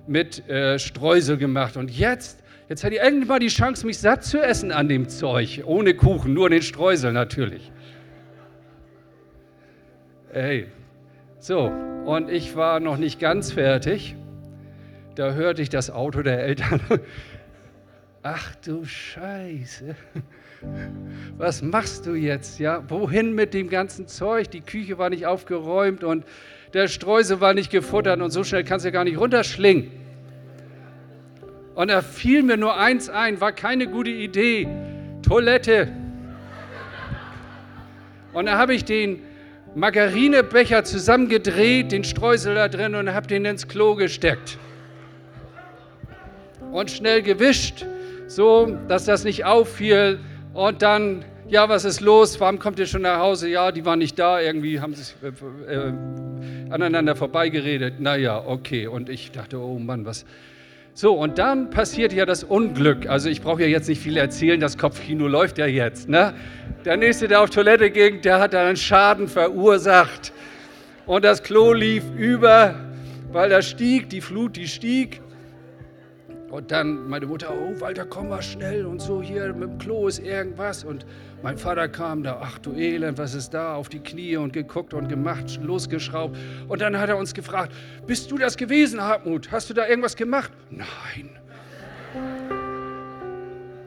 mit 0.05 0.47
äh, 0.47 0.77
Streusel 0.79 1.37
gemacht. 1.37 1.77
Und 1.77 1.91
jetzt, 1.91 2.43
Jetzt 2.69 2.83
hätte 2.83 2.95
ich 2.95 3.01
endlich 3.01 3.29
mal 3.29 3.39
die 3.39 3.47
Chance, 3.47 3.85
mich 3.85 3.97
satt 3.97 4.25
zu 4.25 4.41
essen 4.41 4.73
an 4.73 4.89
dem 4.89 5.07
Zeug. 5.07 5.63
Ohne 5.65 5.93
Kuchen, 5.93 6.33
nur 6.33 6.49
den 6.49 6.61
Streusel 6.61 7.13
natürlich. 7.13 7.71
Ey, 10.33 10.67
so, 11.39 11.71
und 12.05 12.29
ich 12.29 12.57
war 12.57 12.81
noch 12.81 12.97
nicht 12.97 13.21
ganz 13.21 13.53
fertig. 13.53 14.15
Da 15.15 15.31
hörte 15.31 15.61
ich 15.61 15.69
das 15.69 15.89
Auto 15.89 16.23
der 16.23 16.43
Eltern. 16.43 16.81
Ach 18.29 18.55
du 18.55 18.83
Scheiße. 18.83 19.95
Was 21.37 21.61
machst 21.61 22.05
du 22.05 22.13
jetzt? 22.13 22.59
Ja, 22.59 22.83
wohin 22.89 23.33
mit 23.33 23.53
dem 23.53 23.69
ganzen 23.69 24.05
Zeug? 24.07 24.49
Die 24.49 24.59
Küche 24.59 24.97
war 24.97 25.09
nicht 25.09 25.25
aufgeräumt 25.25 26.03
und 26.03 26.25
der 26.73 26.89
Streusel 26.89 27.39
war 27.39 27.53
nicht 27.53 27.71
gefuttert 27.71 28.19
und 28.19 28.31
so 28.31 28.43
schnell 28.43 28.65
kannst 28.65 28.83
du 28.83 28.89
ja 28.89 28.91
gar 28.91 29.05
nicht 29.05 29.17
runterschlingen. 29.17 29.91
Und 31.75 31.89
da 31.89 32.01
fiel 32.01 32.43
mir 32.43 32.57
nur 32.57 32.75
eins 32.75 33.07
ein, 33.07 33.39
war 33.39 33.53
keine 33.53 33.87
gute 33.87 34.09
Idee. 34.09 34.67
Toilette. 35.21 35.87
Und 38.33 38.47
da 38.47 38.57
habe 38.57 38.73
ich 38.73 38.83
den 38.83 39.21
Margarinebecher 39.73 40.83
zusammengedreht, 40.83 41.93
den 41.93 42.03
Streusel 42.03 42.55
da 42.55 42.67
drin 42.67 42.93
und 42.93 43.13
habe 43.13 43.27
den 43.27 43.45
ins 43.45 43.69
Klo 43.69 43.95
gesteckt. 43.95 44.57
Und 46.73 46.91
schnell 46.91 47.21
gewischt, 47.21 47.85
so 48.27 48.77
dass 48.87 49.05
das 49.05 49.23
nicht 49.23 49.45
auffiel. 49.45 50.19
Und 50.53 50.81
dann, 50.81 51.25
ja, 51.47 51.69
was 51.69 51.85
ist 51.85 52.01
los? 52.01 52.39
Warum 52.39 52.59
kommt 52.59 52.79
ihr 52.79 52.85
schon 52.85 53.03
nach 53.03 53.19
Hause? 53.19 53.49
Ja, 53.49 53.71
die 53.71 53.85
waren 53.85 53.99
nicht 53.99 54.19
da, 54.19 54.39
irgendwie 54.39 54.79
haben 54.79 54.93
sich 54.93 55.15
äh, 55.23 55.73
äh, 55.73 55.93
aneinander 56.69 57.15
vorbeigeredet. 57.15 57.99
Naja, 57.99 58.43
okay. 58.45 58.87
Und 58.87 59.09
ich 59.09 59.31
dachte, 59.31 59.59
oh 59.59 59.79
Mann, 59.79 60.05
was. 60.05 60.25
So, 60.93 61.13
und 61.13 61.37
dann 61.37 61.69
passiert 61.69 62.11
ja 62.11 62.25
das 62.25 62.43
Unglück. 62.43 63.07
Also 63.07 63.29
ich 63.29 63.41
brauche 63.41 63.61
ja 63.61 63.67
jetzt 63.67 63.87
nicht 63.87 64.01
viel 64.01 64.17
erzählen, 64.17 64.59
das 64.59 64.79
Kopfkino 64.79 65.27
läuft 65.27 65.59
ja 65.59 65.67
jetzt. 65.67 66.09
Ne? 66.09 66.33
Der 66.85 66.97
Nächste, 66.97 67.27
der 67.27 67.41
auf 67.41 67.51
Toilette 67.51 67.91
ging, 67.91 68.21
der 68.21 68.39
hat 68.39 68.55
einen 68.55 68.75
Schaden 68.75 69.27
verursacht. 69.27 70.33
Und 71.05 71.23
das 71.23 71.43
Klo 71.43 71.71
lief 71.71 72.03
über, 72.17 72.73
weil 73.31 73.49
da 73.51 73.61
stieg, 73.61 74.09
die 74.09 74.21
Flut, 74.21 74.55
die 74.55 74.67
stieg. 74.67 75.21
Und 76.49 76.71
dann 76.71 77.09
meine 77.09 77.25
Mutter, 77.25 77.53
oh 77.53 77.79
Walter, 77.81 78.05
komm 78.05 78.29
mal 78.29 78.41
schnell 78.41 78.85
und 78.85 79.01
so, 79.01 79.21
hier 79.21 79.53
mit 79.53 79.69
dem 79.69 79.77
Klo 79.79 80.07
ist 80.07 80.19
irgendwas. 80.19 80.85
Und 80.85 81.05
mein 81.43 81.57
Vater 81.57 81.89
kam 81.89 82.23
da, 82.23 82.39
ach 82.41 82.57
du 82.59 82.73
Elend, 82.73 83.17
was 83.17 83.33
ist 83.33 83.53
da, 83.53 83.75
auf 83.75 83.89
die 83.89 83.99
Knie 83.99 84.37
und 84.37 84.53
geguckt 84.53 84.93
und 84.93 85.09
gemacht, 85.09 85.59
losgeschraubt. 85.61 86.37
Und 86.69 86.81
dann 86.81 86.97
hat 86.97 87.09
er 87.09 87.17
uns 87.17 87.33
gefragt, 87.33 87.73
bist 88.05 88.31
du 88.31 88.37
das 88.37 88.55
gewesen, 88.55 89.01
Hartmut? 89.01 89.51
Hast 89.51 89.69
du 89.69 89.73
da 89.73 89.87
irgendwas 89.87 90.15
gemacht? 90.15 90.51
Nein. 90.69 91.37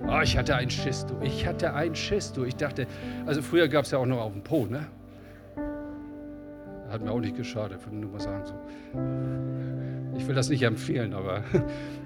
Oh, 0.07 0.21
ich 0.23 0.37
hatte 0.37 0.55
einen 0.55 0.71
Schiss, 0.71 1.07
du. 1.07 1.15
Ich 1.23 1.47
hatte 1.47 1.73
einen 1.73 1.95
Schiss, 1.95 2.33
du. 2.33 2.45
Ich 2.45 2.57
dachte, 2.57 2.87
also 3.27 3.41
früher 3.41 3.69
gab 3.69 3.85
es 3.87 3.93
ja 3.93 3.99
auch 3.99 4.07
noch 4.07 4.19
auf 4.19 4.33
dem 4.33 4.43
Po, 4.43 4.67
ne? 4.67 4.87
Hat 6.91 7.03
mir 7.03 7.13
auch 7.13 7.21
nicht 7.21 7.37
geschadet, 7.37 7.85
würde 7.87 7.97
nur 7.97 8.11
mal 8.11 8.21
sagen 8.21 8.45
so. 8.45 8.55
Ich 10.19 10.27
will 10.27 10.35
das 10.35 10.49
nicht 10.49 10.63
empfehlen, 10.63 11.15
aber 11.15 11.45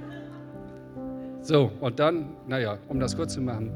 so, 1.44 1.70
und 1.80 1.98
dann, 1.98 2.30
naja, 2.48 2.78
um 2.88 2.98
das 2.98 3.14
kurz 3.14 3.34
zu 3.34 3.42
machen, 3.42 3.70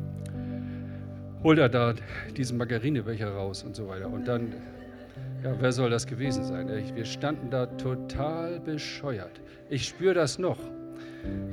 holt 1.45 1.59
er 1.59 1.69
da 1.69 1.93
diesen 2.35 2.57
Margarinebecher 2.57 3.29
raus 3.29 3.63
und 3.63 3.77
so 3.77 3.87
weiter. 3.87 4.09
Und 4.09 4.27
dann, 4.27 4.55
ja, 5.45 5.55
wer 5.61 5.71
soll 5.71 5.91
das 5.91 6.07
gewesen 6.07 6.45
sein? 6.45 6.67
Wir 6.95 7.05
standen 7.05 7.51
da 7.51 7.67
total 7.67 8.59
bescheuert. 8.61 9.43
Ich 9.69 9.87
spüre 9.87 10.15
das 10.15 10.39
noch. 10.39 10.57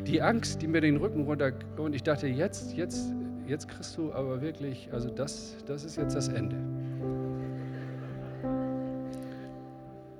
Die 0.07 0.21
Angst, 0.21 0.61
die 0.61 0.67
mir 0.67 0.79
den 0.79 0.95
Rücken 0.95 1.25
runter. 1.25 1.51
Und 1.75 1.93
ich 1.93 2.03
dachte, 2.03 2.27
jetzt, 2.27 2.71
jetzt, 2.77 3.13
jetzt 3.45 3.67
kriegst 3.67 3.97
du 3.97 4.13
aber 4.13 4.41
wirklich, 4.41 4.87
also 4.93 5.09
das, 5.09 5.57
das 5.65 5.83
ist 5.83 5.97
jetzt 5.97 6.15
das 6.15 6.29
Ende. 6.29 6.55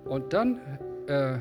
Und 0.03 0.33
dann 0.33 0.59
äh, 1.07 1.37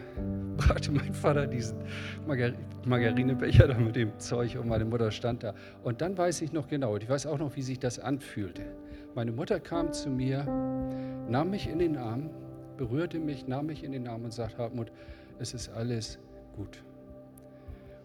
brachte 0.57 0.93
mein 0.93 1.13
Vater 1.15 1.47
diesen 1.47 1.79
Margar 2.27 2.53
Margarinebecher 2.87 3.69
da 3.69 3.79
mit 3.79 3.97
dem 3.97 4.19
Zeug 4.19 4.57
und 4.61 4.69
meine 4.69 4.85
Mutter 4.85 5.11
stand 5.11 5.43
da. 5.43 5.55
Und 5.83 6.01
dann 6.01 6.17
weiß 6.17 6.43
ich 6.43 6.53
noch 6.53 6.69
genau, 6.69 6.97
ich 6.97 7.09
weiß 7.09 7.27
auch 7.27 7.39
noch, 7.39 7.57
wie 7.57 7.63
sich 7.63 7.79
das 7.79 7.99
anfühlte. 7.99 8.63
Meine 9.15 9.33
Mutter 9.33 9.61
kam 9.61 9.93
zu 9.93 10.11
mir, 10.11 10.45
nahm 11.29 11.51
mich 11.51 11.69
in 11.69 11.79
den 11.79 11.97
Arm, 11.97 12.31
berührte 12.77 13.19
mich, 13.19 13.47
nahm 13.47 13.67
mich 13.67 13.85
in 13.85 13.93
den 13.93 14.07
Arm 14.09 14.25
und 14.25 14.33
sagte, 14.33 14.59
Hartmut, 14.59 14.93
es 15.39 15.55
ist 15.55 15.71
alles 15.71 16.19
gut. 16.57 16.83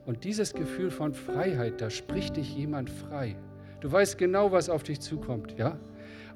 Und 0.05 0.23
dieses 0.23 0.53
Gefühl 0.53 0.91
von 0.91 1.13
Freiheit, 1.13 1.81
da 1.81 1.89
spricht 1.89 2.37
dich 2.37 2.55
jemand 2.55 2.89
frei. 2.89 3.35
Du 3.81 3.91
weißt 3.91 4.17
genau, 4.17 4.51
was 4.51 4.69
auf 4.69 4.83
dich 4.83 4.99
zukommt, 4.99 5.57
ja? 5.57 5.77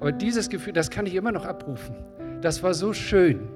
Aber 0.00 0.12
dieses 0.12 0.48
Gefühl, 0.48 0.72
das 0.72 0.90
kann 0.90 1.06
ich 1.06 1.14
immer 1.14 1.32
noch 1.32 1.44
abrufen. 1.44 1.94
Das 2.40 2.62
war 2.62 2.74
so 2.74 2.92
schön. 2.92 3.48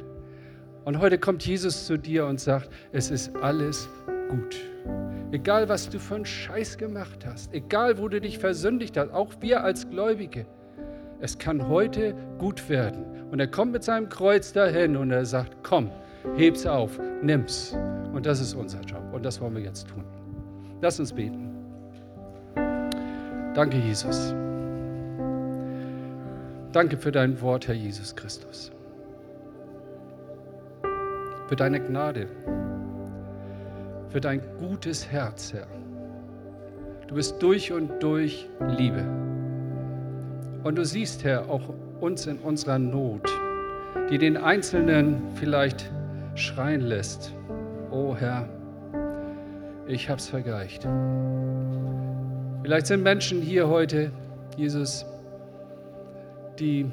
Und 0.89 1.01
heute 1.01 1.19
kommt 1.19 1.45
Jesus 1.45 1.85
zu 1.85 1.99
dir 1.99 2.25
und 2.25 2.41
sagt, 2.41 2.71
es 2.93 3.11
ist 3.11 3.37
alles 3.43 3.91
gut. 4.31 4.57
Egal, 5.33 5.69
was 5.69 5.91
du 5.91 5.99
für 5.99 6.15
einen 6.15 6.25
Scheiß 6.25 6.79
gemacht 6.79 7.27
hast, 7.27 7.53
egal, 7.53 7.99
wo 7.99 8.09
du 8.09 8.23
dich 8.23 8.39
versündigt 8.39 8.97
hast, 8.97 9.13
auch 9.13 9.35
wir 9.41 9.63
als 9.63 9.91
Gläubige, 9.91 10.47
es 11.21 11.37
kann 11.37 11.69
heute 11.69 12.15
gut 12.39 12.71
werden. 12.71 13.05
Und 13.31 13.39
er 13.39 13.49
kommt 13.49 13.73
mit 13.73 13.85
seinem 13.85 14.09
Kreuz 14.09 14.55
dahin 14.55 14.97
und 14.97 15.11
er 15.11 15.27
sagt, 15.27 15.59
komm, 15.63 15.91
heb's 16.37 16.65
auf, 16.65 16.99
nimm's. 17.21 17.77
Und 18.15 18.25
das 18.25 18.41
ist 18.41 18.55
unser 18.55 18.81
Job 18.81 19.13
und 19.13 19.27
das 19.27 19.43
wollen 19.43 19.57
wir 19.57 19.63
jetzt 19.63 19.89
tun. 19.89 20.05
Lass 20.81 20.99
uns 20.99 21.13
beten. 21.13 21.51
Danke, 23.53 23.77
Jesus. 23.77 24.35
Danke 26.73 26.97
für 26.97 27.13
dein 27.13 27.39
Wort, 27.43 27.69
Herr 27.69 27.75
Jesus 27.75 28.17
Christus 28.17 28.73
für 31.49 31.57
deine 31.57 31.81
Gnade, 31.81 32.29
für 34.11 34.21
dein 34.21 34.43
gutes 34.59 35.11
Herz, 35.11 35.55
Herr. 35.55 35.67
Du 37.07 37.15
bist 37.15 37.43
durch 37.43 37.73
und 37.73 38.03
durch 38.03 38.47
Liebe. 38.77 39.03
Und 40.63 40.77
du 40.77 40.85
siehst, 40.85 41.25
Herr, 41.25 41.49
auch 41.49 41.73
uns 42.01 42.27
in 42.27 42.39
unserer 42.39 42.79
Not, 42.79 43.31
die 44.11 44.19
den 44.19 44.37
Einzelnen 44.37 45.23
vielleicht 45.37 45.91
schreien 46.35 46.83
lässt. 46.83 47.33
Oh 47.91 48.15
Herr, 48.15 48.47
ich 49.87 50.11
hab's 50.11 50.29
vergleicht. 50.29 50.87
Vielleicht 52.63 52.89
sind 52.89 53.03
Menschen 53.03 53.41
hier 53.41 53.69
heute, 53.69 54.11
Jesus, 54.59 55.07
die 56.59 56.91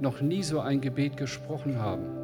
noch 0.00 0.22
nie 0.22 0.42
so 0.42 0.60
ein 0.60 0.80
Gebet 0.80 1.18
gesprochen 1.18 1.78
haben 1.78 2.19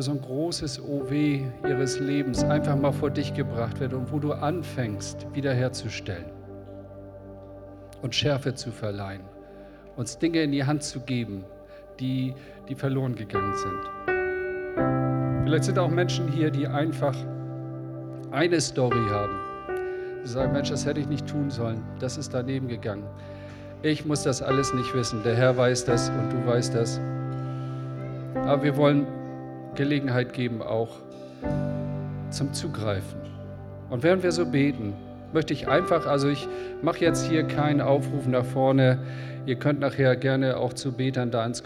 wo 0.00 0.04
so 0.04 0.12
ein 0.12 0.22
großes 0.22 0.80
OW 0.80 1.12
ihres 1.12 2.00
Lebens 2.00 2.42
einfach 2.42 2.74
mal 2.74 2.90
vor 2.90 3.10
dich 3.10 3.34
gebracht 3.34 3.80
wird 3.80 3.92
und 3.92 4.10
wo 4.10 4.18
du 4.18 4.32
anfängst, 4.32 5.26
wiederherzustellen 5.34 6.24
und 8.00 8.14
Schärfe 8.14 8.54
zu 8.54 8.70
verleihen, 8.70 9.20
uns 9.96 10.16
Dinge 10.16 10.42
in 10.42 10.52
die 10.52 10.64
Hand 10.64 10.84
zu 10.84 11.00
geben, 11.00 11.44
die, 11.98 12.32
die 12.66 12.74
verloren 12.74 13.14
gegangen 13.14 13.52
sind. 13.58 15.44
Vielleicht 15.44 15.64
sind 15.64 15.78
auch 15.78 15.90
Menschen 15.90 16.28
hier, 16.32 16.50
die 16.50 16.66
einfach 16.66 17.14
eine 18.30 18.58
Story 18.58 19.06
haben. 19.10 19.38
Sie 20.22 20.32
sagen, 20.32 20.54
Mensch, 20.54 20.70
das 20.70 20.86
hätte 20.86 21.00
ich 21.00 21.08
nicht 21.08 21.26
tun 21.26 21.50
sollen. 21.50 21.82
Das 21.98 22.16
ist 22.16 22.32
daneben 22.32 22.68
gegangen. 22.68 23.04
Ich 23.82 24.06
muss 24.06 24.22
das 24.22 24.40
alles 24.40 24.72
nicht 24.72 24.94
wissen. 24.94 25.22
Der 25.24 25.36
Herr 25.36 25.58
weiß 25.58 25.84
das 25.84 26.08
und 26.08 26.32
du 26.32 26.46
weißt 26.46 26.74
das. 26.74 26.98
Aber 28.46 28.62
wir 28.62 28.78
wollen 28.78 29.06
Gelegenheit 29.74 30.32
geben, 30.32 30.62
auch 30.62 30.96
zum 32.30 32.52
Zugreifen. 32.52 33.20
Und 33.90 34.02
während 34.02 34.22
wir 34.22 34.32
so 34.32 34.46
beten, 34.46 34.94
möchte 35.32 35.52
ich 35.52 35.68
einfach, 35.68 36.06
also 36.06 36.28
ich 36.28 36.48
mache 36.82 37.00
jetzt 37.00 37.28
hier 37.28 37.44
keinen 37.44 37.80
Aufruf 37.80 38.26
nach 38.26 38.44
vorne. 38.44 38.98
Ihr 39.46 39.56
könnt 39.56 39.80
nachher 39.80 40.16
gerne 40.16 40.56
auch 40.56 40.72
zu 40.72 40.92
Betern 40.92 41.30
da 41.30 41.44
ins 41.44 41.62